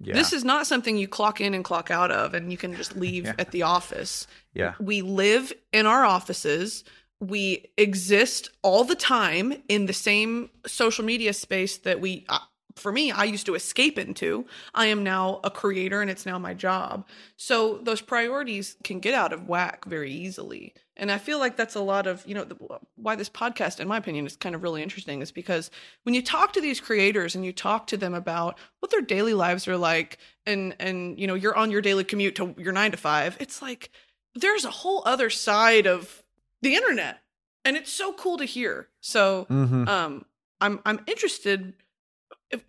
Yeah, 0.00 0.14
This 0.14 0.32
is 0.32 0.42
not 0.44 0.66
something 0.66 0.96
you 0.96 1.06
clock 1.06 1.40
in 1.40 1.54
and 1.54 1.64
clock 1.64 1.90
out 1.90 2.10
of 2.10 2.34
and 2.34 2.50
you 2.50 2.58
can 2.58 2.74
just 2.74 2.96
leave 3.04 3.26
Yeah. 3.26 3.34
at 3.38 3.50
the 3.52 3.62
office. 3.62 4.26
yeah, 4.54 4.74
We 4.80 5.00
live 5.02 5.52
in 5.72 5.86
our 5.86 6.04
offices. 6.04 6.82
We 7.20 7.70
exist 7.78 8.50
all 8.62 8.82
the 8.82 8.96
time 8.96 9.62
in 9.68 9.86
the 9.86 9.92
same 9.92 10.50
social 10.66 11.04
media 11.04 11.32
space 11.32 11.76
that 11.78 12.00
we, 12.00 12.24
uh, 12.28 12.40
for 12.76 12.92
me, 12.92 13.10
I 13.10 13.24
used 13.24 13.46
to 13.46 13.54
escape 13.54 13.98
into. 13.98 14.46
I 14.74 14.86
am 14.86 15.02
now 15.02 15.40
a 15.44 15.50
creator 15.50 16.00
and 16.00 16.10
it's 16.10 16.26
now 16.26 16.38
my 16.38 16.54
job. 16.54 17.06
So 17.36 17.78
those 17.78 18.00
priorities 18.00 18.76
can 18.84 19.00
get 19.00 19.14
out 19.14 19.32
of 19.32 19.48
whack 19.48 19.84
very 19.84 20.10
easily. 20.12 20.74
And 20.96 21.10
I 21.10 21.18
feel 21.18 21.38
like 21.38 21.56
that's 21.56 21.74
a 21.74 21.80
lot 21.80 22.06
of, 22.06 22.24
you 22.26 22.34
know, 22.34 22.44
the, 22.44 22.56
why 22.96 23.14
this 23.16 23.30
podcast, 23.30 23.80
in 23.80 23.88
my 23.88 23.96
opinion, 23.96 24.26
is 24.26 24.36
kind 24.36 24.54
of 24.54 24.62
really 24.62 24.82
interesting 24.82 25.22
is 25.22 25.32
because 25.32 25.70
when 26.02 26.14
you 26.14 26.22
talk 26.22 26.52
to 26.52 26.60
these 26.60 26.80
creators 26.80 27.34
and 27.34 27.44
you 27.44 27.52
talk 27.52 27.86
to 27.88 27.96
them 27.96 28.14
about 28.14 28.58
what 28.80 28.90
their 28.90 29.00
daily 29.00 29.34
lives 29.34 29.66
are 29.66 29.78
like 29.78 30.18
and, 30.46 30.76
and, 30.78 31.18
you 31.18 31.26
know, 31.26 31.34
you're 31.34 31.56
on 31.56 31.70
your 31.70 31.80
daily 31.80 32.04
commute 32.04 32.36
to 32.36 32.54
your 32.58 32.72
nine 32.72 32.90
to 32.90 32.96
five, 32.96 33.36
it's 33.40 33.62
like, 33.62 33.90
there's 34.34 34.64
a 34.64 34.70
whole 34.70 35.02
other 35.04 35.30
side 35.30 35.86
of 35.86 36.22
the 36.62 36.74
internet 36.74 37.20
and 37.64 37.76
it's 37.76 37.92
so 37.92 38.12
cool 38.12 38.38
to 38.38 38.44
hear 38.44 38.88
so 39.00 39.44
hmm 39.48 39.86
um 39.88 40.24
i'm 40.60 40.80
i'm 40.86 41.00
interested 41.06 41.74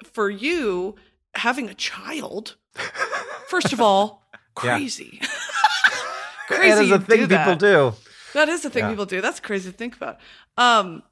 for 0.04 0.30
you 0.30 0.96
having 1.36 1.70
a 1.70 1.74
child 1.74 2.56
first 3.48 3.74
of 3.74 3.82
all 3.82 4.24
crazy. 4.56 5.20
Crazy 6.48 6.84
is 6.84 6.90
you 6.90 6.96
a 6.96 7.00
thing 7.00 7.28
do 7.28 7.38
people 7.38 7.56
do. 7.56 7.94
that 8.34 8.50
is 8.50 8.62
the 8.62 8.70
thing 8.70 8.84
Yeah. 8.84 8.90
people 8.90 9.06
do. 9.06 9.22
That's 9.22 9.40
crazy 9.40 9.72
to 9.72 9.78
think 9.78 9.96
about. 9.96 10.20
Um 10.58 11.04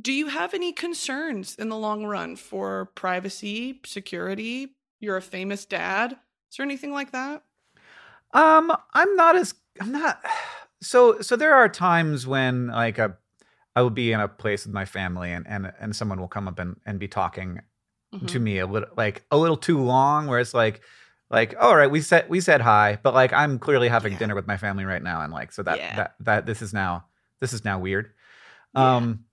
do 0.00 0.12
you 0.12 0.28
have 0.28 0.54
any 0.54 0.72
concerns 0.72 1.54
in 1.56 1.68
the 1.68 1.76
long 1.76 2.04
run 2.06 2.36
for 2.36 2.86
privacy 2.94 3.80
security? 3.84 4.74
You're 5.00 5.16
a 5.16 5.22
famous 5.22 5.64
dad. 5.64 6.12
Is 6.12 6.56
there 6.56 6.64
anything 6.64 6.92
like 6.92 7.10
that? 7.12 7.42
Um, 8.32 8.72
I'm 8.94 9.16
not 9.16 9.36
as 9.36 9.54
I'm 9.80 9.92
not 9.92 10.24
so 10.80 11.20
so 11.20 11.36
there 11.36 11.54
are 11.54 11.68
times 11.68 12.26
when 12.26 12.68
like 12.68 12.98
a 12.98 13.16
I 13.76 13.82
will 13.82 13.90
be 13.90 14.12
in 14.12 14.20
a 14.20 14.28
place 14.28 14.64
with 14.64 14.74
my 14.74 14.84
family 14.84 15.32
and 15.32 15.46
and 15.48 15.72
and 15.80 15.94
someone 15.94 16.20
will 16.20 16.28
come 16.28 16.48
up 16.48 16.58
and, 16.58 16.76
and 16.86 16.98
be 16.98 17.08
talking 17.08 17.60
Mhm. 18.14 18.26
to 18.28 18.40
me 18.40 18.58
a 18.58 18.66
little 18.66 18.88
like 18.96 19.24
a 19.30 19.36
little 19.38 19.56
too 19.56 19.78
long 19.80 20.26
where 20.26 20.40
it's 20.40 20.52
like 20.54 20.80
like 21.30 21.54
all 21.60 21.76
right 21.76 21.90
we 21.90 22.00
said 22.00 22.28
we 22.28 22.40
said 22.40 22.60
hi 22.60 22.98
but 23.04 23.14
like 23.14 23.32
I'm 23.32 23.58
clearly 23.60 23.88
having 23.88 24.12
Yeah. 24.14 24.18
dinner 24.18 24.34
with 24.34 24.48
my 24.48 24.56
family 24.56 24.84
right 24.84 25.02
now 25.02 25.20
and 25.22 25.32
like 25.32 25.52
so 25.52 25.62
that 25.62 25.78
Yeah. 25.78 25.96
that 25.96 26.14
that 26.20 26.46
this 26.46 26.60
is 26.60 26.72
now 26.74 27.04
this 27.40 27.52
is 27.52 27.64
now 27.64 27.78
weird. 27.78 28.10
Yeah. 28.74 28.96
Um 28.96 29.24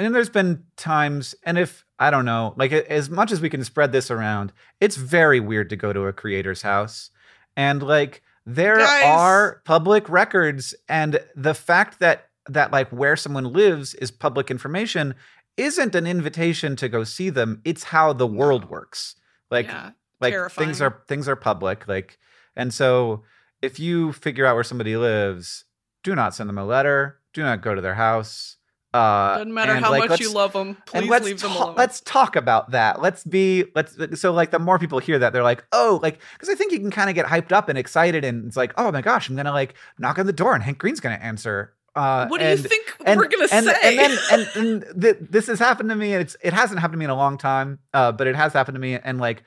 and 0.00 0.12
there's 0.12 0.28
been 0.30 0.64
times 0.76 1.36
and 1.44 1.56
if 1.56 1.84
I 2.00 2.10
don't 2.10 2.24
know 2.24 2.54
like 2.56 2.72
as 2.72 3.08
much 3.08 3.30
as 3.30 3.40
we 3.40 3.48
can 3.48 3.62
spread 3.62 3.92
this 3.92 4.10
around 4.10 4.52
it's 4.80 4.96
very 4.96 5.38
weird 5.38 5.70
to 5.70 5.76
go 5.76 5.92
to 5.92 6.06
a 6.06 6.12
creator's 6.12 6.62
house 6.62 7.10
and 7.56 7.82
like 7.84 8.20
there 8.44 8.78
Guys. 8.78 9.04
are 9.04 9.62
public 9.64 10.08
records 10.08 10.74
and 10.88 11.20
the 11.36 11.54
fact 11.54 12.00
that 12.00 12.30
that 12.48 12.72
like 12.72 12.88
where 12.90 13.14
someone 13.16 13.44
lives 13.52 13.94
is 13.94 14.10
public 14.10 14.50
information 14.50 15.14
isn't 15.56 15.94
an 15.94 16.06
invitation 16.06 16.76
to 16.76 16.88
go 16.88 17.04
see 17.04 17.30
them 17.30 17.60
it's 17.64 17.84
how 17.84 18.12
the 18.12 18.26
world 18.26 18.68
works 18.70 19.14
like 19.50 19.66
yeah. 19.66 19.90
like 20.20 20.34
things 20.52 20.80
are 20.80 21.02
things 21.08 21.28
are 21.28 21.36
public 21.36 21.86
like 21.88 22.18
and 22.56 22.72
so 22.72 23.22
if 23.62 23.78
you 23.78 24.12
figure 24.12 24.46
out 24.46 24.54
where 24.54 24.64
somebody 24.64 24.96
lives 24.96 25.64
do 26.02 26.14
not 26.14 26.34
send 26.34 26.48
them 26.48 26.58
a 26.58 26.64
letter 26.64 27.20
do 27.32 27.42
not 27.42 27.62
go 27.62 27.74
to 27.74 27.80
their 27.80 27.94
house 27.94 28.56
uh 28.94 29.34
Doesn't 29.38 29.52
matter 29.52 29.74
how 29.74 29.90
like, 29.90 30.08
much 30.08 30.20
you 30.20 30.32
love 30.32 30.52
them. 30.52 30.76
Please 30.86 31.10
leave 31.10 31.40
them 31.40 31.50
ta- 31.50 31.64
alone. 31.64 31.74
let's 31.76 32.00
talk 32.02 32.36
about 32.36 32.70
that. 32.70 33.02
Let's 33.02 33.24
be 33.24 33.64
let's 33.74 33.98
so 34.20 34.32
like 34.32 34.52
the 34.52 34.60
more 34.60 34.78
people 34.78 35.00
hear 35.00 35.18
that 35.18 35.32
they're 35.32 35.42
like, 35.42 35.64
"Oh, 35.72 35.98
like 36.00 36.20
cuz 36.38 36.48
I 36.48 36.54
think 36.54 36.70
you 36.70 36.78
can 36.78 36.92
kind 36.92 37.10
of 37.10 37.16
get 37.16 37.26
hyped 37.26 37.50
up 37.50 37.68
and 37.68 37.76
excited 37.76 38.24
and 38.24 38.46
it's 38.46 38.56
like, 38.56 38.72
"Oh 38.76 38.92
my 38.92 39.02
gosh, 39.02 39.28
I'm 39.28 39.34
to 39.46 39.52
like 39.52 39.74
knock 39.98 40.20
on 40.20 40.26
the 40.26 40.32
door 40.32 40.54
and 40.54 40.62
Hank 40.62 40.78
Green's 40.78 41.00
to 41.00 41.24
answer." 41.24 41.74
Uh 41.94 42.26
what 42.26 42.40
do 42.40 42.46
and, 42.46 42.58
you 42.60 42.68
think 42.68 42.92
and, 43.04 43.18
we're 43.18 43.28
gonna 43.28 43.48
and, 43.52 43.66
say? 43.66 43.74
And 43.82 43.98
then 43.98 44.18
and, 44.32 44.48
and 44.56 45.02
th- 45.02 45.16
this 45.20 45.46
has 45.46 45.58
happened 45.58 45.90
to 45.90 45.96
me 45.96 46.12
and 46.12 46.22
it's 46.22 46.36
it 46.42 46.52
hasn't 46.52 46.80
happened 46.80 46.94
to 46.94 46.98
me 46.98 47.04
in 47.04 47.10
a 47.10 47.16
long 47.16 47.38
time, 47.38 47.78
uh 47.92 48.12
but 48.12 48.26
it 48.26 48.36
has 48.36 48.52
happened 48.52 48.74
to 48.74 48.80
me 48.80 48.98
and 48.98 49.20
like 49.20 49.44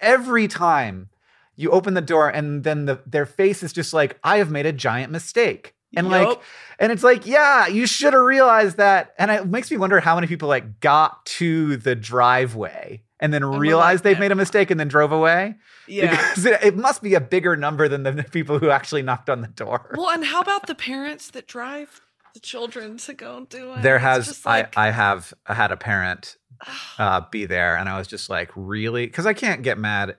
every 0.00 0.48
time 0.48 1.08
you 1.56 1.70
open 1.70 1.94
the 1.94 2.00
door 2.00 2.28
and 2.28 2.62
then 2.64 2.84
the 2.84 3.00
their 3.06 3.26
face 3.26 3.62
is 3.62 3.72
just 3.72 3.92
like, 3.92 4.18
"I 4.22 4.38
have 4.38 4.50
made 4.50 4.66
a 4.66 4.72
giant 4.72 5.12
mistake." 5.12 5.74
And 5.96 6.08
like 6.10 6.40
and 6.78 6.92
it's 6.92 7.02
like, 7.02 7.26
yeah, 7.26 7.66
you 7.66 7.86
should 7.86 8.12
have 8.12 8.22
realized 8.22 8.76
that. 8.76 9.14
And 9.18 9.30
it 9.30 9.46
makes 9.46 9.70
me 9.70 9.76
wonder 9.76 10.00
how 10.00 10.14
many 10.14 10.26
people 10.26 10.48
like 10.48 10.80
got 10.80 11.24
to 11.26 11.76
the 11.76 11.94
driveway 11.94 13.02
and 13.20 13.32
then 13.32 13.48
were 13.48 13.58
realized 13.58 14.04
like, 14.04 14.14
they've 14.14 14.20
made 14.20 14.32
a 14.32 14.36
mistake 14.36 14.70
and 14.70 14.78
then 14.78 14.88
drove 14.88 15.12
away. 15.12 15.56
yeah. 15.86 16.10
Because 16.10 16.44
it, 16.44 16.62
it 16.62 16.76
must 16.76 17.02
be 17.02 17.14
a 17.14 17.20
bigger 17.20 17.56
number 17.56 17.88
than 17.88 18.02
the 18.02 18.12
people 18.30 18.58
who 18.58 18.70
actually 18.70 19.02
knocked 19.02 19.28
on 19.30 19.40
the 19.40 19.48
door. 19.48 19.94
Well, 19.96 20.10
and 20.10 20.24
how 20.24 20.40
about 20.40 20.66
the 20.66 20.74
parents 20.74 21.30
that 21.30 21.46
drive 21.46 22.00
the 22.34 22.40
children 22.40 22.98
to 22.98 23.14
go 23.14 23.46
do 23.48 23.72
it? 23.72 23.82
there 23.82 23.96
It's 23.96 24.04
has 24.04 24.46
like, 24.46 24.76
I, 24.76 24.88
I 24.88 24.90
have 24.90 25.34
I 25.46 25.54
had 25.54 25.72
a 25.72 25.76
parent 25.76 26.36
uh, 26.98 27.22
be 27.30 27.46
there 27.46 27.76
and 27.76 27.88
I 27.88 27.98
was 27.98 28.06
just 28.06 28.30
like, 28.30 28.50
really? 28.54 29.06
Because 29.06 29.26
I 29.26 29.32
can't 29.32 29.62
get 29.62 29.78
mad 29.78 30.16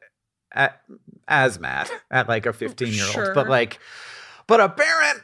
at 0.51 0.81
as 1.27 1.59
mad 1.59 1.89
at 2.11 2.27
like 2.27 2.45
a 2.45 2.53
15 2.53 2.91
year 2.93 3.05
old. 3.05 3.13
Sure. 3.13 3.33
But 3.33 3.47
like, 3.49 3.79
but 4.47 4.59
a 4.59 4.67
parent 4.69 5.21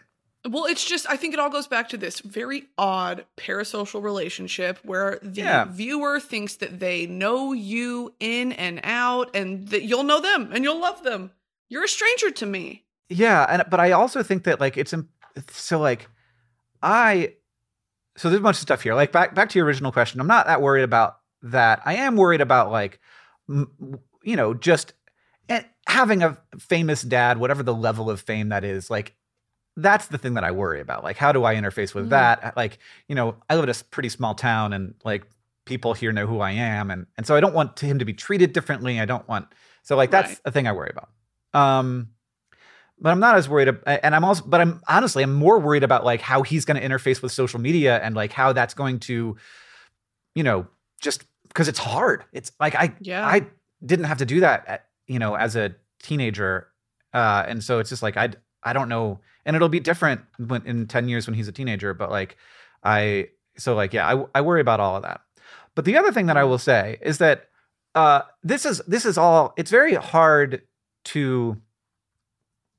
Well, 0.48 0.66
it's 0.66 0.86
just 0.86 1.10
I 1.10 1.18
think 1.18 1.34
it 1.34 1.40
all 1.40 1.50
goes 1.50 1.68
back 1.68 1.90
to 1.90 1.98
this 1.98 2.20
very 2.20 2.66
odd 2.78 3.26
parasocial 3.38 4.04
relationship 4.04 4.78
where 4.84 5.20
the 5.24 5.42
Yeah. 5.42 5.66
viewer 5.66 6.20
thinks 6.20 6.56
that 6.58 6.80
they 6.80 7.08
know 7.08 7.52
you 7.54 8.14
in 8.20 8.52
and 8.54 8.80
out 8.84 9.36
and 9.36 9.68
that 9.70 9.84
you'll 9.84 10.04
know 10.04 10.22
them 10.22 10.52
and 10.54 10.64
you'll 10.64 10.80
love 10.80 11.04
them. 11.04 11.32
You're 11.70 11.86
a 11.86 11.88
stranger 11.88 12.30
to 12.32 12.46
me. 12.46 12.84
Yeah, 13.10 13.46
and 13.50 13.64
but 13.70 13.80
I 13.80 13.92
also 13.92 14.22
think 14.24 14.44
that 14.44 14.60
like 14.60 14.78
it's 14.78 14.94
im- 14.94 15.10
so 15.52 15.80
like 15.80 16.08
I 16.82 17.34
so 18.18 18.30
there's 18.30 18.40
a 18.40 18.44
bunch 18.44 18.58
of 18.58 18.62
stuff 18.62 18.82
here. 18.82 18.94
Like 18.94 19.12
back 19.12 19.34
back 19.36 19.50
to 19.50 19.60
your 19.60 19.66
original 19.66 19.92
question, 19.92 20.20
I'm 20.22 20.28
not 20.28 20.46
that 20.48 20.62
worried 20.62 20.84
about 20.84 21.18
that. 21.42 21.82
I 21.86 21.96
am 21.96 22.16
worried 22.16 22.42
about 22.42 22.72
like 22.72 23.00
m- 23.50 24.00
you 24.24 24.36
know 24.36 24.54
just 24.54 24.94
eh, 25.50 25.64
having 25.88 26.24
a 26.24 26.38
famous 26.60 27.02
dad, 27.02 27.38
whatever 27.40 27.64
the 27.64 27.74
level 27.74 28.10
of 28.10 28.22
fame 28.22 28.50
that 28.50 28.64
is. 28.64 28.90
Like 28.90 29.16
that's 29.78 30.08
the 30.08 30.18
thing 30.18 30.36
that 30.36 30.44
I 30.44 30.52
worry 30.52 30.80
about. 30.80 31.04
Like 31.04 31.18
how 31.18 31.32
do 31.32 31.44
I 31.44 31.56
interface 31.56 31.94
with 31.94 32.06
Mhm. 32.08 32.10
that? 32.10 32.56
Like 32.58 32.80
you 33.08 33.16
know 33.16 33.36
I 33.50 33.56
live 33.56 33.64
in 33.66 33.70
a 33.70 33.74
pretty 33.92 34.10
small 34.10 34.34
town 34.36 34.74
and 34.74 34.94
like 35.04 35.24
people 35.66 35.94
here 35.94 36.12
know 36.12 36.28
who 36.28 36.40
I 36.40 36.52
am 36.52 36.92
and 36.92 37.08
and 37.18 37.26
so 37.26 37.36
I 37.36 37.40
don't 37.40 37.54
want 37.56 37.80
him 37.80 38.00
to 38.00 38.06
be 38.06 38.14
treated 38.14 38.54
differently. 38.54 39.00
I 39.00 39.06
don't 39.06 39.28
want 39.28 39.48
so 39.84 39.96
like 39.96 40.12
that's 40.12 40.30
Right. 40.30 40.40
a 40.46 40.52
thing 40.52 40.68
I 40.68 40.72
worry 40.72 40.92
about. 40.96 41.10
Um 41.60 42.10
but 42.98 43.10
I'm 43.10 43.20
not 43.20 43.36
as 43.36 43.50
worried 43.50 43.68
ab- 43.68 43.84
and 43.86 44.16
I'm 44.16 44.24
also 44.24 44.44
but 44.46 44.62
I'm 44.62 44.82
honestly 44.88 45.24
I'm 45.24 45.34
more 45.34 45.60
worried 45.60 45.84
about 45.84 46.06
like 46.06 46.22
how 46.22 46.44
he's 46.44 46.64
going 46.64 46.80
to 46.80 46.88
interface 46.88 47.22
with 47.22 47.32
social 47.34 47.60
media 47.60 48.00
and 48.02 48.16
like 48.16 48.32
how 48.32 48.54
that's 48.54 48.74
going 48.74 49.00
to 49.02 49.36
you 50.36 50.44
know 50.44 50.68
just 51.02 51.26
because 51.50 51.68
it's 51.68 51.80
hard. 51.80 52.24
It's 52.32 52.52
like 52.60 52.76
I 52.76 52.94
Yeah. 53.02 53.26
I 53.26 53.48
didn't 53.86 54.06
have 54.06 54.20
to 54.20 54.26
do 54.26 54.40
that 54.42 54.66
at, 54.68 54.86
you 55.08 55.20
know 55.20 55.36
as 55.36 55.56
a 55.58 55.76
teenager 56.02 56.68
uh 57.14 57.44
and 57.48 57.64
so 57.64 57.80
it's 57.80 57.90
just 57.90 58.02
like 58.04 58.16
I 58.18 58.30
I 58.66 58.74
don't 58.74 58.90
know 58.90 59.20
and 59.46 59.56
it'll 59.56 59.70
be 59.70 59.80
different 59.80 60.22
when 60.38 60.66
in 60.66 60.88
10 60.88 61.08
years 61.08 61.28
when 61.28 61.36
he's 61.36 61.48
a 61.48 61.52
teenager 61.52 61.94
but 61.94 62.10
like 62.10 62.36
I 62.84 63.30
so 63.58 63.76
like 63.76 63.94
yeah 63.94 64.08
I 64.14 64.26
I 64.36 64.42
worry 64.42 64.62
about 64.62 64.80
all 64.80 64.96
of 64.98 65.04
that. 65.04 65.22
But 65.76 65.86
the 65.86 65.98
other 65.98 66.12
thing 66.12 66.26
that 66.26 66.38
I 66.38 66.44
will 66.44 66.58
say 66.58 66.98
is 67.02 67.20
that 67.20 67.50
uh 67.94 68.22
this 68.44 68.66
is 68.66 68.82
this 68.88 69.06
is 69.06 69.18
all 69.18 69.54
it's 69.58 69.72
very 69.72 69.94
hard 69.96 70.62
to 71.06 71.62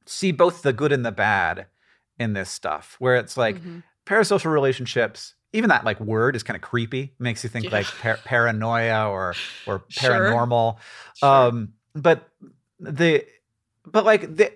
see 0.06 0.32
both 0.32 0.62
the 0.62 0.72
good 0.72 0.92
and 0.92 1.04
the 1.04 1.12
bad 1.12 1.66
in 2.18 2.32
this 2.32 2.50
stuff 2.50 2.96
where 2.98 3.16
it's 3.16 3.36
like 3.36 3.56
Mhm. 3.56 3.82
parasocial 4.06 4.50
relationships 4.52 5.34
even 5.52 5.68
that 5.70 5.84
like 5.84 5.98
word 6.00 6.36
is 6.36 6.42
kind 6.42 6.54
of 6.56 6.62
creepy 6.62 7.14
makes 7.18 7.42
you 7.42 7.48
think 7.50 7.64
Yeah. 7.66 7.72
like 7.72 7.86
par- 8.00 8.18
paranoia 8.24 9.08
or 9.08 9.34
or 9.66 9.80
paranormal 9.90 10.76
Sure. 11.14 11.28
um 11.48 11.72
but 11.94 12.28
the 12.80 13.24
but 13.86 14.04
like 14.04 14.36
the 14.36 14.52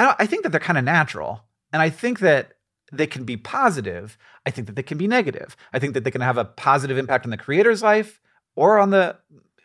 i 0.00 0.14
i 0.18 0.26
think 0.26 0.42
that 0.42 0.50
they're 0.50 0.60
kind 0.60 0.78
of 0.78 0.84
natural 0.84 1.44
and 1.72 1.82
i 1.82 1.90
think 1.90 2.18
that 2.20 2.54
they 2.92 3.06
can 3.06 3.24
be 3.24 3.36
positive 3.36 4.18
i 4.46 4.50
think 4.50 4.66
that 4.66 4.76
they 4.76 4.82
can 4.82 4.98
be 4.98 5.06
negative. 5.06 5.56
I 5.72 5.78
think 5.78 5.94
that 5.94 6.04
they 6.04 6.10
can 6.10 6.20
have 6.20 6.38
a 6.38 6.44
positive 6.44 6.98
impact 6.98 7.24
on 7.24 7.30
the 7.30 7.36
creator's 7.36 7.82
life 7.82 8.20
or 8.56 8.78
on 8.78 8.90
the 8.90 9.16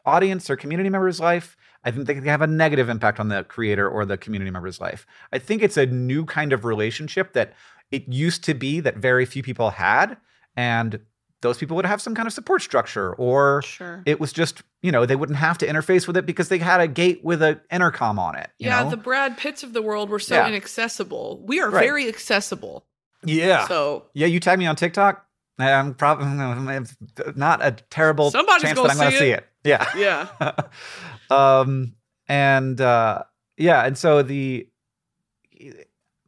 audience 0.05 0.49
or 0.49 0.55
community 0.55 0.89
member's 0.89 1.19
life. 1.19 1.57
I 1.83 1.91
think 1.91 2.07
they 2.07 2.15
can 2.15 2.25
have 2.25 2.41
a 2.41 2.47
negative 2.47 2.89
impact 2.89 3.19
on 3.19 3.29
the 3.29 3.43
creator 3.43 3.88
or 3.89 4.05
the 4.05 4.17
community 4.17 4.51
member's 4.51 4.79
life. 4.79 5.05
I 5.31 5.39
think 5.39 5.61
it's 5.61 5.77
a 5.77 5.86
new 5.86 6.25
kind 6.25 6.53
of 6.53 6.65
relationship 6.65 7.33
that 7.33 7.53
it 7.91 8.07
used 8.07 8.43
to 8.45 8.53
be 8.53 8.79
that 8.79 8.97
very 8.97 9.25
few 9.25 9.43
people 9.43 9.71
had 9.71 10.17
and 10.55 10.99
those 11.45 11.57
people 11.57 11.75
would 11.75 11.85
have 11.85 12.01
some 12.01 12.15
kind 12.15 12.25
of 12.27 12.33
support 12.33 12.61
structure 12.61 13.13
or 13.13 13.61
sure. 13.61 14.01
it 14.05 14.19
was 14.19 14.33
just 14.33 14.63
you 14.81 14.91
know 14.91 15.05
they 15.05 15.15
wouldn't 15.15 15.37
have 15.37 15.57
to 15.59 15.67
interface 15.67 16.07
with 16.07 16.17
it 16.17 16.25
because 16.25 16.49
they 16.49 16.57
had 16.57 16.81
a 16.81 16.87
gate 16.87 17.23
with 17.23 17.41
an 17.41 17.61
intercom 17.71 18.17
on 18.19 18.35
it 18.35 18.49
you 18.57 18.67
yeah, 18.67 18.83
know? 18.83 18.89
the 18.89 18.97
Brad 18.97 19.37
Pitts 19.37 19.61
of 19.63 19.73
the 19.73 19.81
world 19.81 20.09
were 20.09 20.19
so 20.19 20.35
Yeah. 20.35 20.47
inaccessible. 20.47 21.43
We 21.45 21.59
are 21.61 21.69
Right. 21.69 21.85
very 21.85 22.07
accessible. 22.07 22.85
yeah 23.23 23.67
So 23.67 24.05
yeah 24.13 24.27
you 24.27 24.39
tag 24.39 24.57
me 24.59 24.65
on 24.65 24.75
tiktok 24.75 25.25
i'm 25.59 25.93
probably 25.93 26.27
not 27.35 27.63
a 27.63 27.71
terrible 27.89 28.29
Somebody's 28.31 28.63
chance 28.63 28.79
that 28.81 28.91
i'm 28.91 28.97
going 28.97 29.11
to 29.11 29.17
see 29.17 29.25
see 29.25 29.31
it 29.31 29.47
yeah 29.63 29.85
yeah. 29.95 30.51
um 31.29 31.93
and 32.27 32.81
uh 32.81 33.23
yeah 33.57 33.85
and 33.85 33.97
so 33.97 34.21
the 34.21 34.67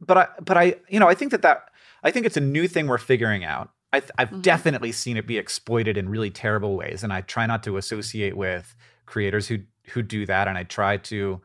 but 0.00 0.16
i 0.16 0.26
but 0.40 0.56
i 0.56 0.74
you 0.88 0.98
know 1.00 1.08
i 1.08 1.14
think 1.14 1.30
that 1.32 1.42
that 1.42 1.70
i 2.02 2.10
think 2.10 2.24
it's 2.26 2.36
a 2.36 2.40
new 2.40 2.66
thing 2.68 2.86
we're 2.86 2.98
figuring 2.98 3.44
out 3.44 3.70
I 3.92 4.00
th- 4.00 4.12
I've 4.18 4.30
Mhm. 4.30 4.42
definitely 4.42 4.92
seen 4.92 5.16
it 5.16 5.26
be 5.26 5.38
exploited 5.38 5.96
in 5.96 6.08
really 6.08 6.30
terrible 6.30 6.76
ways, 6.76 7.02
and 7.02 7.12
I 7.12 7.22
try 7.22 7.46
not 7.46 7.62
to 7.64 7.76
associate 7.78 8.36
with 8.36 8.74
creators 9.06 9.48
who 9.48 9.58
who 9.92 10.02
do 10.02 10.26
that. 10.26 10.46
And 10.48 10.58
I 10.58 10.64
try 10.64 10.98
to, 10.98 11.40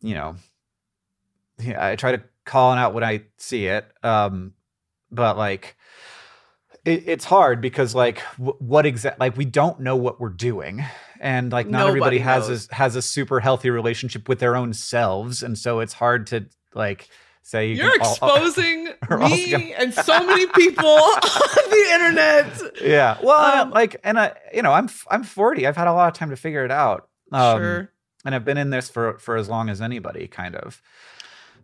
you 0.00 0.14
know, 0.14 0.36
yeah, 1.58 1.84
I 1.88 1.96
try 1.96 2.12
to 2.12 2.22
call 2.44 2.72
it 2.72 2.78
out 2.78 2.94
when 2.94 3.02
I 3.04 3.22
see 3.36 3.66
it. 3.66 3.90
Um, 4.04 4.54
but 5.10 5.36
like, 5.36 5.76
it, 6.84 7.02
it's 7.06 7.24
hard 7.24 7.60
because 7.60 7.94
like, 7.94 8.22
w- 8.38 8.56
what 8.60 8.86
exact 8.86 9.18
like 9.18 9.36
we 9.36 9.44
don't 9.44 9.80
know 9.80 9.96
what 9.96 10.20
we're 10.20 10.28
doing, 10.28 10.84
and 11.20 11.50
like 11.50 11.66
not 11.66 11.86
everybody 11.88 12.18
Nobody 12.18 12.46
has 12.46 12.68
a, 12.70 12.74
has 12.74 12.94
a 12.96 13.02
super 13.02 13.40
healthy 13.40 13.70
relationship 13.70 14.28
with 14.28 14.38
their 14.38 14.54
own 14.56 14.72
selves, 14.72 15.42
and 15.42 15.58
so 15.58 15.80
it's 15.80 15.94
hard 15.94 16.26
to 16.28 16.46
like 16.74 17.08
you 17.56 17.76
You're 17.76 17.92
can 17.92 18.00
all- 18.02 18.18
all- 18.20 18.36
exposing 18.36 18.84
me 19.20 19.72
and 19.78 19.94
so 19.94 20.24
many 20.26 20.46
people 20.48 20.86
on 20.88 21.70
the 21.70 21.90
internet. 21.94 22.62
yeah 22.82 23.16
well 23.22 23.62
Um, 23.62 23.70
like 23.70 23.96
and 24.04 24.18
i 24.20 24.34
you 24.52 24.62
know 24.62 24.72
i'm 24.72 24.88
I'm 25.10 25.22
40 25.24 25.66
i've 25.66 25.76
had 25.76 25.88
a 25.88 25.92
lot 25.92 26.08
of 26.08 26.14
time 26.14 26.30
to 26.30 26.36
figure 26.36 26.64
it 26.64 26.70
out 26.70 27.08
um 27.32 27.58
sure. 27.60 27.90
and 28.24 28.34
i've 28.34 28.44
been 28.44 28.58
in 28.58 28.70
this 28.70 28.88
for 28.90 29.18
for 29.18 29.36
as 29.36 29.48
long 29.48 29.68
as 29.70 29.80
anybody 29.80 30.26
kind 30.28 30.54
of 30.56 30.82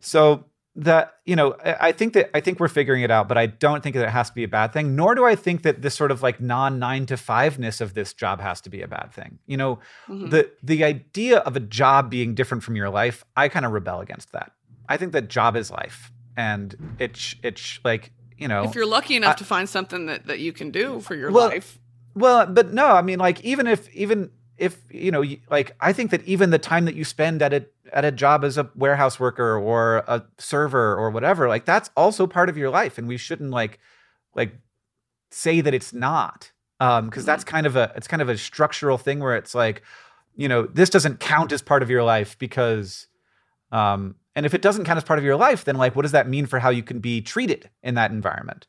so 0.01 0.45
that 0.77 1.15
you 1.25 1.37
know 1.37 1.55
I, 1.65 1.77
I 1.89 1.93
think 1.93 2.15
that 2.15 2.31
i 2.37 2.41
think 2.41 2.59
we're 2.59 2.67
figuring 2.69 3.03
it 3.03 3.11
out 3.11 3.29
but 3.29 3.39
i 3.39 3.47
don't 3.47 3.81
think 3.83 3.95
that 3.95 4.03
it 4.09 4.11
has 4.11 4.29
to 4.31 4.35
be 4.35 4.43
a 4.43 4.49
bad 4.49 4.73
thing 4.73 4.97
nor 4.97 5.15
do 5.15 5.25
i 5.25 5.37
think 5.37 5.63
that 5.63 5.83
this 5.83 5.95
sort 5.95 6.11
of 6.11 6.21
like 6.23 6.41
non 6.41 6.79
nine 6.81 7.07
to 7.07 7.17
five 7.17 7.59
ness 7.61 7.81
of 7.81 7.95
this 7.95 8.13
job 8.13 8.41
has 8.41 8.61
to 8.63 8.71
be 8.71 8.83
a 8.83 8.89
bad 8.89 9.13
thing 9.13 9.39
you 9.47 9.57
know 9.57 9.79
Mhm. 10.09 10.31
the 10.31 10.51
the 10.65 10.83
idea 10.83 11.39
of 11.39 11.55
a 11.57 11.61
job 11.61 12.11
being 12.11 12.35
different 12.35 12.65
from 12.65 12.75
your 12.75 12.91
life 12.91 13.25
i 13.37 13.49
kind 13.49 13.65
of 13.65 13.71
rebel 13.73 14.01
against 14.01 14.33
that 14.33 14.51
I 14.89 14.97
think 14.97 15.13
that 15.13 15.29
job 15.29 15.57
is 15.57 15.71
life, 15.71 16.13
and 16.37 16.75
it's 16.99 17.35
it's 17.43 17.81
like 17.85 18.13
you 18.37 18.49
know 18.49 18.65
If 18.65 18.75
you're 18.75 18.87
lucky 18.87 19.17
enough 19.17 19.35
I- 19.35 19.39
to 19.39 19.45
find 19.45 19.69
something 19.69 20.07
that, 20.07 20.27
that 20.27 20.41
you 20.41 20.53
can 20.53 20.71
do 20.71 21.01
for 21.01 21.15
your 21.15 21.31
Well, 21.31 21.49
life. 21.49 21.79
Well, 22.15 22.47
but 22.47 22.73
no, 22.73 22.87
I 22.87 23.03
mean, 23.03 23.19
like 23.19 23.43
even 23.45 23.67
if 23.67 23.93
even 23.95 24.31
if 24.57 24.79
you 24.91 25.11
know, 25.11 25.25
like 25.51 25.75
I 25.81 25.93
think 25.93 26.11
that 26.13 26.23
even 26.25 26.51
the 26.51 26.59
time 26.59 26.85
that 26.85 26.95
you 26.95 27.05
spend 27.05 27.43
at 27.43 27.53
a 27.53 27.67
at 27.93 28.05
a 28.05 28.13
job 28.13 28.45
as 28.45 28.57
a 28.57 28.71
warehouse 28.77 29.19
worker 29.19 29.57
or 29.59 29.99
a 30.07 30.25
server 30.39 30.95
or 30.97 31.11
whatever, 31.11 31.49
like 31.49 31.65
that's 31.65 31.91
also 31.97 32.27
part 32.27 32.49
of 32.49 32.57
your 32.57 32.71
life, 32.71 32.99
and 32.99 33.09
we 33.09 33.17
shouldn't 33.17 33.51
like 33.51 33.81
like 34.35 34.55
say 35.31 35.61
that 35.61 35.75
it's 35.75 35.93
not, 35.93 36.53
um, 36.79 37.07
because 37.07 37.25
that's 37.25 37.43
kind 37.43 37.67
of 37.67 37.75
a 37.75 37.93
it's 37.97 38.07
kind 38.07 38.23
of 38.23 38.29
a 38.29 38.39
structural 38.39 38.97
thing 38.99 39.19
where 39.19 39.35
it's 39.37 39.55
like, 39.55 39.83
you 40.37 40.49
know, 40.49 40.67
this 40.67 40.91
doesn't 40.91 41.19
count 41.19 41.51
as 41.51 41.63
part 41.63 41.83
of 41.83 41.91
your 41.91 42.05
life 42.05 42.39
because, 42.39 43.09
um, 43.73 44.15
and 44.37 44.45
if 44.47 44.55
it 44.55 44.63
doesn't 44.63 44.85
count 44.85 44.97
as 44.97 45.05
part 45.05 45.19
of 45.19 45.25
your 45.25 45.37
life, 45.37 45.65
then 45.65 45.77
like, 45.77 45.95
what 45.95 46.03
does 46.03 46.13
that 46.13 46.29
mean 46.29 46.47
for 46.47 46.59
how 46.59 46.71
you 46.71 46.83
can 46.83 46.99
be 47.01 47.21
treated 47.21 47.71
in 47.83 47.95
that 47.95 48.11
environment? 48.11 48.67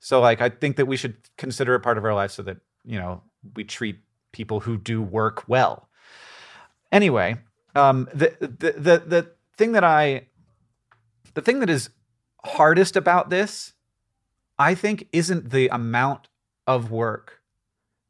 So 0.00 0.20
like 0.20 0.40
I 0.40 0.48
think 0.50 0.76
that 0.76 0.86
we 0.86 0.96
should 0.96 1.16
consider 1.38 1.74
it 1.74 1.80
part 1.80 1.98
of 1.98 2.04
our 2.04 2.14
life 2.14 2.30
so 2.30 2.42
that, 2.42 2.58
you 2.84 2.98
know, 2.98 3.22
we 3.54 3.64
treat 3.64 4.00
people 4.32 4.60
who 4.60 4.76
do 4.76 5.00
work 5.00 5.48
well. 5.48 5.88
Anyway, 6.92 7.36
um 7.74 8.08
the 8.14 8.34
the 8.40 8.72
the, 8.72 8.98
the 9.06 9.30
thing 9.56 9.72
that 9.72 9.84
I 9.84 10.26
the 11.34 11.42
thing 11.42 11.60
that 11.60 11.70
is 11.70 11.90
hardest 12.44 12.96
about 12.96 13.30
this 13.30 13.72
I 14.58 14.74
think 14.74 15.08
isn't 15.12 15.50
the 15.50 15.68
amount 15.68 16.28
of 16.66 16.90
work 16.90 17.40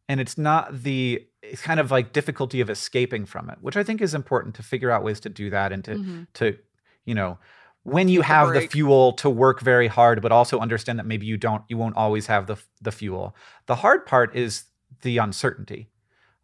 and 0.09 0.21
it's 0.21 0.37
not 0.39 0.83
the 0.83 1.27
it's 1.43 1.63
kind 1.63 1.81
of 1.81 1.91
like 1.91 2.13
difficulty 2.13 2.61
of 2.61 2.69
escaping 2.71 3.25
from 3.27 3.49
it, 3.51 3.59
which 3.61 3.77
I 3.77 3.83
think 3.85 4.01
is 4.01 4.15
important 4.15 4.55
to 4.57 4.63
figure 4.63 4.91
out 4.91 5.05
ways 5.05 5.21
to 5.21 5.29
do 5.29 5.51
that 5.51 5.73
and 5.73 5.85
to 5.85 5.97
Mhm. 5.97 6.27
to 6.35 6.59
you 7.07 7.15
know 7.15 7.39
when 7.87 8.09
you 8.09 8.21
have 8.21 8.53
the 8.53 8.67
fuel 8.67 9.13
to 9.13 9.31
work 9.31 9.61
very 9.61 9.87
hard 9.87 10.21
but 10.21 10.33
also 10.33 10.59
understand 10.59 10.99
that 10.99 11.07
maybe 11.07 11.25
you 11.25 11.37
don't 11.37 11.63
you 11.69 11.79
won't 11.79 11.97
always 11.97 12.27
have 12.27 12.49
the 12.49 12.57
the 12.83 12.91
fuel. 12.91 13.35
The 13.67 13.77
hard 13.77 14.05
part 14.07 14.35
is 14.35 14.65
the 15.03 15.19
uncertainty 15.19 15.89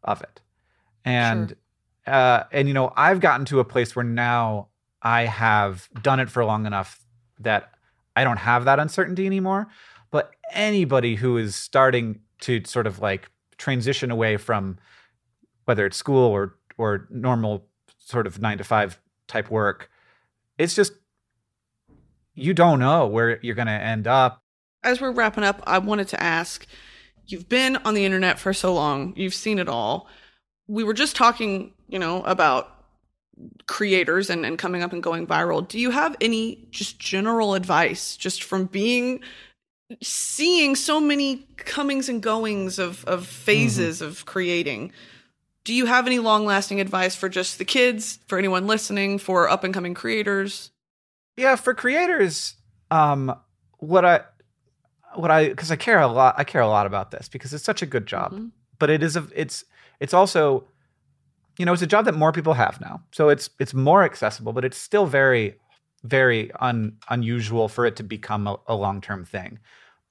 of 0.05 0.23
it. 0.23 0.41
And 1.05 1.57
uh 2.07 2.45
and 2.53 2.69
you 2.69 2.75
know 2.75 2.93
i've 2.97 3.21
gotten 3.21 3.45
to 3.47 3.61
a 3.61 3.65
place 3.65 3.95
where 3.95 4.05
now 4.05 4.69
i 5.03 5.23
have 5.23 5.89
done 6.03 6.21
it 6.21 6.31
for 6.31 6.45
long 6.45 6.67
enough 6.67 7.05
that 7.39 7.71
i 8.17 8.25
don't 8.25 8.39
have 8.39 8.65
that 8.65 8.79
uncertainty 8.79 9.27
anymore. 9.27 9.67
But 10.13 10.31
anybody 10.53 11.17
who 11.17 11.37
is 11.39 11.57
starting 11.57 12.21
to 12.43 12.63
sort 12.65 12.87
of 12.87 13.01
like 13.01 13.29
transition 13.59 14.13
away 14.13 14.37
from 14.37 14.79
whether 15.65 15.87
it's 15.87 15.97
school 15.97 16.31
or 16.31 16.57
or 16.79 17.09
normal 17.11 17.67
sort 17.99 18.29
of 18.29 18.41
9 18.41 18.59
to 18.59 18.65
5 18.65 18.99
type 19.27 19.51
work 19.51 19.91
it's 20.63 20.75
just 20.75 20.93
you 22.35 22.55
don't 22.55 22.79
know 22.79 23.07
where 23.07 23.39
you're 23.43 23.55
going 23.55 23.67
to 23.67 23.73
end 23.73 24.07
up 24.07 24.43
As 24.83 25.01
we're 25.01 25.13
wrapping 25.13 25.45
up, 25.45 25.63
I 25.67 25.79
wanted 25.79 26.09
to 26.09 26.23
ask 26.23 26.67
you've 27.27 27.49
been 27.49 27.77
on 27.77 27.95
the 27.95 28.05
internet 28.05 28.39
for 28.39 28.53
so 28.53 28.75
long, 28.75 29.15
you've 29.17 29.35
seen 29.35 29.59
it 29.59 29.69
all. 29.69 30.09
We 30.67 30.85
were 30.85 30.95
just 30.95 31.17
talking, 31.17 31.73
you 31.89 31.99
know, 31.99 32.23
about 32.23 32.69
creators 33.67 34.31
and, 34.31 34.45
and 34.47 34.59
coming 34.59 34.83
up 34.83 34.93
and 34.93 35.03
going 35.03 35.27
viral. 35.27 35.67
Do 35.67 35.79
you 35.79 35.91
have 35.91 36.17
any 36.21 36.69
just 36.71 36.99
general 36.99 37.55
advice 37.55 38.17
just 38.17 38.43
from 38.43 38.67
being 38.67 39.21
seeing 40.03 40.75
so 40.77 41.01
many 41.01 41.47
comings 41.57 42.09
and 42.09 42.23
goings 42.23 42.79
of, 42.79 43.05
of 43.05 43.21
mm-hmm. 43.21 43.25
phases 43.25 44.03
of 44.03 44.25
creating? 44.25 44.93
Do 45.65 45.73
you 45.75 45.87
have 45.87 46.07
any 46.07 46.19
long 46.19 46.45
lasting 46.45 46.81
advice 46.81 47.15
for 47.15 47.29
just 47.29 47.59
the 47.59 47.65
kids, 47.65 48.19
for 48.27 48.37
anyone 48.39 48.67
listening, 48.67 49.19
for 49.19 49.49
up 49.49 49.65
and 49.65 49.73
coming 49.75 49.95
creators? 49.95 50.71
yeah 51.35 51.57
for 51.57 51.73
creators 51.73 52.57
um 52.91 53.35
what 53.79 54.05
i 54.05 54.21
what 55.15 55.31
i 55.31 55.49
because 55.49 55.71
i 55.71 55.77
care 55.77 55.99
a 55.99 56.07
lot 56.07 56.35
i 56.37 56.45
care 56.45 56.61
a 56.61 56.69
lot 56.69 56.85
about 56.85 57.11
this 57.11 57.27
because 57.27 57.55
it's 57.55 57.65
such 57.65 57.81
a 57.81 57.87
good 57.87 58.07
job 58.07 58.33
Mhm. 58.35 58.51
but 58.79 58.91
it 58.91 59.03
is 59.03 59.17
a 59.17 59.27
it's 59.35 59.65
it's 59.99 60.13
also 60.13 60.65
you 61.59 61.65
know 61.65 61.73
it's 61.73 61.81
a 61.81 61.87
job 61.87 62.05
that 62.05 62.15
more 62.15 62.33
people 62.33 62.53
have 62.53 62.79
now 62.83 63.03
so 63.13 63.31
it's 63.31 63.49
it's 63.59 63.73
more 63.73 64.03
accessible 64.05 64.53
but 64.53 64.63
it's 64.63 64.77
still 64.77 65.07
very 65.07 65.57
very 66.05 66.53
un, 66.61 66.99
unusual 67.09 67.67
for 67.67 67.87
it 67.87 67.97
to 67.97 68.03
become 68.03 68.47
a, 68.47 68.57
a 68.67 68.75
long-term 68.75 69.25
thing 69.25 69.59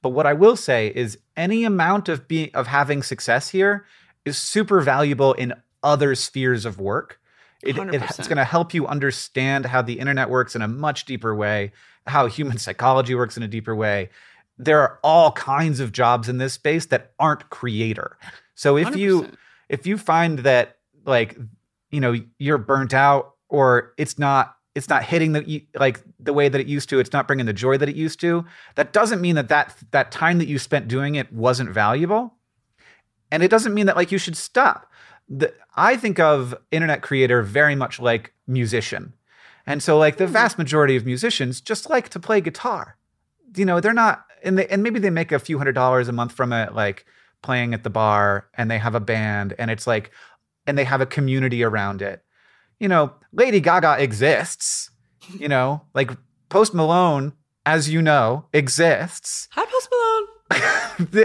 but 0.02 0.10
what 0.10 0.26
i 0.26 0.34
will 0.34 0.56
say 0.56 0.92
is 0.96 1.20
any 1.38 1.64
amount 1.66 2.10
of 2.10 2.28
being 2.28 2.50
of 2.56 2.66
having 2.66 3.04
success 3.04 3.48
here 3.50 3.86
is 4.26 4.38
super 4.38 4.82
valuable 4.82 5.34
in 5.34 5.54
other 5.84 6.16
spheres 6.16 6.66
of 6.66 6.80
work. 6.80 7.20
It, 7.64 7.78
it, 7.78 7.94
it's 7.94 8.28
going 8.28 8.38
to 8.38 8.44
help 8.44 8.74
you 8.74 8.88
understand 8.88 9.68
how 9.68 9.84
the 9.84 10.00
internet 10.00 10.30
works 10.30 10.56
in 10.56 10.64
a 10.64 10.68
much 10.68 11.06
deeper 11.06 11.36
way 11.36 11.72
how 12.08 12.28
human 12.28 12.58
psychology 12.58 13.16
works 13.16 13.38
in 13.38 13.44
a 13.44 13.48
deeper 13.48 13.76
way. 13.76 14.10
There 14.58 14.80
are 14.80 15.00
all 15.04 15.32
kinds 15.32 15.80
of 15.80 15.92
jobs 15.92 16.30
in 16.30 16.38
this 16.38 16.54
space 16.54 16.86
that 16.88 17.12
aren't 17.20 17.50
creator. 17.50 18.18
So 18.56 18.78
if 18.78 18.96
you 18.96 19.24
100%. 19.24 19.36
if 19.70 19.88
you 19.88 19.98
find 19.98 20.40
that 20.40 20.78
like 21.06 21.38
you 21.90 22.00
know 22.00 22.16
you're 22.38 22.58
burnt 22.58 22.94
out 22.94 23.36
or 23.50 23.94
it's 23.98 24.20
not 24.20 24.56
it's 24.76 24.88
not 24.88 25.04
hitting 25.04 25.32
the 25.32 25.66
like 25.76 26.00
the 26.20 26.34
way 26.34 26.48
that 26.48 26.62
it 26.62 26.68
used 26.68 26.90
to 26.90 27.00
it's 27.00 27.12
not 27.12 27.28
bringing 27.28 27.48
the 27.48 27.54
joy 27.54 27.78
that 27.78 27.90
it 27.90 27.96
used 27.96 28.20
to 28.20 28.46
that 28.76 28.94
doesn't 28.94 29.20
mean 29.20 29.36
that 29.36 29.50
that 29.50 29.76
that 29.90 30.12
time 30.12 30.38
that 30.38 30.48
you 30.48 30.60
spent 30.60 30.88
doing 30.88 31.16
it 31.16 31.34
wasn't 31.34 31.70
valuable 31.70 32.36
and 33.32 33.42
it 33.44 33.50
doesn't 33.50 33.74
mean 33.74 33.86
that 33.86 33.96
like 33.96 34.12
you 34.12 34.18
should 34.18 34.38
stop. 34.38 34.88
The, 35.30 35.54
i 35.76 35.96
think 35.96 36.20
of 36.20 36.54
internet 36.72 37.02
creator 37.02 37.42
very 37.42 37.76
much 37.76 38.00
like 38.00 38.34
musician. 38.48 39.14
And 39.66 39.82
so 39.82 39.98
like 39.98 40.18
the 40.18 40.28
Hmm. 40.28 40.34
vast 40.34 40.58
majority 40.58 40.96
of 40.98 41.06
musicians 41.06 41.62
just 41.62 41.90
like 41.90 42.10
to 42.10 42.20
play 42.20 42.42
guitar. 42.42 42.98
You 43.56 43.66
know 43.66 43.80
they're 43.80 43.94
not 43.94 44.26
and 44.44 44.58
they 44.58 44.68
and 44.68 44.84
maybe 44.84 45.00
they 45.00 45.10
make 45.10 45.32
a 45.32 45.40
few 45.40 45.58
hundred 45.58 45.74
dollars 45.76 46.08
a 46.08 46.12
month 46.12 46.32
from 46.34 46.52
it 46.54 46.74
like 46.76 47.06
playing 47.42 47.74
at 47.74 47.84
the 47.84 47.90
bar 47.90 48.48
and 48.54 48.70
they 48.70 48.78
have 48.78 48.96
a 48.96 49.00
band 49.00 49.54
and 49.58 49.72
it's 49.72 49.88
like 49.88 50.12
and 50.68 50.78
they 50.78 50.84
have 50.84 51.02
a 51.02 51.06
community 51.06 51.64
around 51.64 52.02
it. 52.02 52.24
You 52.80 52.88
know 52.90 53.14
lady 53.32 53.60
gaga 53.62 53.96
exists 54.04 54.90
you 55.40 55.48
know? 55.48 55.82
Like 55.94 56.12
post 56.50 56.74
malone 56.74 57.34
as 57.66 57.88
you 57.90 58.02
know 58.02 58.46
exists. 58.54 59.48
Hi, 59.52 59.64
Post 59.66 59.90
Malone. 59.92 60.28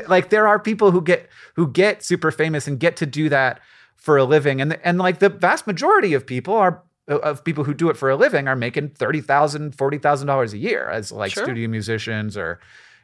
Like 0.09 0.31
there 0.31 0.47
are 0.47 0.59
people 0.59 0.91
who 0.91 1.01
get 1.03 1.29
who 1.55 1.69
get 1.71 2.03
super 2.03 2.31
famous 2.31 2.67
and 2.67 2.79
get 2.79 2.97
to 2.97 3.07
do 3.07 3.29
that 3.29 3.61
for 3.97 4.17
a 4.17 4.25
living 4.25 4.61
and 4.61 4.79
and 4.85 4.99
like 4.99 5.19
the 5.19 5.29
vast 5.29 5.67
majority 5.67 6.15
of 6.15 6.27
people 6.27 6.55
are 6.55 6.83
of 7.09 7.43
people 7.45 7.65
who 7.65 7.75
do 7.75 7.89
it 7.89 7.97
for 7.97 8.11
a 8.11 8.17
living 8.17 8.47
are 8.49 8.57
making 8.57 8.89
$30,000 8.91 9.75
$40,000 9.75 10.53
a 10.53 10.59
year 10.59 10.89
as 10.89 11.11
like 11.13 11.33
Sure. 11.33 11.45
studio 11.45 11.69
musicians 11.69 12.37
or 12.37 12.59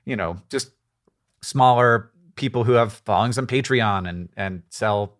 you 0.04 0.16
know 0.16 0.36
just 0.50 0.70
smaller 1.42 2.10
people 2.36 2.64
who 2.64 2.72
have 2.72 2.92
followings 2.92 3.38
on 3.38 3.46
Patreon 3.46 4.08
and 4.08 4.28
and 4.36 4.62
sell 4.70 5.16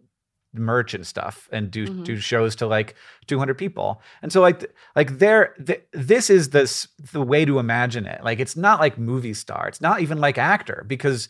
merch 0.54 0.92
and 0.94 1.06
stuff 1.06 1.48
and 1.52 1.70
do 1.70 1.86
Mhm. 1.86 2.04
do 2.04 2.16
shows 2.16 2.54
to 2.56 2.66
like 2.66 2.94
200 3.26 3.56
people. 3.56 4.02
And 4.20 4.30
so 4.32 4.40
like 4.40 4.70
like 4.94 5.18
there 5.18 5.54
th- 5.66 5.82
this 5.92 6.28
is 6.30 6.50
this 6.50 6.88
the 7.12 7.22
way 7.22 7.44
to 7.44 7.58
imagine 7.58 8.06
it. 8.06 8.22
Like 8.22 8.38
it's 8.40 8.56
not 8.56 8.80
like 8.80 8.98
movie 8.98 9.34
star. 9.34 9.66
It's 9.68 9.80
not 9.80 10.00
even 10.02 10.18
like 10.18 10.36
actor 10.38 10.84
because 10.86 11.28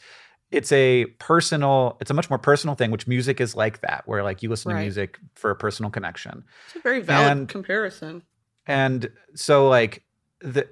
it's 0.51 0.73
a 0.73 1.07
personal 1.19 1.97
it's 2.01 2.11
a 2.11 2.15
much 2.15 2.29
more 2.29 2.39
personal 2.39 2.75
thing 2.75 2.91
which 2.91 3.07
music 3.07 3.41
is 3.41 3.55
like 3.57 3.81
that 3.81 4.03
where 4.07 4.23
like 4.23 4.43
you 4.43 4.49
listen 4.51 4.73
Right. 4.73 4.79
to 4.81 4.83
music 4.85 5.19
for 5.35 5.51
a 5.51 5.57
personal 5.57 5.91
connection. 5.91 6.45
It's 6.67 6.77
a 6.77 6.81
very 6.81 7.01
valid 7.01 7.31
And- 7.33 7.49
comparison. 7.49 8.23
And 8.67 9.11
so 9.35 9.69
like 9.69 10.03
the 10.41 10.69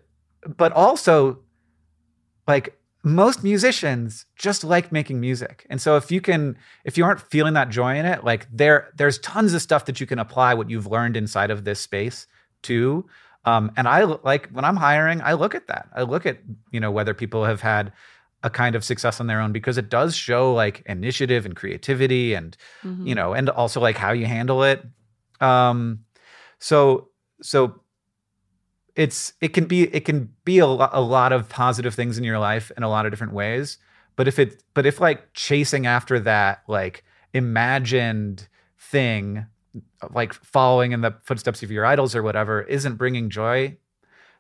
but 0.57 0.73
also 0.73 1.39
like 2.49 2.80
most 3.03 3.43
musicians 3.43 4.27
just 4.37 4.63
like 4.63 4.93
making 4.93 5.21
music. 5.21 5.67
And 5.71 5.81
so 5.81 5.97
if 5.97 6.11
you 6.11 6.21
can 6.21 6.57
if 6.85 6.99
you 6.99 7.05
aren't 7.05 7.21
feeling 7.31 7.55
that 7.55 7.71
joy 7.71 7.97
in 7.99 8.05
it, 8.07 8.25
like 8.25 8.47
there 8.53 8.91
there's 8.97 9.19
tons 9.21 9.55
of 9.55 9.63
stuff 9.63 9.87
that 9.87 10.01
you 10.01 10.07
can 10.07 10.19
apply 10.19 10.55
what 10.55 10.69
you've 10.69 10.87
learned 10.87 11.17
inside 11.17 11.51
of 11.51 11.65
this 11.65 11.81
space 11.81 12.27
to. 12.63 13.07
Um, 13.47 13.73
and 13.77 13.89
I 13.89 14.05
like 14.05 14.51
when 14.51 14.65
I'm 14.67 14.77
hiring, 14.77 15.23
I 15.23 15.33
look 15.33 15.55
at 15.55 15.67
that. 15.69 15.89
I 15.95 16.03
look 16.03 16.27
at, 16.27 16.39
you 16.73 16.81
know, 16.81 16.91
whether 16.91 17.15
people 17.15 17.45
have 17.47 17.63
had 17.63 17.93
a 18.43 18.51
kind 18.51 18.75
of 18.75 18.85
success 18.85 19.21
on 19.21 19.27
their 19.27 19.41
own 19.41 19.53
because 19.53 19.79
it 19.79 19.89
does 19.89 20.15
show 20.17 20.53
like 20.53 20.83
initiative 20.87 21.45
and 21.47 21.55
creativity 21.57 22.35
and 22.35 22.57
Mhm. 22.85 23.07
you 23.07 23.15
know, 23.15 23.33
and 23.33 23.49
also 23.51 23.81
like 23.81 23.97
how 23.97 24.13
you 24.13 24.27
handle 24.27 24.63
it. 24.63 24.85
Um, 25.41 26.01
so 26.59 27.09
so 27.43 27.81
it's 29.01 29.33
it 29.41 29.49
can 29.55 29.65
be 29.65 29.83
it 29.95 30.05
can 30.05 30.19
be 30.45 30.59
a, 30.59 30.67
lo- 30.67 30.91
a 30.93 31.01
lot 31.01 31.33
of 31.33 31.49
positive 31.49 31.95
things 31.95 32.19
in 32.19 32.25
your 32.25 32.39
life 32.39 32.71
in 32.77 32.83
a 32.83 32.89
lot 32.89 33.07
of 33.07 33.13
different 33.13 33.33
ways. 33.33 33.79
But 34.17 34.29
if 34.29 34.39
it 34.39 34.63
but 34.75 34.85
if 34.85 35.01
like 35.01 35.33
chasing 35.33 35.87
after 35.87 36.21
that 36.21 36.63
like 36.69 37.03
imagined 37.33 38.49
thing, 38.79 39.47
like 40.13 40.33
following 40.35 40.93
in 40.93 41.01
the 41.01 41.15
footsteps 41.25 41.63
of 41.63 41.71
your 41.71 41.87
idols 41.87 42.15
or 42.15 42.23
whatever, 42.23 42.63
isn't 42.63 42.97
bringing 42.97 43.31
joy, 43.31 43.77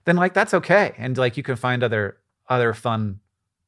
then 0.05 0.17
like 0.17 0.35
that's 0.35 0.55
okay, 0.55 0.95
and 0.99 1.17
like 1.17 1.37
you 1.37 1.43
can 1.43 1.57
find 1.57 1.83
other 1.83 2.19
other 2.49 2.75
fun 2.75 3.21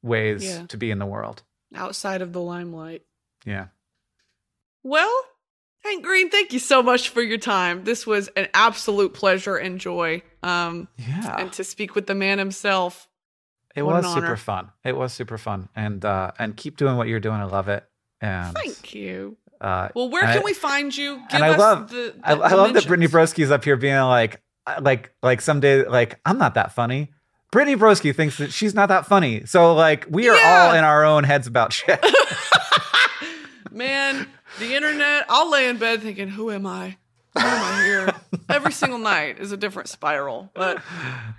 ways 0.02 0.44
Yeah. 0.44 0.66
to 0.66 0.76
be 0.76 0.90
in 0.90 0.98
the 0.98 1.06
world. 1.06 1.42
outside 1.74 2.20
of 2.20 2.32
the 2.34 2.40
limelight. 2.40 3.02
Yeah. 3.46 3.68
Well, 4.82 5.24
Hank 5.84 6.04
Green, 6.04 6.30
thank 6.30 6.52
you 6.52 6.58
so 6.58 6.82
much 6.82 7.08
for 7.08 7.20
your 7.22 7.38
time. 7.38 7.84
This 7.84 8.06
was 8.06 8.28
an 8.36 8.46
absolute 8.54 9.14
pleasure 9.14 9.56
and 9.56 9.80
joy. 9.80 10.22
Um, 10.42 10.88
Yeah. 10.96 11.36
and 11.40 11.52
to 11.54 11.64
speak 11.64 11.94
with 11.94 12.06
the 12.06 12.14
man 12.14 12.38
himself. 12.38 13.08
It 13.74 13.82
was 13.82 14.04
super 14.06 14.26
honor. 14.26 14.36
fun. 14.36 14.70
It 14.84 14.96
was 14.96 15.12
super 15.12 15.38
fun. 15.38 15.68
And 15.74 16.04
uh 16.04 16.32
and 16.38 16.54
keep 16.56 16.76
doing 16.76 16.96
what 16.96 17.08
you're 17.08 17.20
doing. 17.20 17.36
I 17.36 17.44
love 17.44 17.68
it. 17.68 17.84
And 18.20 18.54
Thank 18.54 18.94
you. 18.94 19.36
uh 19.62 19.88
Well, 19.94 20.10
where 20.10 20.24
I- 20.24 20.34
can 20.34 20.44
we 20.44 20.52
find 20.52 20.94
you? 20.96 21.16
Give 21.16 21.26
and 21.36 21.44
I 21.44 21.48
us 21.54 21.58
love- 21.58 21.90
the, 21.90 22.14
I, 22.22 22.34
the 22.34 22.42
I 22.42 22.52
love 22.52 22.74
that 22.74 22.86
Brittany. 22.86 23.08
Broski's 23.08 23.50
up 23.50 23.64
here 23.64 23.76
being 23.76 23.98
like 24.02 24.40
like 24.80 25.12
like 25.22 25.40
someday 25.40 25.84
like 25.86 26.20
I'm 26.26 26.36
not 26.38 26.54
that 26.54 26.72
funny. 26.72 27.12
Brittany 27.50 27.76
Broski 27.76 28.14
thinks 28.14 28.36
that 28.38 28.52
she's 28.52 28.74
not 28.74 28.90
that 28.90 29.06
funny. 29.06 29.46
So 29.46 29.74
like 29.74 30.06
we 30.08 30.28
are 30.28 30.36
Yeah. 30.36 30.66
all 30.68 30.74
in 30.74 30.84
our 30.84 31.04
own 31.04 31.24
heads 31.24 31.46
about 31.46 31.72
shit. 31.72 31.98
Man, 33.70 34.28
the 34.68 34.74
internet, 34.74 35.26
I'll 35.28 35.50
lay 35.50 35.68
in 35.68 35.78
bed 35.78 36.02
thinking, 36.02 36.28
who 36.28 36.50
am 36.50 36.66
I? 36.66 36.96
Why 37.32 37.42
am 37.44 37.62
I 37.62 37.84
here? 37.84 38.14
Every 38.48 38.72
single 38.72 38.98
night 38.98 39.38
is 39.38 39.52
a 39.52 39.56
different 39.56 39.88
spiral, 39.88 40.50
but 40.54 40.82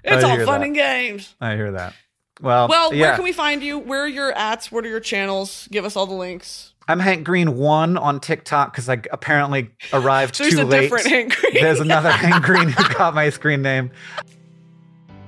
it's 0.03 0.23
all 0.23 0.37
fun 0.45 0.61
that. 0.61 0.65
and 0.67 0.75
games. 0.75 1.35
I 1.39 1.55
hear 1.55 1.71
that. 1.73 1.93
Well, 2.41 2.67
Well, 2.67 2.93
yeah. 2.93 3.01
where 3.01 3.15
can 3.15 3.23
we 3.23 3.31
find 3.31 3.61
you? 3.61 3.77
Where 3.79 4.01
are 4.01 4.07
your 4.07 4.33
ats? 4.35 4.71
What 4.71 4.85
are 4.85 4.89
your 4.89 4.99
channels? 4.99 5.67
Give 5.71 5.85
us 5.85 5.95
all 5.95 6.07
the 6.07 6.15
links. 6.15 6.73
I'm 6.87 6.99
Hank 6.99 7.23
Green 7.23 7.55
one 7.57 7.95
on 7.97 8.19
TikTok 8.19 8.73
because 8.73 8.89
I 8.89 9.01
apparently 9.11 9.69
arrived 9.93 10.37
There's 10.39 10.55
too 10.55 10.61
a 10.61 10.65
late. 10.65 10.81
different 10.81 11.07
Hank 11.07 11.35
Green. 11.37 11.53
There's 11.61 11.79
another 11.79 12.11
Hank 12.11 12.43
Green 12.43 12.69
who 12.69 12.93
got 12.95 13.13
my 13.13 13.29
screen 13.29 13.61
name. 13.61 13.91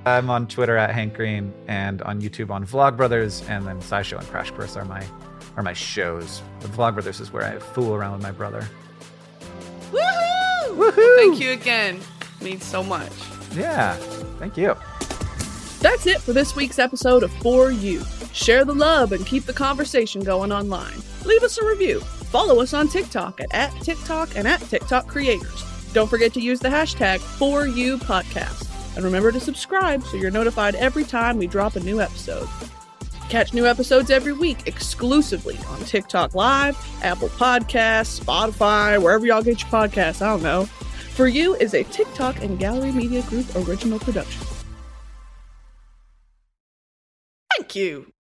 I'm 0.04 0.28
on 0.30 0.46
Twitter 0.48 0.76
at 0.76 0.90
Hank 0.90 1.14
Green 1.14 1.52
and 1.66 2.02
on 2.02 2.20
YouTube 2.20 2.50
on 2.50 2.66
Vlogbrothers, 2.66 3.48
and 3.48 3.66
then 3.66 3.80
SciShow 3.80 4.18
and 4.18 4.26
Crash 4.28 4.50
Course 4.50 4.76
are 4.76 4.84
my 4.84 5.04
are 5.56 5.62
my 5.62 5.72
shows. 5.72 6.42
The 6.60 6.68
Vlogbrothers 6.68 7.20
is 7.20 7.32
where 7.32 7.44
I 7.44 7.58
fool 7.58 7.94
around 7.94 8.12
with 8.12 8.22
my 8.22 8.30
brother. 8.30 8.68
Woohoo! 9.90 10.76
Woohoo! 10.76 11.16
Thank 11.16 11.40
you 11.40 11.52
again. 11.52 12.00
Means 12.40 12.64
so 12.64 12.82
much. 12.82 13.12
Yeah, 13.54 13.94
thank 14.38 14.56
you. 14.56 14.74
That's 15.80 16.06
it 16.06 16.20
for 16.20 16.32
this 16.32 16.56
week's 16.56 16.78
episode 16.78 17.22
of 17.22 17.32
For 17.34 17.70
You. 17.70 18.02
Share 18.32 18.64
the 18.64 18.74
love 18.74 19.12
and 19.12 19.24
keep 19.24 19.44
the 19.44 19.52
conversation 19.52 20.22
going 20.22 20.52
online. 20.52 21.02
Leave 21.24 21.42
us 21.42 21.58
a 21.58 21.66
review. 21.66 22.00
Follow 22.00 22.60
us 22.60 22.74
on 22.74 22.88
TikTok 22.88 23.40
at, 23.40 23.52
at 23.52 23.70
TikTok 23.82 24.36
and 24.36 24.46
at 24.46 24.60
TikTok 24.62 25.06
Creators. 25.06 25.64
Don't 25.92 26.08
forget 26.10 26.34
to 26.34 26.40
use 26.40 26.60
the 26.60 26.68
hashtag 26.68 27.20
For 27.20 27.66
You 27.66 27.96
Podcast. 27.98 28.64
And 28.96 29.04
remember 29.04 29.32
to 29.32 29.40
subscribe 29.40 30.02
so 30.02 30.16
you're 30.16 30.30
notified 30.30 30.74
every 30.74 31.04
time 31.04 31.38
we 31.38 31.46
drop 31.46 31.76
a 31.76 31.80
new 31.80 32.00
episode. 32.00 32.48
Catch 33.28 33.52
new 33.54 33.66
episodes 33.66 34.10
every 34.10 34.32
week 34.32 34.66
exclusively 34.66 35.58
on 35.68 35.80
TikTok 35.80 36.34
Live, 36.34 36.76
Apple 37.02 37.28
Podcasts, 37.30 38.20
Spotify, 38.20 39.02
wherever 39.02 39.26
y'all 39.26 39.42
get 39.42 39.60
your 39.60 39.70
podcasts. 39.70 40.22
I 40.22 40.28
don't 40.28 40.42
know. 40.42 40.66
For 41.16 41.26
You 41.26 41.54
is 41.56 41.74
a 41.74 41.82
TikTok 41.84 42.42
and 42.42 42.58
Gallery 42.58 42.92
Media 42.92 43.22
Group 43.22 43.46
original 43.56 43.98
production. 43.98 44.46
Thank 47.56 47.74
you. 47.74 48.12